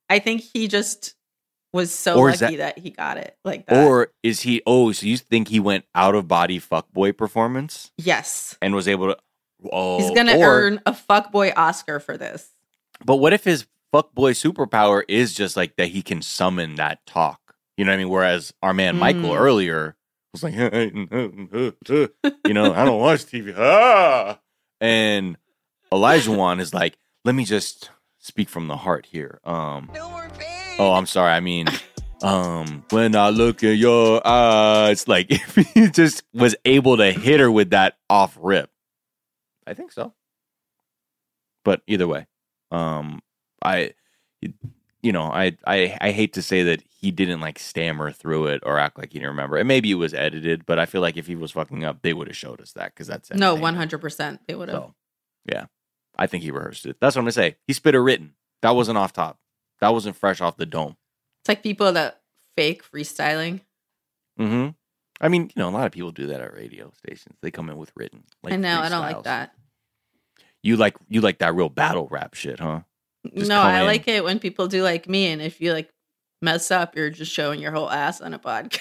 I 0.08 0.18
think 0.18 0.42
he 0.42 0.68
just 0.68 1.14
was 1.72 1.92
so 1.92 2.16
Or 2.16 2.30
lucky 2.30 2.54
is 2.54 2.58
that, 2.58 2.78
he 2.78 2.90
got 2.90 3.16
it 3.16 3.36
like 3.44 3.66
that. 3.66 3.86
Or 3.86 4.08
is 4.22 4.40
he? 4.42 4.62
Oh, 4.66 4.92
so 4.92 5.06
you 5.06 5.16
think 5.16 5.48
he 5.48 5.58
went 5.60 5.84
out 5.94 6.14
of 6.14 6.28
body 6.28 6.60
fuckboy 6.60 7.16
performance 7.16 7.90
yes, 7.98 8.56
and 8.60 8.74
was 8.74 8.88
able 8.88 9.08
to? 9.14 9.16
Oh, 9.72 9.98
he's 9.98 10.10
gonna 10.10 10.36
or- 10.38 10.46
earn 10.46 10.80
a 10.86 10.92
fuckboy 10.92 11.52
Oscar 11.56 11.98
for 12.00 12.16
this. 12.16 12.50
But 13.04 13.16
what 13.16 13.32
if 13.32 13.44
his 13.44 13.66
fuckboy 13.92 14.32
superpower 14.32 15.02
is 15.08 15.34
just 15.34 15.56
like 15.56 15.76
that 15.76 15.88
he 15.88 16.02
can 16.02 16.20
summon 16.22 16.74
that 16.76 17.04
talk? 17.06 17.40
You 17.76 17.84
know 17.84 17.92
what 17.92 17.94
I 17.94 17.98
mean? 17.98 18.08
Whereas 18.10 18.52
our 18.62 18.74
man 18.74 18.96
Michael 18.98 19.30
Mm. 19.30 19.40
earlier 19.40 19.96
was 20.32 20.42
like, 20.42 20.54
you 22.46 22.54
know, 22.54 22.72
I 22.74 22.84
don't 22.84 23.00
watch 23.00 23.24
TV. 23.24 23.54
Ah! 23.56 24.38
And 24.80 25.36
Olajuwon 25.92 26.60
is 26.60 26.74
like, 26.74 26.96
let 27.24 27.34
me 27.34 27.44
just 27.44 27.90
speak 28.18 28.48
from 28.48 28.66
the 28.68 28.76
heart 28.76 29.06
here. 29.06 29.40
Um, 29.44 29.90
oh, 30.78 30.92
I'm 30.92 31.06
sorry. 31.06 31.32
I 31.32 31.40
mean, 31.40 31.66
um, 32.22 32.84
when 32.90 33.14
I 33.16 33.30
look 33.30 33.62
in 33.62 33.76
your 33.76 34.26
eyes, 34.26 35.08
like 35.08 35.26
if 35.30 35.54
he 35.54 35.88
just 35.88 36.22
was 36.32 36.54
able 36.64 36.96
to 36.96 37.12
hit 37.12 37.40
her 37.40 37.50
with 37.50 37.70
that 37.70 37.98
off 38.08 38.36
rip, 38.40 38.70
I 39.66 39.74
think 39.74 39.92
so. 39.92 40.12
But 41.64 41.82
either 41.86 42.08
way, 42.08 42.26
um, 42.72 43.20
I, 43.64 43.94
you 45.02 45.12
know, 45.12 45.24
I, 45.24 45.56
I, 45.64 45.96
I 46.00 46.10
hate 46.10 46.32
to 46.32 46.42
say 46.42 46.64
that 46.64 46.82
he 46.88 47.12
didn't 47.12 47.40
like 47.40 47.58
stammer 47.58 48.10
through 48.10 48.46
it 48.46 48.62
or 48.64 48.78
act 48.78 48.98
like 48.98 49.12
he 49.12 49.20
didn't 49.20 49.30
remember. 49.30 49.56
And 49.56 49.68
maybe 49.68 49.90
it 49.90 49.96
was 49.96 50.12
edited, 50.12 50.66
but 50.66 50.80
I 50.80 50.86
feel 50.86 51.00
like 51.00 51.16
if 51.16 51.28
he 51.28 51.36
was 51.36 51.52
fucking 51.52 51.84
up, 51.84 52.02
they 52.02 52.12
would 52.12 52.26
have 52.26 52.36
showed 52.36 52.60
us 52.60 52.72
that 52.72 52.92
because 52.94 53.06
that's 53.06 53.30
No, 53.30 53.54
one 53.54 53.76
hundred 53.76 53.98
percent. 53.98 54.40
They 54.48 54.56
would 54.56 54.68
have. 54.68 54.78
So, 54.78 54.94
yeah, 55.46 55.66
I 56.18 56.26
think 56.26 56.42
he 56.42 56.50
rehearsed 56.50 56.86
it. 56.86 56.96
That's 57.00 57.14
what 57.14 57.20
I'm 57.20 57.24
gonna 57.26 57.32
say. 57.32 57.56
He 57.66 57.72
spit 57.72 57.94
a 57.94 58.00
written. 58.00 58.34
That 58.62 58.74
wasn't 58.74 58.98
off 58.98 59.12
top. 59.12 59.38
That 59.82 59.92
wasn't 59.92 60.14
fresh 60.14 60.40
off 60.40 60.56
the 60.56 60.64
dome. 60.64 60.96
It's 61.40 61.48
like 61.48 61.64
people 61.64 61.92
that 61.92 62.20
fake 62.56 62.84
freestyling. 62.88 63.62
hmm 64.38 64.68
I 65.20 65.26
mean, 65.28 65.42
you 65.42 65.60
know, 65.60 65.68
a 65.68 65.70
lot 65.70 65.86
of 65.86 65.92
people 65.92 66.12
do 66.12 66.28
that 66.28 66.40
at 66.40 66.54
radio 66.54 66.92
stations. 66.96 67.36
They 67.42 67.50
come 67.50 67.68
in 67.68 67.76
with 67.76 67.90
written. 67.96 68.22
Like 68.44 68.54
I 68.54 68.56
know. 68.56 68.80
I 68.80 68.88
don't 68.88 69.00
like 69.00 69.24
that. 69.24 69.52
You 70.62 70.76
like 70.76 70.96
you 71.08 71.20
like 71.20 71.38
that 71.38 71.56
real 71.56 71.68
battle 71.68 72.06
rap 72.12 72.34
shit, 72.34 72.60
huh? 72.60 72.82
Just 73.34 73.48
no, 73.48 73.60
I 73.60 73.80
in. 73.80 73.86
like 73.86 74.06
it 74.06 74.22
when 74.22 74.38
people 74.38 74.68
do 74.68 74.84
like 74.84 75.08
me, 75.08 75.26
and 75.26 75.42
if 75.42 75.60
you 75.60 75.72
like 75.72 75.90
mess 76.40 76.70
up, 76.70 76.94
you're 76.96 77.10
just 77.10 77.32
showing 77.32 77.60
your 77.60 77.72
whole 77.72 77.90
ass 77.90 78.20
on 78.20 78.34
a 78.34 78.38
podcast. 78.38 78.80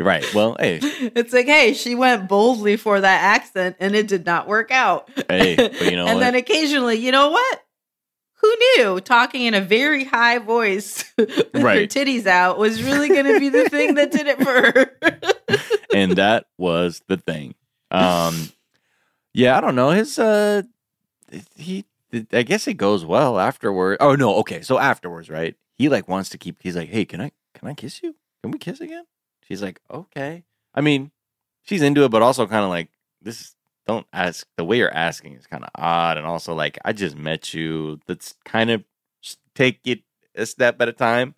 Right. 0.00 0.24
Well, 0.32 0.56
hey, 0.58 0.78
it's 0.82 1.32
like, 1.32 1.46
hey, 1.46 1.74
she 1.74 1.94
went 1.96 2.28
boldly 2.28 2.76
for 2.76 3.00
that 3.00 3.22
accent, 3.36 3.76
and 3.80 3.94
it 3.96 4.06
did 4.06 4.24
not 4.24 4.46
work 4.46 4.70
out. 4.70 5.10
hey, 5.28 5.56
but 5.56 5.80
you 5.82 5.96
know 5.96 6.06
and 6.06 6.16
what? 6.16 6.20
then 6.20 6.34
occasionally, 6.36 6.96
you 6.96 7.10
know 7.10 7.30
what? 7.30 7.62
Who 8.40 8.56
knew 8.76 9.00
talking 9.00 9.42
in 9.42 9.54
a 9.54 9.60
very 9.60 10.04
high 10.04 10.38
voice 10.38 11.04
with 11.16 11.52
her 11.52 11.86
titties 11.86 12.26
out 12.26 12.58
was 12.58 12.82
really 12.82 13.08
going 13.08 13.26
to 13.26 13.40
be 13.40 13.48
the 13.48 13.68
thing 13.68 13.94
that 13.94 14.12
did 14.12 14.26
it 14.26 14.38
for 14.38 14.52
her? 14.62 15.68
and 15.94 16.12
that 16.12 16.46
was 16.56 17.02
the 17.08 17.16
thing. 17.16 17.54
Um, 17.90 18.50
yeah, 19.34 19.56
I 19.56 19.60
don't 19.60 19.74
know. 19.74 19.90
His 19.90 20.18
uh, 20.18 20.62
he 21.56 21.84
I 22.32 22.42
guess 22.42 22.66
it 22.66 22.74
goes 22.74 23.04
well 23.04 23.38
afterward. 23.38 23.98
Oh 24.00 24.14
no, 24.14 24.36
okay. 24.36 24.62
So 24.62 24.78
afterwards, 24.78 25.28
right? 25.28 25.54
He 25.74 25.88
like 25.88 26.08
wants 26.08 26.30
to 26.30 26.38
keep. 26.38 26.62
He's 26.62 26.76
like, 26.76 26.88
hey, 26.88 27.04
can 27.04 27.20
I 27.20 27.32
can 27.54 27.68
I 27.68 27.74
kiss 27.74 28.02
you? 28.02 28.14
Can 28.42 28.50
we 28.50 28.58
kiss 28.58 28.80
again? 28.80 29.04
She's 29.46 29.62
like, 29.62 29.80
okay. 29.90 30.44
I 30.74 30.80
mean, 30.80 31.10
she's 31.62 31.82
into 31.82 32.04
it, 32.04 32.10
but 32.10 32.22
also 32.22 32.46
kind 32.46 32.64
of 32.64 32.70
like 32.70 32.88
this. 33.20 33.54
Don't 33.88 34.06
ask. 34.12 34.46
The 34.56 34.64
way 34.64 34.76
you're 34.76 34.94
asking 34.94 35.34
is 35.34 35.46
kind 35.46 35.64
of 35.64 35.70
odd, 35.74 36.18
and 36.18 36.26
also 36.26 36.54
like 36.54 36.78
I 36.84 36.92
just 36.92 37.16
met 37.16 37.52
you. 37.54 37.98
Let's 38.06 38.34
kind 38.44 38.70
of 38.70 38.84
take 39.54 39.80
it 39.84 40.02
a 40.36 40.46
step 40.46 40.80
at 40.80 40.88
a 40.88 40.92
time. 40.92 41.34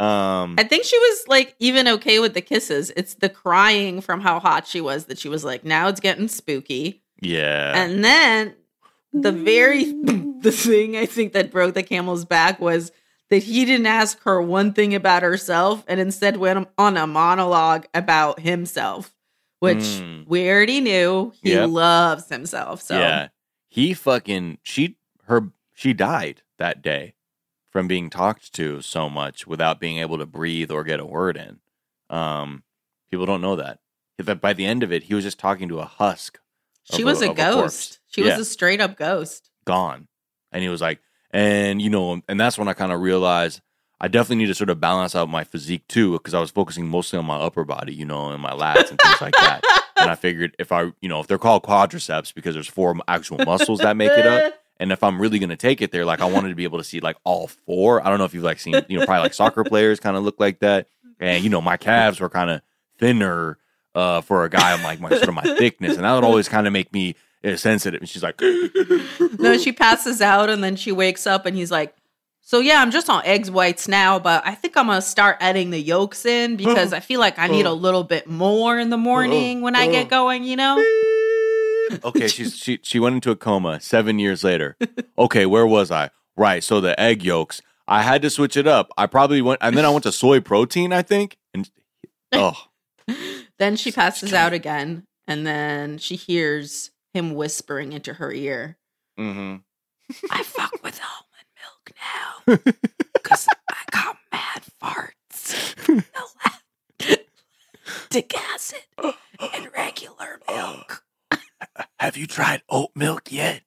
Um, 0.00 0.56
I 0.58 0.64
think 0.64 0.84
she 0.84 0.98
was 0.98 1.28
like 1.28 1.54
even 1.60 1.86
okay 1.86 2.18
with 2.18 2.34
the 2.34 2.40
kisses. 2.40 2.92
It's 2.96 3.14
the 3.14 3.28
crying 3.28 4.00
from 4.00 4.20
how 4.20 4.40
hot 4.40 4.66
she 4.66 4.80
was 4.80 5.04
that 5.04 5.18
she 5.18 5.28
was 5.28 5.44
like, 5.44 5.64
now 5.64 5.86
it's 5.86 6.00
getting 6.00 6.26
spooky. 6.26 7.04
yeah, 7.20 7.72
And 7.76 8.02
then 8.02 8.56
the 9.12 9.30
very 9.30 9.84
the 10.40 10.50
thing 10.50 10.96
I 10.96 11.06
think 11.06 11.34
that 11.34 11.52
broke 11.52 11.74
the 11.74 11.84
camel's 11.84 12.24
back 12.24 12.60
was 12.60 12.90
that 13.30 13.44
he 13.44 13.64
didn't 13.64 13.86
ask 13.86 14.20
her 14.24 14.42
one 14.42 14.72
thing 14.72 14.94
about 14.94 15.22
herself 15.22 15.84
and 15.86 16.00
instead 16.00 16.36
went 16.36 16.68
on 16.76 16.96
a 16.96 17.06
monologue 17.06 17.86
about 17.94 18.40
himself, 18.40 19.14
which 19.62 19.78
Mm. 19.78 20.26
we 20.26 20.48
already 20.50 20.80
knew 20.80 21.32
he 21.40 21.52
Yep. 21.52 21.70
loves 21.70 22.28
himself. 22.28 22.82
So 22.82 22.98
Yeah. 22.98 23.28
He 23.68 23.94
fucking 23.94 24.58
she 24.64 24.96
her 25.26 25.50
she 25.72 25.92
died 25.92 26.42
that 26.58 26.82
day 26.82 27.14
from 27.70 27.86
being 27.86 28.10
talked 28.10 28.52
to 28.54 28.82
so 28.82 29.08
much 29.08 29.46
without 29.46 29.78
being 29.78 29.98
able 29.98 30.18
to 30.18 30.26
breathe 30.26 30.72
or 30.72 30.82
get 30.82 30.98
a 30.98 31.04
word 31.06 31.36
in. 31.36 31.60
Um 32.10 32.64
people 33.08 33.24
don't 33.24 33.40
know 33.40 33.54
that. 33.54 33.78
That 34.18 34.40
by 34.40 34.52
the 34.52 34.66
end 34.66 34.82
of 34.82 34.92
it, 34.92 35.04
he 35.04 35.14
was 35.14 35.22
just 35.24 35.38
talking 35.38 35.68
to 35.68 35.78
a 35.78 35.84
husk 35.86 36.40
she 36.92 37.04
was 37.04 37.22
a, 37.22 37.26
corpse. 37.26 37.40
ghost. 37.40 38.00
she 38.08 38.22
Yeah. 38.24 38.36
was 38.36 38.40
a 38.48 38.50
straight 38.50 38.80
up 38.80 38.96
ghost. 38.96 39.48
gone. 39.64 40.08
And 40.50 40.60
he 40.64 40.68
was 40.68 40.80
like, 40.80 41.00
and 41.30 41.80
you 41.80 41.88
know, 41.88 42.20
and 42.28 42.38
that's 42.40 42.58
when 42.58 42.66
I 42.66 42.72
kind 42.74 42.90
of 42.90 43.00
realized 43.00 43.60
I 44.02 44.08
definitely 44.08 44.36
need 44.36 44.48
to 44.48 44.54
sort 44.54 44.68
of 44.68 44.80
balance 44.80 45.14
out 45.14 45.28
my 45.28 45.44
physique 45.44 45.86
too, 45.86 46.14
because 46.14 46.34
I 46.34 46.40
was 46.40 46.50
focusing 46.50 46.88
mostly 46.88 47.20
on 47.20 47.24
my 47.24 47.36
upper 47.36 47.62
body, 47.62 47.94
you 47.94 48.04
know, 48.04 48.30
and 48.30 48.42
my 48.42 48.50
lats 48.50 48.90
and 48.90 49.00
things 49.00 49.20
like 49.20 49.34
that. 49.34 49.62
And 49.96 50.10
I 50.10 50.16
figured 50.16 50.56
if 50.58 50.72
I, 50.72 50.90
you 51.00 51.08
know, 51.08 51.20
if 51.20 51.28
they're 51.28 51.38
called 51.38 51.62
quadriceps 51.62 52.34
because 52.34 52.54
there's 52.54 52.66
four 52.66 52.96
actual 53.06 53.38
muscles 53.38 53.78
that 53.78 53.96
make 53.96 54.10
it 54.10 54.26
up, 54.26 54.54
and 54.80 54.90
if 54.90 55.04
I'm 55.04 55.20
really 55.20 55.38
gonna 55.38 55.56
take 55.56 55.80
it 55.80 55.92
there, 55.92 56.04
like 56.04 56.20
I 56.20 56.24
wanted 56.24 56.48
to 56.48 56.56
be 56.56 56.64
able 56.64 56.78
to 56.78 56.84
see 56.84 56.98
like 56.98 57.16
all 57.22 57.46
four. 57.46 58.04
I 58.04 58.10
don't 58.10 58.18
know 58.18 58.24
if 58.24 58.34
you've 58.34 58.42
like 58.42 58.58
seen, 58.58 58.74
you 58.88 58.98
know, 58.98 59.06
probably 59.06 59.22
like 59.22 59.34
soccer 59.34 59.62
players 59.62 60.00
kind 60.00 60.16
of 60.16 60.24
look 60.24 60.40
like 60.40 60.58
that, 60.58 60.88
and 61.20 61.44
you 61.44 61.50
know, 61.50 61.60
my 61.60 61.76
calves 61.76 62.18
were 62.18 62.28
kind 62.28 62.50
of 62.50 62.62
thinner 62.98 63.58
uh, 63.94 64.20
for 64.20 64.44
a 64.44 64.50
guy 64.50 64.72
of 64.72 64.82
like 64.82 64.98
my 64.98 65.10
sort 65.10 65.28
of 65.28 65.34
my 65.34 65.42
thickness, 65.42 65.94
and 65.94 66.04
that 66.04 66.12
would 66.12 66.24
always 66.24 66.48
kind 66.48 66.66
of 66.66 66.72
make 66.72 66.92
me 66.92 67.14
uh, 67.44 67.56
sensitive. 67.56 68.00
And 68.00 68.08
she's 68.08 68.22
like, 68.22 68.40
No, 69.38 69.58
she 69.58 69.72
passes 69.72 70.20
out 70.20 70.50
and 70.50 70.62
then 70.62 70.76
she 70.76 70.92
wakes 70.92 71.26
up 71.26 71.46
and 71.46 71.56
he's 71.56 71.70
like, 71.70 71.94
So 72.44 72.58
yeah, 72.58 72.82
I'm 72.82 72.90
just 72.90 73.08
on 73.08 73.24
eggs 73.24 73.50
whites 73.50 73.88
now, 73.88 74.18
but 74.18 74.42
I 74.44 74.54
think 74.54 74.76
I'm 74.76 74.86
gonna 74.86 75.00
start 75.00 75.38
adding 75.40 75.70
the 75.70 75.80
yolks 75.80 76.26
in 76.26 76.56
because 76.56 76.92
I 76.92 77.00
feel 77.00 77.20
like 77.20 77.38
I 77.38 77.46
need 77.46 77.66
a 77.66 77.72
little 77.72 78.04
bit 78.04 78.26
more 78.26 78.78
in 78.78 78.90
the 78.90 78.96
morning 78.98 79.60
when 79.62 79.74
I 79.76 79.86
get 79.88 80.08
going, 80.10 80.44
you 80.44 80.56
know? 80.56 80.76
okay, 82.04 82.28
she's 82.28 82.56
she 82.62 82.78
she 82.82 82.98
went 82.98 83.14
into 83.14 83.30
a 83.30 83.36
coma 83.36 83.80
seven 83.80 84.18
years 84.18 84.44
later. 84.44 84.76
Okay, 85.16 85.46
where 85.46 85.66
was 85.66 85.90
I? 85.90 86.10
Right, 86.36 86.62
so 86.62 86.80
the 86.80 86.98
egg 87.00 87.22
yolks. 87.22 87.62
I 87.88 88.02
had 88.02 88.22
to 88.22 88.30
switch 88.30 88.56
it 88.56 88.66
up. 88.66 88.90
I 88.96 89.06
probably 89.06 89.40
went, 89.42 89.58
and 89.62 89.76
then 89.76 89.84
I 89.84 89.90
went 89.90 90.02
to 90.04 90.12
soy 90.12 90.40
protein. 90.40 90.92
I 90.92 91.02
think, 91.02 91.36
and 91.54 91.70
oh, 92.32 92.66
Then 93.58 93.76
she 93.76 93.92
passes 93.92 94.32
out 94.32 94.52
again, 94.52 95.04
and 95.26 95.46
then 95.46 95.98
she 95.98 96.16
hears 96.16 96.90
him 97.14 97.34
whispering 97.34 97.92
into 97.92 98.14
her 98.14 98.32
ear, 98.32 98.76
Mm-hmm. 99.18 99.56
I 100.30 100.42
fuck 100.42 100.72
with 100.82 101.00
almond 101.00 101.31
milk 102.46 102.66
now. 102.66 102.72
Cause 103.22 103.48
I 103.70 103.84
got 103.90 104.16
mad 104.32 104.62
farts. 104.82 106.04
Lactic 107.84 108.34
acid 108.36 108.84
and 109.40 109.68
regular 109.74 110.40
milk. 110.48 111.04
have 111.98 112.16
you 112.16 112.26
tried 112.26 112.62
oat 112.68 112.90
milk 112.94 113.32
yet? 113.32 113.62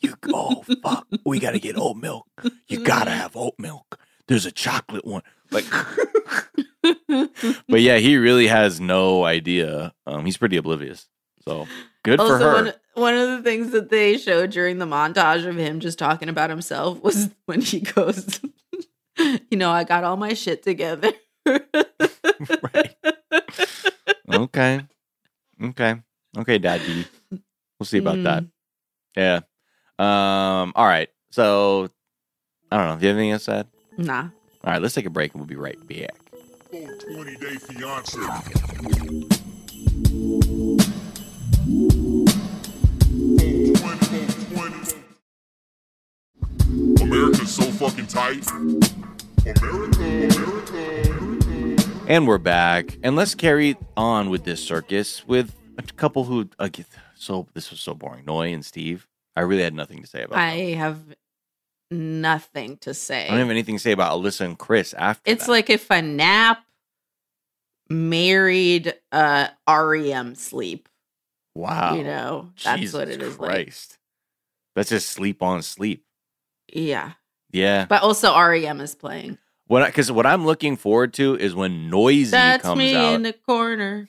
You 0.00 0.14
oh 0.32 0.64
fuck, 0.82 1.06
we 1.26 1.38
gotta 1.38 1.58
get 1.58 1.76
oat 1.78 1.96
milk. 1.96 2.26
You 2.68 2.82
gotta 2.84 3.10
have 3.10 3.36
oat 3.36 3.54
milk. 3.58 3.98
There's 4.28 4.46
a 4.46 4.52
chocolate 4.52 5.04
one, 5.04 5.22
like. 5.50 5.66
but 7.68 7.80
yeah, 7.80 7.98
he 7.98 8.16
really 8.16 8.46
has 8.46 8.80
no 8.80 9.24
idea. 9.24 9.92
Um, 10.06 10.24
he's 10.24 10.38
pretty 10.38 10.56
oblivious. 10.56 11.08
So 11.44 11.66
good 12.02 12.18
for 12.18 12.32
also, 12.32 12.38
her. 12.38 12.54
one, 12.54 12.72
one 12.94 13.14
of 13.14 13.28
the 13.30 13.42
things 13.42 13.70
that 13.72 13.90
they 13.90 14.18
showed 14.18 14.50
during 14.50 14.78
the 14.78 14.86
montage 14.86 15.46
of 15.46 15.56
him 15.56 15.80
just 15.80 15.98
talking 15.98 16.28
about 16.28 16.50
himself 16.50 17.02
was 17.02 17.30
when 17.46 17.60
he 17.60 17.80
goes, 17.80 18.40
you 19.18 19.56
know, 19.56 19.70
I 19.70 19.84
got 19.84 20.04
all 20.04 20.16
my 20.16 20.34
shit 20.34 20.62
together. 20.62 21.12
right. 21.46 22.94
Okay. 24.32 24.80
Okay. 25.62 25.94
Okay, 26.38 26.58
Daddy. 26.58 27.06
We'll 27.30 27.86
see 27.86 27.98
about 27.98 28.22
that. 28.24 28.44
Yeah. 29.16 29.40
Um. 29.98 30.72
All 30.76 30.86
right. 30.86 31.08
So 31.30 31.88
I 32.70 32.76
don't 32.76 32.88
know. 32.88 32.96
Do 32.96 33.02
you 33.02 33.08
have 33.08 33.16
anything 33.16 33.32
else 33.32 33.46
to 33.46 33.54
add? 33.54 33.66
Nah. 33.98 34.28
All 34.64 34.72
right. 34.72 34.80
Let's 34.80 34.94
take 34.94 35.06
a 35.06 35.10
break 35.10 35.32
and 35.32 35.40
we'll 35.40 35.48
be 35.48 35.56
right 35.56 35.78
back. 35.88 36.14
20 36.70 37.36
day 37.36 37.56
fiance. 37.56 38.20
America's 47.10 47.52
so 47.52 47.64
fucking 47.64 48.06
tight. 48.06 48.48
America, 49.42 49.98
America, 49.98 51.10
America. 51.10 51.90
And 52.06 52.28
we're 52.28 52.38
back. 52.38 52.98
And 53.02 53.16
let's 53.16 53.34
carry 53.34 53.76
on 53.96 54.30
with 54.30 54.44
this 54.44 54.62
circus 54.64 55.26
with 55.26 55.52
a 55.76 55.82
couple 55.82 56.22
who. 56.22 56.48
Uh, 56.60 56.68
so 57.16 57.48
this 57.52 57.72
was 57.72 57.80
so 57.80 57.94
boring. 57.94 58.26
Noi 58.26 58.52
and 58.52 58.64
Steve. 58.64 59.08
I 59.34 59.40
really 59.40 59.64
had 59.64 59.74
nothing 59.74 60.02
to 60.02 60.06
say 60.06 60.22
about. 60.22 60.36
them. 60.36 60.38
I 60.38 60.74
have 60.74 61.00
nothing 61.90 62.76
to 62.82 62.94
say. 62.94 63.26
I 63.26 63.30
don't 63.30 63.38
have 63.40 63.50
anything 63.50 63.74
to 63.74 63.82
say 63.82 63.90
about 63.90 64.16
Alyssa 64.16 64.42
and 64.42 64.56
Chris 64.56 64.94
after. 64.94 65.28
It's 65.28 65.46
that. 65.46 65.50
like 65.50 65.68
if 65.68 65.90
a 65.90 66.00
nap 66.00 66.62
married 67.88 68.94
uh 69.10 69.48
REM 69.68 70.36
sleep. 70.36 70.88
wow. 71.56 71.96
You 71.96 72.04
know, 72.04 72.52
that's 72.62 72.78
Jesus 72.78 72.94
what 72.94 73.08
it 73.08 73.20
is 73.20 73.36
like. 73.36 73.50
Christ. 73.50 73.98
Let's 74.76 74.90
just 74.90 75.10
sleep 75.10 75.42
on 75.42 75.62
sleep. 75.62 76.04
Yeah. 76.72 77.12
Yeah. 77.52 77.86
But 77.88 78.02
also 78.02 78.36
REM 78.38 78.80
is 78.80 78.94
playing. 78.94 79.38
What 79.66 79.86
because 79.86 80.10
what 80.10 80.26
I'm 80.26 80.44
looking 80.46 80.76
forward 80.76 81.12
to 81.14 81.36
is 81.36 81.54
when 81.54 81.90
Noisy 81.90 82.30
That's 82.32 82.62
comes 82.62 82.78
me 82.78 82.94
out. 82.94 83.14
in 83.14 83.22
the 83.22 83.32
corner. 83.32 84.08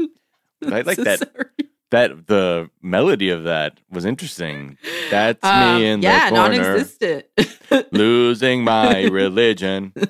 I 0.00 0.06
like 0.82 0.96
So 0.96 1.04
that. 1.04 1.18
sorry. 1.18 1.46
That 1.90 2.26
the 2.26 2.70
melody 2.80 3.28
of 3.28 3.44
that 3.44 3.78
was 3.90 4.06
interesting. 4.06 4.78
That's 5.10 5.44
Um, 5.44 5.76
me 5.78 5.86
in 5.86 6.00
the 6.00 6.06
corner. 6.08 6.24
yeah, 6.24 6.30
non-existent. 6.30 7.26
losing 7.92 8.64
my 8.64 9.02
religion. 9.04 9.92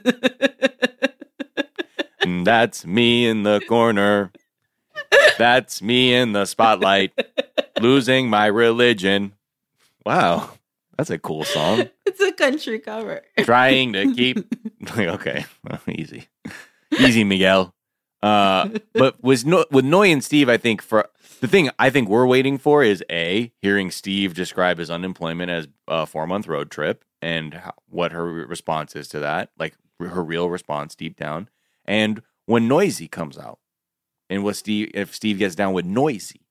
And 2.21 2.47
That's 2.47 2.87
me 2.87 3.27
in 3.27 3.43
the 3.43 3.61
corner. 3.69 4.31
That's 5.39 5.83
me 5.83 6.15
in 6.15 6.33
the 6.33 6.45
spotlight, 6.45 7.13
losing 7.81 8.31
my 8.31 8.47
religion. 8.47 9.33
Wow, 10.07 10.51
that's 11.03 11.11
a 11.11 11.19
cool 11.19 11.43
song. 11.43 11.88
it's 12.07 12.21
a 12.21 12.31
country 12.31 12.79
cover. 12.79 13.23
Trying 13.41 13.93
to 13.95 14.15
keep. 14.17 14.55
okay, 14.97 15.45
well, 15.65 15.81
easy, 15.88 16.29
easy, 16.97 17.25
Miguel. 17.25 17.75
Uh, 18.23 18.69
but 18.95 19.21
with 19.21 19.45
no, 19.45 19.65
with 19.73 19.85
Noi 19.85 20.12
and 20.12 20.23
Steve, 20.23 20.49
I 20.49 20.59
think 20.59 20.81
for 20.81 21.09
the 21.41 21.49
thing 21.49 21.71
I 21.77 21.91
think 21.91 22.09
we're 22.09 22.27
waiting 22.29 22.57
for 22.57 22.85
is 22.85 23.03
a 23.11 23.53
hearing 23.61 23.91
Steve 23.91 24.35
describe 24.35 24.79
his 24.79 24.91
unemployment 24.91 25.51
as 25.51 25.66
a 25.89 26.07
four 26.07 26.29
month 26.29 26.47
road 26.47 26.70
trip 26.70 27.05
and 27.20 27.55
how, 27.55 27.74
what 27.89 28.12
her 28.12 28.24
response 28.24 28.95
is 28.95 29.09
to 29.09 29.18
that, 29.18 29.51
like 29.59 29.74
her 29.99 30.22
real 30.22 30.49
response 30.51 30.95
deep 30.95 31.16
down, 31.16 31.49
and 31.85 32.22
when 32.47 32.68
Noisy 32.68 33.09
comes 33.09 33.37
out, 33.37 33.59
and 34.31 34.45
what 34.45 34.55
Steve 34.55 34.93
if 34.95 35.12
Steve 35.12 35.39
gets 35.39 35.57
down 35.57 35.72
with 35.72 35.85
Noisy, 35.85 36.43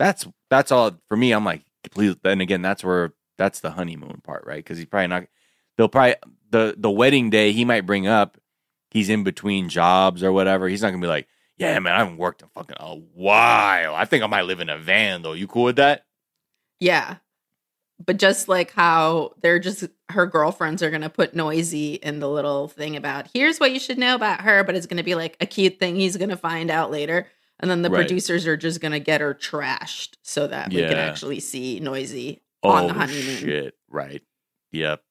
that's 0.00 0.26
that's 0.50 0.72
all 0.72 0.98
for 1.06 1.16
me. 1.16 1.30
I'm 1.30 1.44
like, 1.44 1.62
please. 1.92 2.16
Then 2.22 2.40
again, 2.40 2.62
that's 2.62 2.82
where 2.82 3.12
that's 3.38 3.60
the 3.60 3.70
honeymoon 3.70 4.20
part, 4.22 4.44
right? 4.46 4.56
Because 4.58 4.76
he's 4.76 4.86
probably 4.86 5.06
not. 5.06 5.24
They'll 5.76 5.88
probably 5.88 6.16
the 6.50 6.74
the 6.76 6.90
wedding 6.90 7.30
day 7.30 7.52
he 7.52 7.64
might 7.64 7.86
bring 7.86 8.06
up. 8.06 8.36
He's 8.90 9.08
in 9.08 9.22
between 9.24 9.68
jobs 9.68 10.22
or 10.22 10.32
whatever. 10.32 10.68
He's 10.68 10.82
not 10.82 10.90
gonna 10.90 11.00
be 11.00 11.06
like, 11.08 11.28
yeah, 11.56 11.78
man, 11.78 11.92
I 11.94 11.98
haven't 11.98 12.16
worked 12.18 12.42
in 12.42 12.48
fucking 12.48 12.76
a 12.80 12.94
while. 12.96 13.94
I 13.94 14.04
think 14.04 14.22
I 14.24 14.26
might 14.26 14.42
live 14.42 14.60
in 14.60 14.68
a 14.68 14.78
van 14.78 15.22
though. 15.22 15.32
You 15.32 15.46
cool 15.46 15.64
with 15.64 15.76
that? 15.76 16.04
Yeah. 16.80 17.16
But 18.04 18.16
just 18.18 18.48
like 18.48 18.72
how 18.72 19.34
they're 19.42 19.58
just 19.58 19.84
her 20.10 20.26
girlfriends 20.26 20.82
are 20.82 20.90
gonna 20.90 21.10
put 21.10 21.34
noisy 21.34 21.94
in 21.94 22.20
the 22.20 22.28
little 22.28 22.68
thing 22.68 22.96
about 22.96 23.28
here's 23.34 23.58
what 23.58 23.72
you 23.72 23.80
should 23.80 23.98
know 23.98 24.14
about 24.14 24.40
her, 24.42 24.62
but 24.64 24.74
it's 24.76 24.86
gonna 24.86 25.02
be 25.02 25.14
like 25.16 25.36
a 25.40 25.46
cute 25.46 25.78
thing 25.80 25.96
he's 25.96 26.16
gonna 26.16 26.36
find 26.36 26.70
out 26.70 26.90
later. 26.90 27.26
And 27.60 27.68
then 27.68 27.82
the 27.82 27.90
Right. 27.90 28.06
producers 28.06 28.46
are 28.46 28.56
just 28.56 28.80
gonna 28.80 29.00
get 29.00 29.20
her 29.20 29.34
trashed 29.34 30.16
so 30.22 30.46
that 30.46 30.70
we 30.72 30.76
can 30.76 30.96
actually 30.96 31.40
see 31.40 31.80
noisy 31.80 32.40
on 32.62 32.86
the 32.88 32.94
Oh, 32.94 32.98
honeymoon. 32.98 33.36
Shit. 33.36 33.74
Right. 33.88 34.22
Yep. 34.72 35.02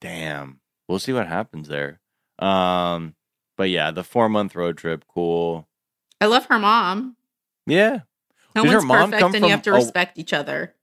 Damn. 0.00 0.60
We'll 0.88 0.98
see 0.98 1.12
what 1.12 1.26
happens 1.26 1.68
there. 1.68 2.00
Um, 2.38 3.14
but 3.56 3.70
yeah, 3.70 3.90
the 3.90 4.04
four 4.04 4.28
month 4.28 4.54
road 4.54 4.78
trip, 4.78 5.04
cool. 5.08 5.68
I 6.20 6.26
love 6.26 6.46
her 6.46 6.58
mom. 6.58 7.16
Yeah. 7.66 8.00
No 8.54 8.62
Did 8.64 8.72
her 8.72 8.78
one's 8.86 9.10
perfect, 9.12 9.34
and 9.34 9.44
you 9.44 9.50
have 9.50 9.62
to 9.62 9.72
respect 9.72 10.18
each 10.18 10.32
other. 10.32 10.74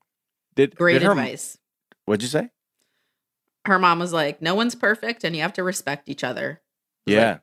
Did 0.54 0.76
Great 0.76 0.94
did 0.94 1.02
her, 1.02 1.10
advice. 1.10 1.58
What'd 2.04 2.22
you 2.22 2.28
say? 2.28 2.50
Her 3.66 3.78
mom 3.78 3.98
was 3.98 4.12
like, 4.12 4.40
"No 4.40 4.54
one's 4.54 4.74
perfect, 4.74 5.24
and 5.24 5.34
you 5.34 5.42
have 5.42 5.52
to 5.54 5.62
respect 5.62 6.08
each 6.08 6.22
other." 6.24 6.62
Yeah. 7.04 7.38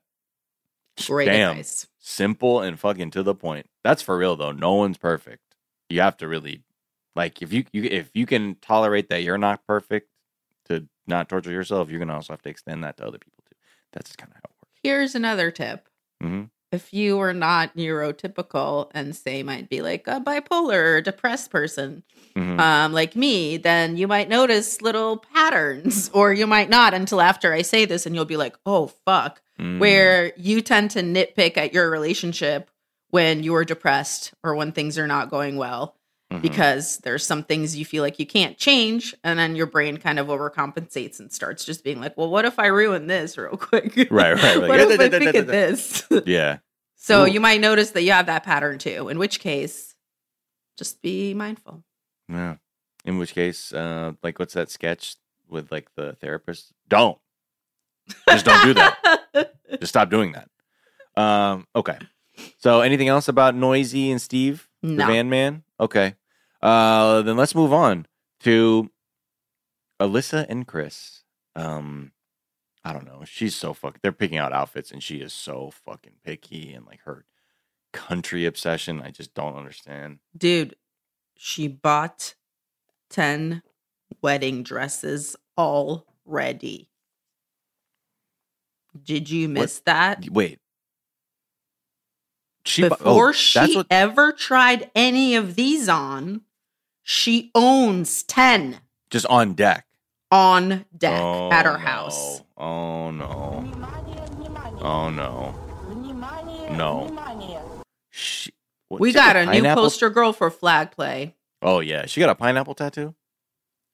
like, 0.97 1.07
Great 1.07 1.25
Damn. 1.25 1.51
advice. 1.51 1.87
Simple 1.99 2.61
and 2.61 2.79
fucking 2.79 3.11
to 3.11 3.23
the 3.23 3.35
point. 3.35 3.67
That's 3.83 4.01
for 4.01 4.17
real 4.17 4.35
though. 4.35 4.51
No 4.51 4.73
one's 4.75 4.97
perfect. 4.97 5.55
You 5.89 6.01
have 6.01 6.17
to 6.17 6.27
really 6.27 6.63
like 7.15 7.41
if 7.41 7.53
you, 7.53 7.65
you 7.71 7.83
if 7.83 8.09
you 8.13 8.25
can 8.25 8.55
tolerate 8.61 9.09
that 9.09 9.23
you're 9.23 9.37
not 9.37 9.65
perfect 9.67 10.09
to 10.65 10.87
not 11.07 11.29
torture 11.29 11.51
yourself, 11.51 11.89
you're 11.89 11.99
gonna 11.99 12.15
also 12.15 12.33
have 12.33 12.41
to 12.43 12.49
extend 12.49 12.83
that 12.83 12.97
to 12.97 13.05
other 13.05 13.17
people 13.17 13.43
too. 13.49 13.55
That's 13.91 14.15
kind 14.15 14.31
of 14.31 14.35
how 14.35 14.41
it 14.45 14.55
works. 14.61 14.79
Here's 14.83 15.15
another 15.15 15.51
tip. 15.51 15.87
works. 16.21 16.31
hmm 16.33 16.43
If 16.71 16.93
you 16.93 17.19
are 17.19 17.33
not 17.33 17.75
neurotypical 17.75 18.89
and 18.93 19.15
say 19.15 19.43
might 19.43 19.69
be 19.69 19.81
like 19.81 20.07
a 20.07 20.19
bipolar 20.19 20.95
or 20.97 21.01
depressed 21.01 21.51
person, 21.51 22.03
hmm 22.35 22.59
um, 22.59 22.93
like 22.93 23.15
me, 23.15 23.57
then 23.57 23.97
you 23.97 24.07
might 24.07 24.29
notice 24.29 24.81
little 24.81 25.17
patterns, 25.17 26.09
or 26.13 26.31
you 26.33 26.45
might 26.47 26.69
not 26.69 26.93
until 26.93 27.19
after 27.21 27.51
I 27.53 27.63
say 27.63 27.85
this, 27.85 28.05
and 28.05 28.15
you'll 28.15 28.25
be 28.25 28.37
like, 28.37 28.55
"Oh 28.65 28.87
fuck." 29.05 29.41
Mm-hmm. 29.59 29.79
Where 29.79 30.33
you 30.35 30.61
tend 30.61 30.91
to 30.91 31.01
nitpick 31.01 31.57
at 31.57 31.73
your 31.73 31.89
relationship 31.91 32.71
when 33.11 33.43
you're 33.43 33.65
depressed 33.65 34.33
or 34.43 34.55
when 34.55 34.71
things 34.71 34.97
are 34.97 35.05
not 35.07 35.29
going 35.29 35.57
well, 35.57 35.95
Mhm. 36.33 36.41
because 36.41 36.97
there's 36.99 37.25
some 37.25 37.43
things 37.43 37.77
you 37.77 37.85
feel 37.85 38.01
like 38.03 38.19
you 38.19 38.25
can't 38.25 38.57
change, 38.57 39.13
and 39.23 39.37
then 39.37 39.55
your 39.55 39.67
brain 39.67 39.97
kind 39.97 40.19
of 40.19 40.27
overcompensates 40.27 41.19
and 41.19 41.31
starts 41.31 41.63
just 41.65 41.83
being 41.83 41.99
like, 41.99 42.17
"Well, 42.17 42.29
what 42.29 42.45
if 42.45 42.59
I 42.59 42.67
ruin 42.67 43.07
this 43.07 43.37
real 43.37 43.57
quick? 43.57 43.95
Right, 44.09 44.33
right, 44.33 44.57
what 44.67 44.79
if 44.79 44.99
I 44.99 45.09
think 45.09 45.35
of 45.35 45.47
this?" 45.47 46.03
yeah. 46.25 46.57
so 46.95 47.23
Ooh. 47.23 47.29
you 47.29 47.39
might 47.39 47.61
notice 47.61 47.91
that 47.91 48.03
you 48.03 48.11
have 48.11 48.25
that 48.27 48.43
pattern 48.43 48.77
too. 48.79 49.09
In 49.09 49.19
which 49.19 49.39
case, 49.39 49.95
just 50.77 51.01
be 51.01 51.33
mindful. 51.33 51.83
Yeah. 52.29 52.55
In 53.05 53.17
which 53.17 53.33
case, 53.33 53.73
uh, 53.73 54.13
like, 54.23 54.39
what's 54.39 54.53
that 54.53 54.71
sketch 54.71 55.17
with 55.49 55.71
like 55.71 55.89
the 55.95 56.13
therapist? 56.13 56.71
Don't. 56.87 57.17
Just 58.29 58.45
don't 58.45 58.63
do 58.65 58.73
that. 58.73 59.53
Just 59.79 59.89
stop 59.91 60.09
doing 60.09 60.33
that. 60.33 60.49
Um, 61.21 61.67
okay. 61.75 61.97
So, 62.57 62.81
anything 62.81 63.07
else 63.07 63.27
about 63.27 63.55
Noisy 63.55 64.11
and 64.11 64.21
Steve, 64.21 64.67
the 64.81 64.95
Van 64.95 65.29
Man? 65.29 65.63
Okay. 65.79 66.15
Uh, 66.63 67.21
then 67.23 67.35
let's 67.35 67.53
move 67.53 67.73
on 67.73 68.07
to 68.39 68.89
Alyssa 69.99 70.45
and 70.47 70.65
Chris. 70.65 71.23
Um, 71.57 72.13
I 72.85 72.93
don't 72.93 73.05
know. 73.05 73.23
She's 73.25 73.53
so 73.53 73.73
fucking. 73.73 73.99
They're 74.01 74.13
picking 74.13 74.37
out 74.37 74.53
outfits, 74.53 74.89
and 74.89 75.03
she 75.03 75.17
is 75.17 75.33
so 75.33 75.71
fucking 75.85 76.13
picky, 76.23 76.73
and 76.73 76.85
like 76.85 77.01
her 77.03 77.25
country 77.91 78.45
obsession. 78.45 79.01
I 79.01 79.11
just 79.11 79.33
don't 79.33 79.57
understand. 79.57 80.19
Dude, 80.37 80.75
she 81.37 81.67
bought 81.67 82.35
10 83.09 83.61
wedding 84.21 84.63
dresses 84.63 85.35
already. 85.57 86.89
Did 89.03 89.29
you 89.29 89.49
miss 89.49 89.79
that? 89.81 90.29
Wait. 90.29 90.59
She 92.65 92.83
bu- 92.83 92.89
Before 92.89 93.29
oh, 93.29 93.33
she 93.33 93.75
what 93.75 93.87
ever 93.89 94.31
tried 94.31 94.89
any 94.95 95.35
of 95.35 95.55
these 95.55 95.89
on, 95.89 96.41
she 97.03 97.51
owns 97.53 98.23
10 98.23 98.79
just 99.09 99.25
on 99.27 99.53
deck 99.53 99.85
on 100.31 100.85
deck 100.97 101.21
Oh, 101.21 101.51
at 101.51 101.65
her 101.65 101.73
no. 101.73 101.77
house. 101.77 102.41
Oh 102.57 103.11
no. 103.11 103.69
Oh 104.81 105.09
no. 105.09 105.53
No. 106.71 107.19
She, 108.09 108.51
what, 108.87 108.99
We 108.99 109.11
got 109.11 109.35
a 109.35 109.45
new 109.45 109.63
poster 109.63 110.09
girl 110.09 110.33
for 110.33 110.49
flag 110.49 110.91
play. 110.91 111.35
Oh 111.61 111.79
yeah, 111.79 112.05
she 112.05 112.19
got 112.19 112.29
a 112.29 112.35
pineapple 112.35 112.73
tattoo. 112.75 113.13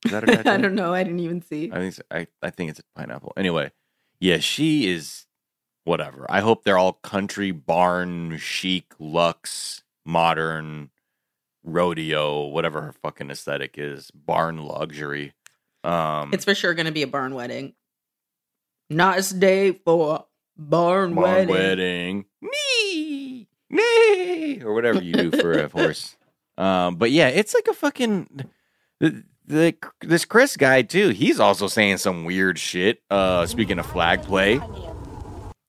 Is 0.05 0.11
that 0.11 0.23
her 0.23 0.27
tattoo? 0.35 0.49
I 0.49 0.57
don't 0.57 0.75
know. 0.75 0.93
I 0.93 1.03
didn't 1.03 1.19
even 1.19 1.41
see. 1.41 1.69
I 1.73 1.77
think 1.79 1.93
so- 1.95 2.03
I 2.11 2.27
I 2.41 2.49
think 2.49 2.69
it's 2.71 2.79
a 2.79 2.83
pineapple. 2.99 3.33
Anyway, 3.35 3.71
yeah, 4.19 4.37
she 4.39 4.89
is 4.89 5.25
whatever. 5.83 6.25
I 6.29 6.39
hope 6.41 6.63
they're 6.63 6.77
all 6.77 6.93
country 6.93 7.51
barn 7.51 8.37
chic, 8.37 8.93
luxe, 8.99 9.83
modern, 10.05 10.89
rodeo, 11.63 12.45
whatever 12.47 12.81
her 12.81 12.91
fucking 12.93 13.29
aesthetic 13.29 13.75
is, 13.77 14.11
barn 14.11 14.57
luxury. 14.63 15.33
Um, 15.83 16.31
It's 16.33 16.45
for 16.45 16.55
sure 16.55 16.73
going 16.73 16.85
to 16.87 16.91
be 16.91 17.03
a 17.03 17.07
barn 17.07 17.33
wedding. 17.35 17.73
Nice 18.89 19.29
day 19.31 19.71
for 19.73 20.25
barn, 20.57 21.13
barn 21.13 21.47
wedding. 21.47 21.47
wedding, 21.49 22.25
Me, 22.41 23.47
nee, 23.69 24.61
or 24.63 24.73
whatever 24.73 25.01
you 25.01 25.13
do 25.13 25.31
for 25.31 25.53
a 25.53 25.67
horse. 25.69 26.15
Um, 26.57 26.97
but 26.97 27.09
yeah, 27.11 27.29
it's 27.29 27.53
like 27.53 27.69
a 27.69 27.73
fucking 27.73 28.41
the, 28.99 29.23
the 29.47 29.73
this 30.01 30.25
Chris 30.25 30.57
guy 30.57 30.81
too. 30.81 31.07
He's 31.07 31.39
also 31.39 31.69
saying 31.69 31.99
some 31.99 32.25
weird 32.25 32.59
shit. 32.59 33.01
Uh, 33.09 33.45
speaking 33.45 33.79
of 33.79 33.85
flag 33.85 34.23
play, 34.23 34.59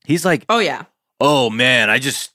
he's 0.04 0.24
like, 0.24 0.44
Oh 0.48 0.58
yeah. 0.58 0.86
oh 1.20 1.48
man, 1.48 1.90
I 1.90 2.00
just 2.00 2.32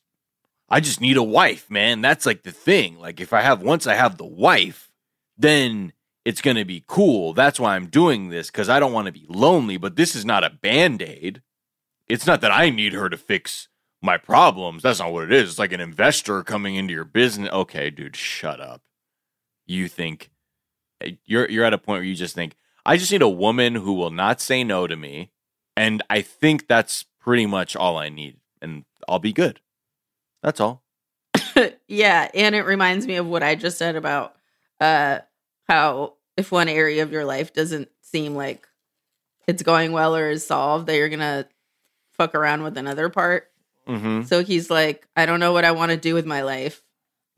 I 0.70 0.80
just 0.80 1.01
need 1.01 1.18
a 1.18 1.24
wife, 1.24 1.70
man. 1.70 2.01
That's 2.01 2.26
like 2.26 2.43
the 2.43 2.51
thing. 2.51 2.99
Like 2.99 3.20
if 3.20 3.34
I 3.34 3.41
have 3.41 3.61
once 3.61 3.86
I 3.86 3.95
have 3.95 4.18
the 4.18 4.26
wife, 4.26 4.91
then 5.38 5.93
it's 6.24 6.41
going 6.41 6.57
to 6.57 6.66
be 6.66 6.84
cool. 6.88 7.34
That's 7.34 7.59
why 7.59 7.76
I'm 7.76 7.88
doing 7.88 8.30
this 8.30 8.49
cuz 8.49 8.70
I 8.70 8.80
don't 8.80 8.93
want 8.93 9.05
to 9.05 9.11
be 9.11 9.26
lonely, 9.30 9.78
but 9.78 9.95
this 9.95 10.16
is 10.16 10.26
not 10.26 10.43
a 10.43 10.49
band-aid. 10.49 11.41
It's 12.07 12.26
not 12.26 12.41
that 12.41 12.51
I 12.51 12.70
need 12.70 12.93
her 12.93 13.09
to 13.09 13.18
fix 13.18 13.68
my 14.01 14.18
problems. 14.18 14.84
That's 14.84 14.99
not 14.99 15.11
what 15.11 15.26
it 15.26 15.34
is. 15.34 15.51
It's 15.51 15.59
like 15.59 15.74
an 15.74 15.82
investor 15.82 16.43
coming 16.43 16.76
into 16.76 16.93
your 16.93 17.05
business. 17.05 17.51
Okay, 17.51 17.89
dude, 17.89 18.16
shut 18.16 18.59
up. 18.59 18.82
You 19.66 19.88
think 19.88 20.32
eh, 21.01 21.13
you're 21.26 21.49
you're 21.49 21.66
at 21.66 21.74
a 21.74 21.78
point 21.78 21.99
where 21.99 22.03
you 22.03 22.16
just 22.16 22.36
think 22.36 22.55
I 22.86 22.97
just 22.97 23.11
need 23.11 23.24
a 23.24 23.30
woman 23.30 23.76
who 23.76 23.93
will 23.93 24.11
not 24.11 24.39
say 24.39 24.63
no 24.63 24.88
to 24.88 24.95
me, 24.95 25.32
and 25.76 26.03
I 26.09 26.22
think 26.22 26.68
that's 26.68 27.03
pretty 27.20 27.47
much 27.47 27.76
all 27.76 27.97
I 27.97 28.09
need, 28.09 28.38
and 28.61 28.86
I'll 29.09 29.20
be 29.20 29.34
good. 29.34 29.59
That's 30.46 30.60
all. 30.60 30.84
yeah, 31.88 32.30
and 32.36 32.54
it 32.54 32.62
reminds 32.62 33.08
me 33.08 33.16
of 33.16 33.26
what 33.26 33.41
I 33.41 33.56
just 33.56 33.80
said 33.80 33.96
about 33.96 34.36
uh 34.80 35.20
how 35.68 36.14
if 36.38 36.52
one 36.52 36.70
area 36.70 37.02
of 37.02 37.12
your 37.12 37.26
life 37.26 37.52
doesn't 37.52 37.89
seem 38.02 38.36
like 38.36 38.68
it's 39.48 39.64
going 39.64 39.91
well 39.91 40.16
or 40.16 40.30
is 40.30 40.46
solved, 40.46 40.86
that 40.86 40.98
you're 40.98 41.10
gonna 41.10 41.48
fuck 42.12 42.36
around 42.36 42.62
with 42.62 42.78
another 42.78 43.10
part. 43.10 43.50
Mm-hmm. 43.88 44.24
So 44.24 44.43
he's 44.43 44.70
like, 44.70 45.08
I 45.16 45.26
don't 45.26 45.39
know 45.39 45.52
what 45.52 45.66
I 45.66 45.72
want 45.72 45.89
to 45.89 45.98
do 45.98 46.14
with 46.14 46.28
my 46.28 46.43
life. 46.43 46.84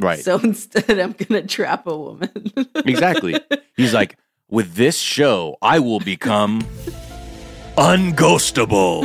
Right. 0.02 0.20
So 0.20 0.38
instead, 0.44 1.00
I'm 1.00 1.14
gonna 1.14 1.48
trap 1.48 1.88
a 1.88 1.98
woman. 1.98 2.32
Exactly. 2.76 3.40
He's 3.78 3.94
like, 3.94 4.18
with 4.50 4.76
this 4.76 4.98
show, 4.98 5.56
I 5.62 5.80
will 5.80 6.02
become 6.02 6.62
unghostable, 7.78 9.02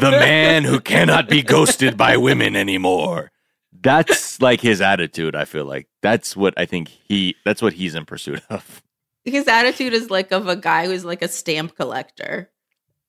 the 0.00 0.10
man 0.10 0.64
who 0.64 0.80
cannot 0.80 1.28
be 1.28 1.42
ghosted 1.42 1.96
by 1.96 2.16
women 2.16 2.56
anymore. 2.56 3.30
That's 3.86 4.40
like 4.42 4.60
his 4.60 4.80
attitude. 4.80 5.34
I 5.36 5.44
feel 5.44 5.64
like 5.64 5.86
that's 6.02 6.36
what 6.36 6.54
I 6.56 6.66
think 6.66 6.88
he. 6.88 7.36
That's 7.44 7.62
what 7.62 7.72
he's 7.72 7.94
in 7.94 8.04
pursuit 8.04 8.42
of. 8.50 8.82
His 9.24 9.48
attitude 9.48 9.92
is 9.92 10.10
like 10.10 10.30
of 10.32 10.48
a 10.48 10.56
guy 10.56 10.86
who's 10.86 11.04
like 11.04 11.22
a 11.22 11.28
stamp 11.28 11.76
collector, 11.76 12.50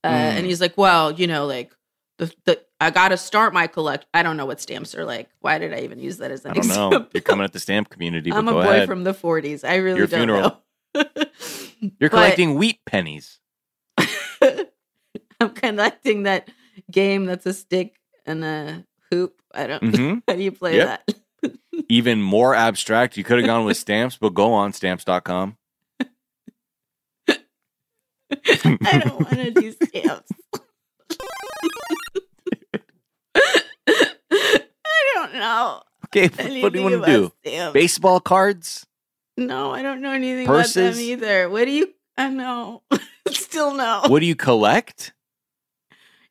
uh, 0.03 0.09
Mm. 0.09 0.37
and 0.37 0.45
he's 0.45 0.61
like, 0.61 0.77
well, 0.77 1.11
you 1.11 1.27
know, 1.27 1.45
like 1.45 1.73
the 2.17 2.31
the 2.45 2.61
I 2.79 2.91
got 2.91 3.09
to 3.09 3.17
start 3.17 3.53
my 3.53 3.67
collect. 3.67 4.05
I 4.13 4.21
don't 4.23 4.37
know 4.37 4.45
what 4.45 4.61
stamps 4.61 4.93
are 4.95 5.03
like. 5.05 5.29
Why 5.41 5.57
did 5.57 5.73
I 5.73 5.79
even 5.79 5.99
use 5.99 6.17
that 6.17 6.29
as 6.31 6.45
an 6.45 6.51
example? 6.57 6.61
I 6.71 6.75
don't 6.75 6.87
example? 6.93 6.99
know. 6.99 7.07
You're 7.13 7.21
coming 7.21 7.43
at 7.43 7.53
the 7.53 7.59
stamp 7.59 7.89
community, 7.89 8.29
but 8.29 8.37
I'm 8.37 8.47
a 8.47 8.51
boy 8.53 8.61
ahead. 8.61 8.87
from 8.87 9.03
the 9.03 9.13
40s. 9.13 9.67
I 9.67 9.75
really 9.77 9.97
Your 9.97 10.07
don't 10.07 10.19
funeral. 10.19 10.61
know. 10.93 11.03
You're 11.79 12.09
But 12.09 12.11
collecting 12.11 12.55
wheat 12.55 12.79
pennies. 12.85 13.39
I'm 13.97 15.51
collecting 15.55 16.23
that 16.23 16.49
game 16.91 17.25
that's 17.25 17.45
a 17.45 17.53
stick 17.53 17.95
and 18.25 18.43
a 18.43 18.85
hoop. 19.11 19.41
I 19.53 19.67
don't. 19.67 19.83
hmm 19.95 20.15
How 20.27 20.35
do 20.35 20.43
you 20.43 20.51
play 20.51 20.77
Yep. 20.77 21.01
that? 21.07 21.53
Even 21.89 22.21
more 22.21 22.53
abstract. 22.55 23.17
You 23.17 23.23
could 23.23 23.37
have 23.37 23.45
gone 23.45 23.65
with 23.65 23.77
stamps, 23.77 24.17
but 24.17 24.33
go 24.33 24.53
on 24.53 24.73
stamps.com. 24.73 25.57
I 27.29 28.99
don't 28.99 29.15
want 29.23 29.35
to 29.35 29.51
do 29.51 29.71
stamps. 29.71 30.29
I 34.31 35.11
don't 35.13 35.33
know. 35.33 35.81
Okay, 36.07 36.27
what 36.61 36.73
do 36.73 36.79
you 36.79 36.89
want 36.89 37.05
to 37.05 37.11
do? 37.11 37.31
Stamps. 37.45 37.73
Baseball 37.73 38.19
cards? 38.19 38.85
No, 39.37 39.71
I 39.71 39.81
don't 39.83 40.01
know 40.01 40.11
anything 40.11 40.47
about 40.47 40.67
them 40.67 40.95
either. 40.95 41.49
What 41.49 41.65
do 41.65 41.71
you? 41.71 41.93
I 42.17 42.29
know. 42.29 42.81
Still 43.29 43.73
no. 43.75 44.03
What 44.07 44.19
do 44.19 44.25
you 44.25 44.35
collect? 44.35 45.13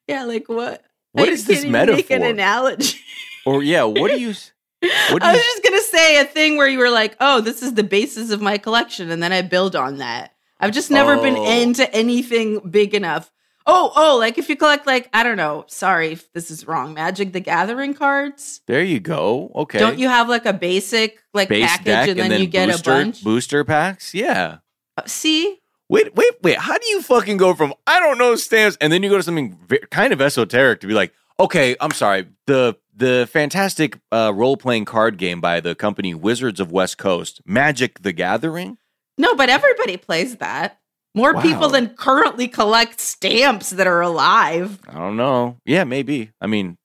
Yeah, 0.09 0.25
like 0.25 0.49
what? 0.49 0.83
What 1.17 1.29
I 1.29 1.33
is 1.33 1.47
this 1.47 1.63
can't 1.63 1.73
Make 1.73 2.11
an 2.11 2.21
metaphor? 2.21 2.27
analogy. 2.31 2.99
Or 3.45 3.63
yeah, 3.63 3.85
what 3.85 4.11
do 4.11 4.21
you? 4.21 4.35
What 5.11 5.23
do 5.23 5.27
I 5.29 5.33
was 5.33 5.39
you- 5.39 5.43
just 5.43 5.63
gonna 5.65 5.81
say 5.83 6.21
a 6.21 6.25
thing 6.25 6.57
where 6.59 6.69
you 6.69 6.79
were 6.79 6.91
like, 6.91 7.17
"Oh, 7.21 7.41
this 7.41 7.63
is 7.63 7.75
the 7.75 7.83
basis 7.83 8.31
of 8.31 8.41
my 8.43 8.59
collection," 8.59 9.11
and 9.11 9.23
then 9.23 9.33
I 9.33 9.43
build 9.43 9.75
on 9.75 9.99
that. 9.99 10.33
I've 10.61 10.73
just 10.73 10.91
never 10.91 11.17
been 11.17 11.37
Oh. 11.37 11.61
into 11.63 11.93
anything 11.95 12.61
big 12.71 12.95
enough. 12.95 13.31
Oh, 13.67 13.91
oh, 13.97 14.17
like 14.19 14.39
if 14.39 14.49
you 14.49 14.55
collect 14.57 14.87
like 14.87 15.09
I 15.13 15.23
don't 15.23 15.37
know. 15.39 15.65
Sorry 15.69 16.13
if 16.13 16.33
this 16.35 16.51
is 16.51 16.67
wrong. 16.69 16.95
Magic 16.95 17.33
the 17.33 17.41
Gathering 17.41 17.95
cards. 17.95 18.61
There 18.67 18.83
you 18.83 19.01
go. 19.01 19.51
Okay. 19.57 19.79
Don't 19.79 19.99
you 19.99 20.09
have 20.09 20.29
like 20.29 20.47
a 20.47 20.53
basic 20.53 21.19
like 21.35 21.49
base 21.49 21.67
package 21.67 21.85
deck 21.85 22.09
and 22.11 22.19
then, 22.31 22.41
you 22.41 22.47
get 22.47 22.69
booster, 22.69 22.91
a 22.91 22.95
bunch? 22.95 23.25
booster 23.25 23.65
packs? 23.65 24.15
Yeah. 24.15 24.59
Uh, 24.97 25.03
See, 25.07 25.59
Wait, 25.89 26.15
wait, 26.17 26.33
wait. 26.43 26.59
How 26.59 26.77
do 26.79 26.87
you 26.89 27.01
fucking 27.03 27.37
go 27.37 27.55
from 27.55 27.73
I 27.87 28.01
don't 28.01 28.19
know 28.19 28.35
stamps 28.37 28.77
and 28.81 28.93
then 28.93 29.03
you 29.03 29.11
go 29.11 29.17
to 29.19 29.23
something 29.23 29.57
kind 29.91 30.13
of 30.13 30.21
esoteric 30.21 30.81
to 30.81 30.87
be 30.87 30.95
like, 30.95 31.13
okay, 31.39 31.77
I'm 31.81 31.93
sorry, 31.93 32.27
the 32.47 32.77
the 32.97 33.29
fantastic 33.31 33.99
uh, 34.11 34.33
role 34.35 34.57
playing 34.57 34.87
card 34.87 35.19
game 35.19 35.41
by 35.41 35.61
the 35.61 35.75
company 35.75 36.15
Wizards 36.15 36.61
of 36.61 36.73
West 36.73 36.99
Coast, 36.99 37.41
Magic 37.47 38.01
the 38.03 38.13
Gathering. 38.13 38.79
no, 39.19 39.35
but 39.35 39.49
everybody 39.49 39.97
plays 39.97 40.37
that. 40.39 40.79
More 41.15 41.33
Wow. 41.35 41.41
people 41.43 41.69
than 41.71 41.91
currently 41.91 42.47
collect 42.49 43.01
stamps 43.01 43.71
that 43.71 43.87
are 43.87 44.01
alive. 44.03 44.81
I 44.89 44.95
don't 44.95 45.17
know. 45.17 45.57
Yeah, 45.65 45.85
maybe. 45.85 46.31
I 46.43 46.47
mean, 46.47 46.77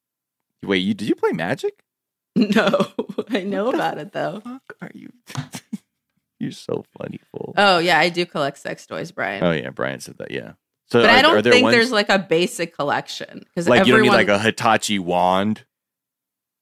wait, 0.63 0.77
you 0.77 0.93
did 0.93 1.07
you 1.09 1.15
play 1.15 1.31
Magic? 1.31 1.83
No, 2.35 2.87
I 3.29 3.41
know 3.43 3.71
about 3.73 3.97
it 3.97 4.13
though. 4.13 4.39
Fuck, 4.39 4.75
are 4.81 4.91
you? 4.93 5.11
You're 6.41 6.51
so 6.51 6.83
funny, 6.97 7.19
fool. 7.31 7.53
Oh 7.55 7.77
yeah, 7.77 7.99
I 7.99 8.09
do 8.09 8.25
collect 8.25 8.57
sex 8.57 8.85
toys, 8.87 9.11
Brian. 9.11 9.43
oh 9.43 9.51
yeah, 9.51 9.69
Brian 9.69 9.99
said 9.99 10.17
that. 10.17 10.31
Yeah. 10.31 10.53
So, 10.87 11.01
but 11.01 11.09
are, 11.09 11.13
I 11.15 11.21
don't 11.21 11.43
there 11.43 11.53
think 11.53 11.65
ones, 11.65 11.75
there's 11.75 11.91
like 11.91 12.09
a 12.09 12.19
basic 12.19 12.75
collection 12.75 13.39
because 13.45 13.69
like 13.69 13.85
you 13.85 13.93
don't 13.93 13.99
everyone. 13.99 14.19
need 14.19 14.27
like 14.27 14.39
a 14.39 14.43
Hitachi 14.43 14.99
wand. 14.99 15.63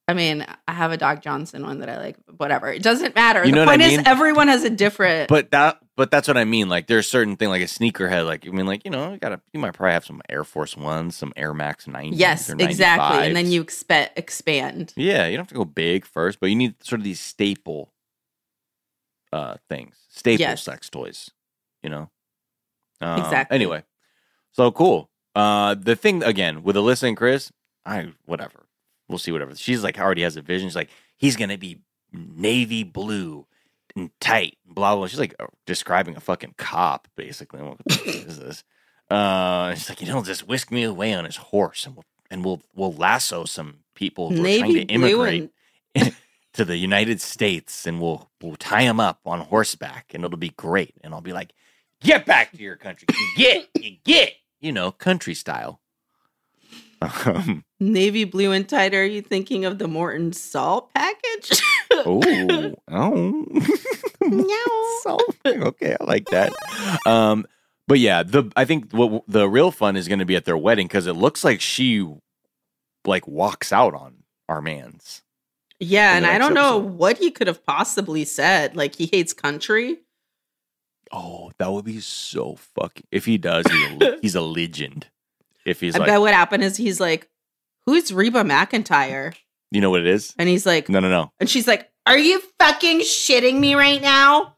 I 0.07 0.13
mean, 0.15 0.43
I 0.67 0.73
have 0.73 0.91
a 0.91 0.97
Doc 0.97 1.21
Johnson 1.21 1.63
one 1.63 1.79
that 1.79 1.89
I 1.89 1.97
like. 1.97 2.17
Whatever, 2.37 2.73
it 2.73 2.81
doesn't 2.81 3.13
matter. 3.15 3.45
You 3.45 3.51
the 3.51 3.59
what 3.59 3.69
I 3.69 3.71
point 3.77 3.81
mean? 3.91 3.99
is, 3.99 4.05
everyone 4.07 4.47
has 4.47 4.63
a 4.63 4.69
different. 4.69 5.29
But 5.29 5.51
that, 5.51 5.77
but 5.95 6.09
that's 6.09 6.27
what 6.27 6.35
I 6.35 6.45
mean. 6.45 6.67
Like, 6.67 6.87
there's 6.87 7.07
certain 7.07 7.35
thing, 7.35 7.49
like 7.49 7.61
a 7.61 7.65
sneakerhead. 7.65 8.25
Like, 8.25 8.47
I 8.47 8.49
mean, 8.49 8.65
like 8.65 8.83
you 8.85 8.91
know, 8.91 9.11
you 9.13 9.17
gotta, 9.19 9.39
you 9.53 9.59
might 9.59 9.73
probably 9.75 9.93
have 9.93 10.05
some 10.05 10.21
Air 10.27 10.43
Force 10.43 10.75
Ones, 10.75 11.15
some 11.15 11.31
Air 11.37 11.53
Max 11.53 11.85
90s. 11.85 12.09
yes, 12.13 12.49
exactly, 12.49 13.27
and 13.27 13.35
then 13.35 13.51
you 13.51 13.63
expe- 13.63 14.09
expand. 14.15 14.93
yeah, 14.95 15.27
you 15.27 15.37
don't 15.37 15.43
have 15.45 15.49
to 15.49 15.55
go 15.55 15.65
big 15.65 16.05
first, 16.05 16.39
but 16.39 16.49
you 16.49 16.55
need 16.55 16.83
sort 16.83 16.99
of 16.99 17.03
these 17.03 17.19
staple, 17.19 17.91
uh, 19.33 19.55
things, 19.69 19.95
staple 20.09 20.41
Yes. 20.41 20.63
sex 20.63 20.89
toys. 20.89 21.29
You 21.83 21.89
know, 21.89 22.09
Um, 23.01 23.19
Exactly. 23.19 23.55
Anyway, 23.55 23.83
so 24.51 24.71
cool. 24.71 25.09
Uh, 25.35 25.75
the 25.75 25.95
thing 25.95 26.23
again 26.23 26.63
with 26.63 26.75
Alyssa 26.75 27.07
and 27.07 27.15
Chris, 27.17 27.51
I 27.85 28.11
whatever. 28.25 28.65
We'll 29.07 29.17
see 29.19 29.31
whatever. 29.31 29.55
She's 29.55 29.83
like 29.83 29.97
already 29.99 30.23
has 30.23 30.35
a 30.37 30.41
vision. 30.41 30.67
She's 30.67 30.75
like, 30.75 30.89
he's 31.17 31.35
gonna 31.35 31.57
be 31.57 31.79
navy 32.11 32.83
blue 32.83 33.45
and 33.95 34.11
tight, 34.19 34.57
blah 34.65 34.95
blah. 34.95 35.07
She's 35.07 35.19
like 35.19 35.35
uh, 35.39 35.47
describing 35.65 36.15
a 36.17 36.19
fucking 36.19 36.55
cop, 36.57 37.07
basically. 37.15 37.61
What 37.61 37.77
is 38.05 38.39
this? 38.39 38.63
Uh, 39.09 39.73
she's 39.75 39.89
like, 39.89 40.01
you 40.01 40.07
know, 40.07 40.21
just 40.23 40.47
whisk 40.47 40.71
me 40.71 40.83
away 40.83 41.13
on 41.13 41.25
his 41.25 41.37
horse, 41.37 41.85
and 41.85 41.95
we'll 41.95 42.05
and 42.29 42.43
we'll 42.43 42.61
we'll 42.75 42.93
lasso 42.93 43.45
some 43.45 43.77
people 43.95 44.29
who 44.31 44.41
are 44.41 44.57
trying 44.59 44.73
to 44.73 44.81
immigrate 44.93 45.51
and 45.95 46.15
to 46.53 46.65
the 46.65 46.77
United 46.77 47.21
States, 47.21 47.85
and 47.85 48.01
we'll 48.01 48.29
we'll 48.41 48.55
tie 48.55 48.81
him 48.81 48.99
up 48.99 49.19
on 49.25 49.41
horseback, 49.41 50.13
and 50.13 50.23
it'll 50.23 50.37
be 50.37 50.49
great. 50.49 50.95
And 51.03 51.13
I'll 51.13 51.21
be 51.21 51.33
like, 51.33 51.53
get 52.01 52.25
back 52.25 52.51
to 52.51 52.57
your 52.57 52.75
country, 52.75 53.07
you 53.11 53.27
get, 53.35 53.69
you 53.75 53.97
get, 54.03 54.33
you 54.59 54.71
know, 54.71 54.91
country 54.91 55.33
style. 55.33 55.79
Um, 57.01 57.63
navy 57.79 58.25
blue 58.25 58.51
and 58.51 58.67
tight. 58.67 58.93
Are 58.93 59.05
you 59.05 59.21
thinking 59.21 59.63
of 59.63 59.77
the 59.77 59.87
Morton 59.87 60.33
salt 60.33 60.93
package? 60.93 61.61
oh, 61.93 62.73
oh, 62.89 63.45
No. 64.21 64.99
So, 65.03 65.17
okay, 65.45 65.95
I 65.99 66.03
like 66.03 66.25
that. 66.29 66.53
Um, 67.05 67.45
but 67.87 67.99
yeah, 67.99 68.23
the 68.23 68.51
I 68.55 68.65
think 68.65 68.91
what 68.91 69.23
the 69.27 69.47
real 69.49 69.71
fun 69.71 69.95
is 69.95 70.07
going 70.07 70.19
to 70.19 70.25
be 70.25 70.35
at 70.35 70.45
their 70.45 70.57
wedding 70.57 70.87
because 70.87 71.07
it 71.07 71.13
looks 71.13 71.43
like 71.43 71.61
she 71.61 72.05
like 73.05 73.27
walks 73.27 73.71
out 73.71 73.93
on 73.93 74.23
our 74.47 74.61
man's. 74.61 75.23
Yeah, 75.79 76.15
and 76.15 76.25
I 76.25 76.37
don't 76.37 76.53
know 76.53 76.77
what 76.77 77.17
he 77.17 77.31
could 77.31 77.47
have 77.47 77.65
possibly 77.65 78.25
said. 78.25 78.75
Like 78.75 78.95
he 78.95 79.05
hates 79.11 79.33
country. 79.33 79.99
Oh, 81.11 81.51
that 81.57 81.71
would 81.71 81.85
be 81.85 81.99
so 82.01 82.55
fucking. 82.75 83.05
If 83.11 83.25
he 83.25 83.37
does, 83.37 83.65
he's 83.65 84.01
a, 84.01 84.17
he's 84.21 84.35
a 84.35 84.41
legend. 84.41 85.07
If 85.65 85.79
he's 85.79 85.95
I 85.95 85.99
like, 85.99 86.07
bet 86.07 86.19
what 86.19 86.33
happened 86.33 86.63
is 86.63 86.77
he's 86.77 86.99
like, 86.99 87.29
"Who's 87.85 88.11
Reba 88.13 88.43
McEntire?" 88.43 89.35
you 89.71 89.81
know 89.81 89.89
what 89.89 90.01
it 90.01 90.07
is? 90.07 90.33
And 90.37 90.49
he's 90.49 90.65
like, 90.65 90.89
No, 90.89 90.99
no, 90.99 91.09
no. 91.09 91.31
and 91.39 91.49
she's 91.49 91.67
like, 91.67 91.89
"Are 92.05 92.17
you 92.17 92.41
fucking 92.59 92.99
shitting 93.01 93.59
me 93.59 93.75
right 93.75 94.01
now? 94.01 94.55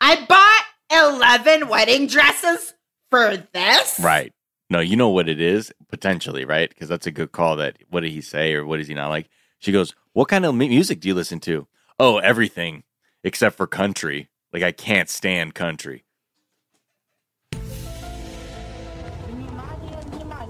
I 0.00 0.24
bought 0.26 0.64
eleven 0.90 1.68
wedding 1.68 2.06
dresses 2.08 2.74
for 3.10 3.36
this." 3.52 4.00
Right. 4.00 4.32
No, 4.68 4.80
you 4.80 4.96
know 4.96 5.10
what 5.10 5.28
it 5.28 5.40
is 5.40 5.72
potentially, 5.90 6.44
right? 6.44 6.68
Because 6.68 6.88
that's 6.88 7.06
a 7.06 7.12
good 7.12 7.30
call. 7.32 7.56
That 7.56 7.76
what 7.88 8.00
did 8.00 8.10
he 8.12 8.20
say 8.20 8.52
or 8.54 8.66
what 8.66 8.80
is 8.80 8.88
he 8.88 8.94
not 8.94 9.08
like? 9.10 9.28
She 9.58 9.72
goes, 9.72 9.94
"What 10.12 10.28
kind 10.28 10.44
of 10.44 10.54
music 10.54 11.00
do 11.00 11.08
you 11.08 11.14
listen 11.14 11.40
to?" 11.40 11.66
Oh, 11.98 12.18
everything 12.18 12.82
except 13.24 13.56
for 13.56 13.66
country. 13.66 14.28
Like 14.52 14.62
I 14.62 14.72
can't 14.72 15.08
stand 15.08 15.54
country. 15.54 16.04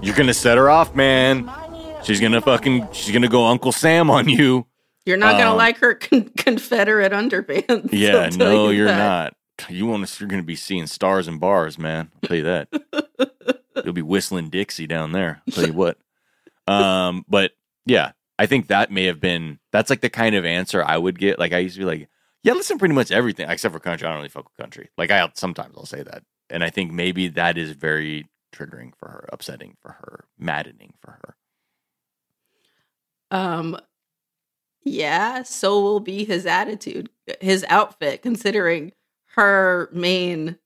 You're 0.03 0.15
gonna 0.15 0.35
set 0.35 0.59
her 0.59 0.69
off, 0.71 0.95
man. 0.95 1.51
She's 2.05 2.21
gonna 2.21 2.41
fucking. 2.41 2.89
She's 2.93 3.13
gonna 3.13 3.29
go 3.29 3.47
Uncle 3.47 3.73
Sam 3.73 4.11
on 4.11 4.29
you. 4.29 4.67
You're 5.05 5.17
not 5.17 5.33
gonna 5.39 5.53
Um, 5.53 5.57
like 5.57 5.79
her 5.79 5.95
con- 5.95 6.31
Confederate 6.37 7.13
underpants. 7.13 7.89
Yeah, 7.93 8.29
no, 8.37 8.69
you 8.71 8.79
you're 8.79 8.87
that. 8.89 9.35
not. 9.59 9.71
You 9.71 9.87
want 9.87 10.07
to? 10.07 10.21
You're 10.21 10.29
gonna 10.29 10.43
be 10.43 10.55
seeing 10.57 10.87
stars 10.87 11.27
and 11.29 11.41
bars, 11.41 11.79
man. 11.79 12.11
I'll 12.15 12.29
tell 12.29 12.37
you 12.37 12.43
that. 12.45 12.69
You'll 13.85 13.95
be 13.95 14.03
whistling 14.03 14.51
Dixie 14.51 14.87
down 14.87 15.13
there. 15.13 15.43
I'll 15.49 15.53
tell 15.55 15.67
you 15.67 15.73
what. 15.73 15.99
Um, 16.69 17.25
but 17.29 17.53
yeah, 17.87 18.13
I 18.39 18.47
think 18.47 18.69
that 18.69 18.91
may 18.91 19.05
have 19.05 19.21
been. 19.21 19.59
That's 19.73 19.91
like 19.91 20.01
the 20.01 20.11
kind 20.11 20.35
of 20.35 20.45
answer 20.45 20.85
I 20.85 20.99
would 20.99 21.19
get. 21.19 21.39
Like 21.39 21.53
I 21.53 21.59
used 21.59 21.77
to 21.77 21.81
be 21.81 21.87
like, 21.87 22.09
yeah, 22.43 22.53
listen, 22.53 22.79
pretty 22.79 22.95
much 22.95 23.11
everything 23.11 23.49
except 23.49 23.73
for 23.73 23.81
country. 23.81 24.07
I 24.07 24.11
don't 24.11 24.19
really 24.19 24.29
fuck 24.29 24.45
with 24.45 24.57
country. 24.57 24.91
Like 24.97 25.11
I 25.11 25.29
sometimes 25.35 25.75
I'll 25.77 25.87
say 25.87 26.03
that, 26.03 26.23
and 26.51 26.63
I 26.63 26.71
think 26.71 26.93
maybe 26.93 27.29
that 27.29 27.59
is 27.59 27.73
very 27.73 28.27
triggering 28.55 28.93
for 28.97 29.09
her, 29.09 29.29
upsetting 29.33 29.77
for 29.81 29.93
her, 29.93 30.25
maddening 30.39 30.95
for 31.01 31.13
her. 31.13 31.37
Um, 33.31 33.79
yeah, 34.85 35.43
so 35.43 35.81
will 35.81 36.01
be 36.01 36.25
his 36.25 36.47
attitude, 36.47 37.11
his 37.41 37.65
outfit, 37.69 38.23
considering 38.23 38.93
her 39.35 39.89
main 39.93 40.59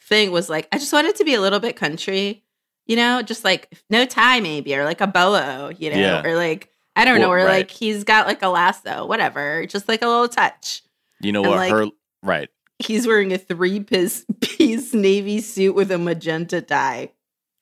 thing 0.00 0.30
was 0.30 0.50
like, 0.50 0.68
I 0.72 0.78
just 0.78 0.92
want 0.92 1.06
it 1.06 1.16
to 1.16 1.24
be 1.24 1.34
a 1.34 1.40
little 1.40 1.60
bit 1.60 1.76
country, 1.76 2.44
you 2.86 2.96
know, 2.96 3.22
just 3.22 3.44
like 3.44 3.72
no 3.90 4.04
tie 4.06 4.40
maybe, 4.40 4.74
or 4.76 4.84
like 4.84 5.00
a 5.00 5.06
bolo, 5.06 5.70
you 5.78 5.90
know, 5.90 5.98
Yeah. 5.98 6.22
or 6.24 6.34
like 6.36 6.70
I 6.94 7.04
don't 7.04 7.20
know, 7.20 7.28
Well, 7.28 7.42
or 7.42 7.44
right. 7.46 7.58
like 7.58 7.70
he's 7.70 8.04
got 8.04 8.26
like 8.26 8.42
a 8.42 8.48
lasso, 8.48 9.04
whatever, 9.06 9.66
just 9.66 9.86
like 9.88 10.02
a 10.02 10.06
little 10.06 10.28
touch. 10.28 10.82
You 11.20 11.32
know 11.32 11.42
And, 11.42 11.50
what? 11.50 11.56
like- 11.58 11.70
her 11.72 11.86
right. 12.22 12.48
He's 12.78 13.06
wearing 13.06 13.32
a 13.32 13.38
three 13.38 13.80
piece 13.80 14.24
piece 14.40 14.92
navy 14.94 15.40
suit 15.40 15.74
with 15.74 15.90
a 15.90 15.98
magenta 15.98 16.60
tie. 16.62 17.12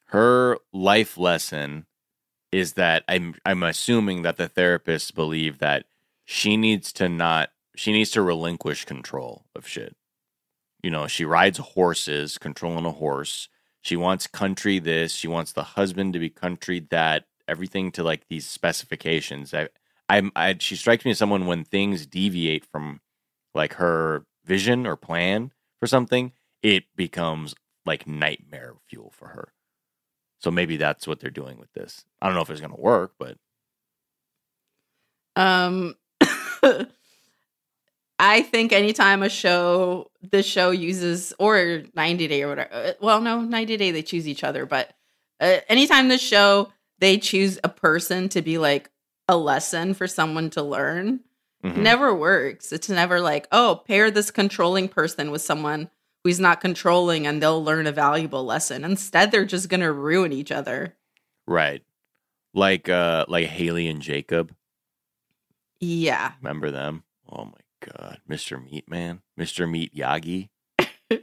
her 0.07 0.59
life 0.73 1.17
lesson 1.19 1.87
is 2.53 2.75
that 2.75 3.03
I'm 3.09 3.35
I'm 3.45 3.63
assuming 3.63 4.23
that 4.23 4.37
the 4.37 4.49
therapists 4.49 5.13
believe 5.15 5.59
that 5.59 5.87
she 6.25 6.57
needs 6.57 6.93
to 6.95 7.09
not 7.09 7.51
she 7.77 7.93
needs 7.93 8.11
to 8.13 8.23
relinquish 8.23 8.85
control 8.85 9.47
of 9.57 9.67
shit. 9.67 9.97
You 10.83 10.91
know, 10.91 11.07
she 11.09 11.25
rides 11.25 11.59
horses, 11.59 12.39
controlling 12.39 12.85
a 12.85 12.93
horse. 12.93 13.49
She 13.85 13.97
wants 13.97 14.27
country 14.27 14.79
this, 14.79 15.13
she 15.13 15.29
wants 15.29 15.53
the 15.53 15.63
husband 15.63 16.15
to 16.15 16.19
be 16.19 16.31
country 16.31 16.81
that, 16.91 17.27
everything 17.47 17.93
to 17.93 18.03
like 18.03 18.29
these 18.29 18.47
specifications. 18.47 19.53
I 19.53 19.69
I'm 20.09 20.33
I 20.35 20.57
she 20.59 20.75
strikes 20.77 21.05
me 21.05 21.11
as 21.11 21.19
someone 21.19 21.47
when 21.47 21.65
things 21.65 22.07
deviate 22.07 22.65
from 22.65 23.01
like 23.55 23.75
her 23.75 24.25
vision 24.45 24.87
or 24.87 24.97
plan 24.97 25.53
for 25.81 25.87
something, 25.87 26.33
it 26.63 26.85
becomes 26.97 27.55
like 27.85 28.07
nightmare 28.07 28.75
fuel 28.89 29.13
for 29.15 29.29
her. 29.29 29.53
So 30.41 30.51
maybe 30.51 30.79
that's 30.79 31.07
what 31.07 31.21
they're 31.21 31.31
doing 31.31 31.59
with 31.59 31.73
this. 31.75 32.07
I 32.23 32.27
don't 32.27 32.35
know 32.35 32.43
if 32.43 32.51
it's 32.51 32.61
going 32.61 32.75
to 32.75 32.81
work, 32.81 33.13
but 33.19 33.37
Um, 35.37 35.95
I 38.27 38.41
think 38.41 38.73
anytime 38.73 39.23
a 39.23 39.29
show, 39.29 40.11
the 40.23 40.43
show 40.43 40.71
uses 40.71 41.35
or 41.39 41.83
90 41.95 42.27
Day 42.27 42.43
or 42.43 42.49
whatever. 42.49 42.73
uh, 42.73 42.93
Well, 42.99 43.21
no, 43.21 43.43
90 43.43 43.77
Day 43.77 43.91
they 43.91 44.03
choose 44.03 44.27
each 44.27 44.43
other, 44.43 44.65
but 44.65 44.95
uh, 45.41 45.59
anytime 45.69 46.09
the 46.09 46.17
show 46.17 46.73
they 47.01 47.19
choose 47.19 47.59
a 47.63 47.69
person 47.69 48.31
to 48.31 48.41
be 48.41 48.57
like 48.57 48.89
a 49.29 49.37
lesson 49.37 49.93
for 49.93 50.07
someone 50.07 50.49
to 50.51 50.63
learn, 50.63 51.21
mhm. 51.63 51.77
never 51.77 52.15
works. 52.15 52.73
It's 52.73 52.89
never 52.89 53.21
like, 53.21 53.47
oh, 53.53 53.83
pair 53.87 54.11
this 54.11 54.31
controlling 54.31 54.89
person 54.89 55.31
with 55.31 55.43
someone 55.43 55.91
who's 56.23 56.41
not 56.41 56.63
controlling 56.63 57.27
and 57.27 57.43
they'll 57.43 57.63
learn 57.63 57.87
a 57.87 57.93
valuable 57.93 58.45
lesson. 58.45 58.85
Instead, 58.85 59.33
they're 59.33 59.45
just 59.45 59.69
gonna 59.69 59.93
ruin 59.93 60.33
each 60.33 60.51
other. 60.51 60.97
right, 61.47 61.83
like 62.55 62.89
uh, 62.89 63.27
like 63.29 63.49
Haley 63.49 63.87
and 63.87 64.01
Jacob. 64.01 64.55
Yeah. 65.81 66.33
Remember 66.41 66.71
them? 66.71 67.03
Oh 67.29 67.45
my 67.45 67.53
god, 67.85 68.21
Mr. 68.29 68.63
Meat 68.63 68.89
Man, 68.89 69.23
Mr. 69.39 69.71
Meat 69.71 69.95
Yagi, 69.95 70.49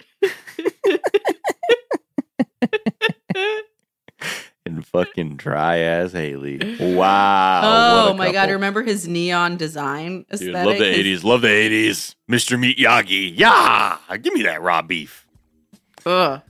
and 4.65 4.85
fucking 4.85 5.37
dry 5.37 5.77
ass 5.79 6.11
Haley. 6.13 6.77
Wow. 6.95 8.09
oh 8.09 8.13
my 8.13 8.31
god! 8.31 8.49
Remember 8.49 8.83
his 8.83 9.07
neon 9.07 9.57
design 9.57 10.19
Dude, 10.29 10.33
aesthetic? 10.33 10.65
love 10.65 10.77
the 10.77 10.85
eighties. 10.89 11.23
Love 11.23 11.41
the 11.41 11.49
eighties. 11.49 12.15
Mr. 12.29 12.59
Meat 12.59 12.77
Yagi. 12.77 13.33
Yeah, 13.35 13.97
give 14.21 14.33
me 14.33 14.43
that 14.43 14.61
raw 14.61 14.81
beef. 14.81 15.27
Ugh, 16.05 16.41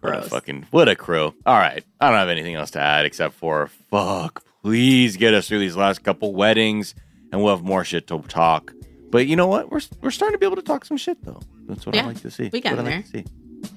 What 0.00 0.10
a 0.10 0.16
gross. 0.18 0.28
fucking 0.28 0.66
what 0.70 0.88
a 0.88 0.96
crow. 0.96 1.34
All 1.46 1.58
right, 1.58 1.84
I 2.00 2.08
don't 2.08 2.18
have 2.18 2.28
anything 2.28 2.54
else 2.54 2.70
to 2.72 2.80
add 2.80 3.06
except 3.06 3.34
for 3.34 3.68
fuck. 3.90 4.44
Please 4.62 5.16
get 5.16 5.32
us 5.34 5.48
through 5.48 5.60
these 5.60 5.76
last 5.76 6.02
couple 6.02 6.34
weddings, 6.34 6.94
and 7.32 7.42
we'll 7.42 7.54
have 7.56 7.64
more 7.64 7.84
shit 7.84 8.06
to 8.08 8.18
talk. 8.22 8.74
But 9.10 9.26
you 9.26 9.36
know 9.36 9.46
what? 9.46 9.70
We're 9.70 9.80
we're 10.02 10.10
starting 10.10 10.34
to 10.34 10.38
be 10.38 10.46
able 10.46 10.56
to 10.56 10.62
talk 10.62 10.84
some 10.84 10.96
shit 10.96 11.22
though. 11.24 11.40
That's 11.66 11.86
what 11.86 11.96
I 11.96 12.04
like 12.06 12.20
to 12.22 12.30
see. 12.30 12.50
we 12.52 12.60
got 12.60 12.76
what 12.76 12.86
I 12.86 12.96
like 12.96 13.04
to 13.06 13.10
see. 13.10 13.24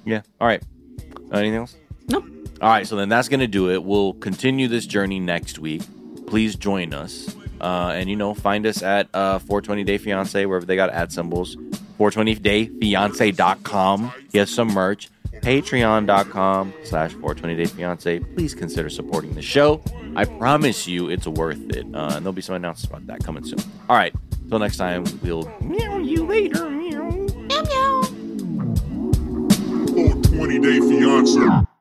Yeah. 0.04 0.22
All 0.40 0.46
right. 0.46 0.62
Anything 1.32 1.56
else? 1.56 1.76
Nope. 2.08 2.24
All 2.60 2.68
right. 2.68 2.86
So 2.86 2.96
then 2.96 3.08
that's 3.08 3.28
gonna 3.28 3.46
do 3.48 3.70
it. 3.70 3.82
We'll 3.82 4.12
continue 4.14 4.68
this 4.68 4.86
journey 4.86 5.18
next 5.20 5.58
week. 5.58 5.82
Please 6.26 6.56
join 6.56 6.94
us. 6.94 7.34
Uh, 7.60 7.92
and 7.94 8.10
you 8.10 8.16
know, 8.16 8.34
find 8.34 8.66
us 8.66 8.82
at 8.82 9.08
uh, 9.14 9.38
420 9.38 9.84
Day 9.84 9.98
Fiance 9.98 10.44
wherever 10.46 10.66
they 10.66 10.76
got 10.76 10.90
ad 10.90 11.12
symbols. 11.12 11.56
420dayfiance.com. 11.98 14.12
He 14.32 14.38
has 14.38 14.50
some 14.50 14.68
merch. 14.68 15.08
Patreon.com 15.34 16.72
slash 16.84 17.10
420 17.12 17.56
Day 17.56 17.64
Fiance. 17.66 18.18
Please 18.20 18.54
consider 18.54 18.88
supporting 18.88 19.34
the 19.34 19.42
show. 19.42 19.82
I 20.16 20.24
promise 20.24 20.86
you 20.86 21.08
it's 21.10 21.26
worth 21.26 21.70
it. 21.70 21.84
Uh, 21.94 22.12
and 22.14 22.24
there'll 22.24 22.32
be 22.32 22.40
some 22.42 22.54
announcements 22.54 22.88
about 22.90 23.06
that 23.08 23.24
coming 23.24 23.44
soon. 23.44 23.58
All 23.88 23.96
right. 23.96 24.14
Till 24.48 24.58
next 24.58 24.76
time, 24.76 25.04
we'll 25.22 25.50
meow 25.60 25.98
you 25.98 26.26
later. 26.26 26.70
Meow. 26.70 27.10
Meow, 27.10 27.62
meow. 27.62 28.02
420 29.94 30.58
Day 30.60 30.80
Fiance. 30.80 31.73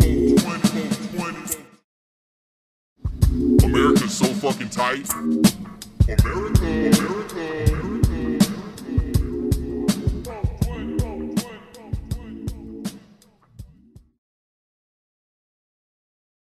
Full 0.00 0.36
20, 0.36 0.88
full 0.88 1.18
20. 1.18 1.64
America's 3.64 4.14
so 4.16 4.26
fucking 4.26 4.70
tight. 4.70 5.12
America, 6.08 6.62
America, 6.62 7.74
America. 7.74 8.01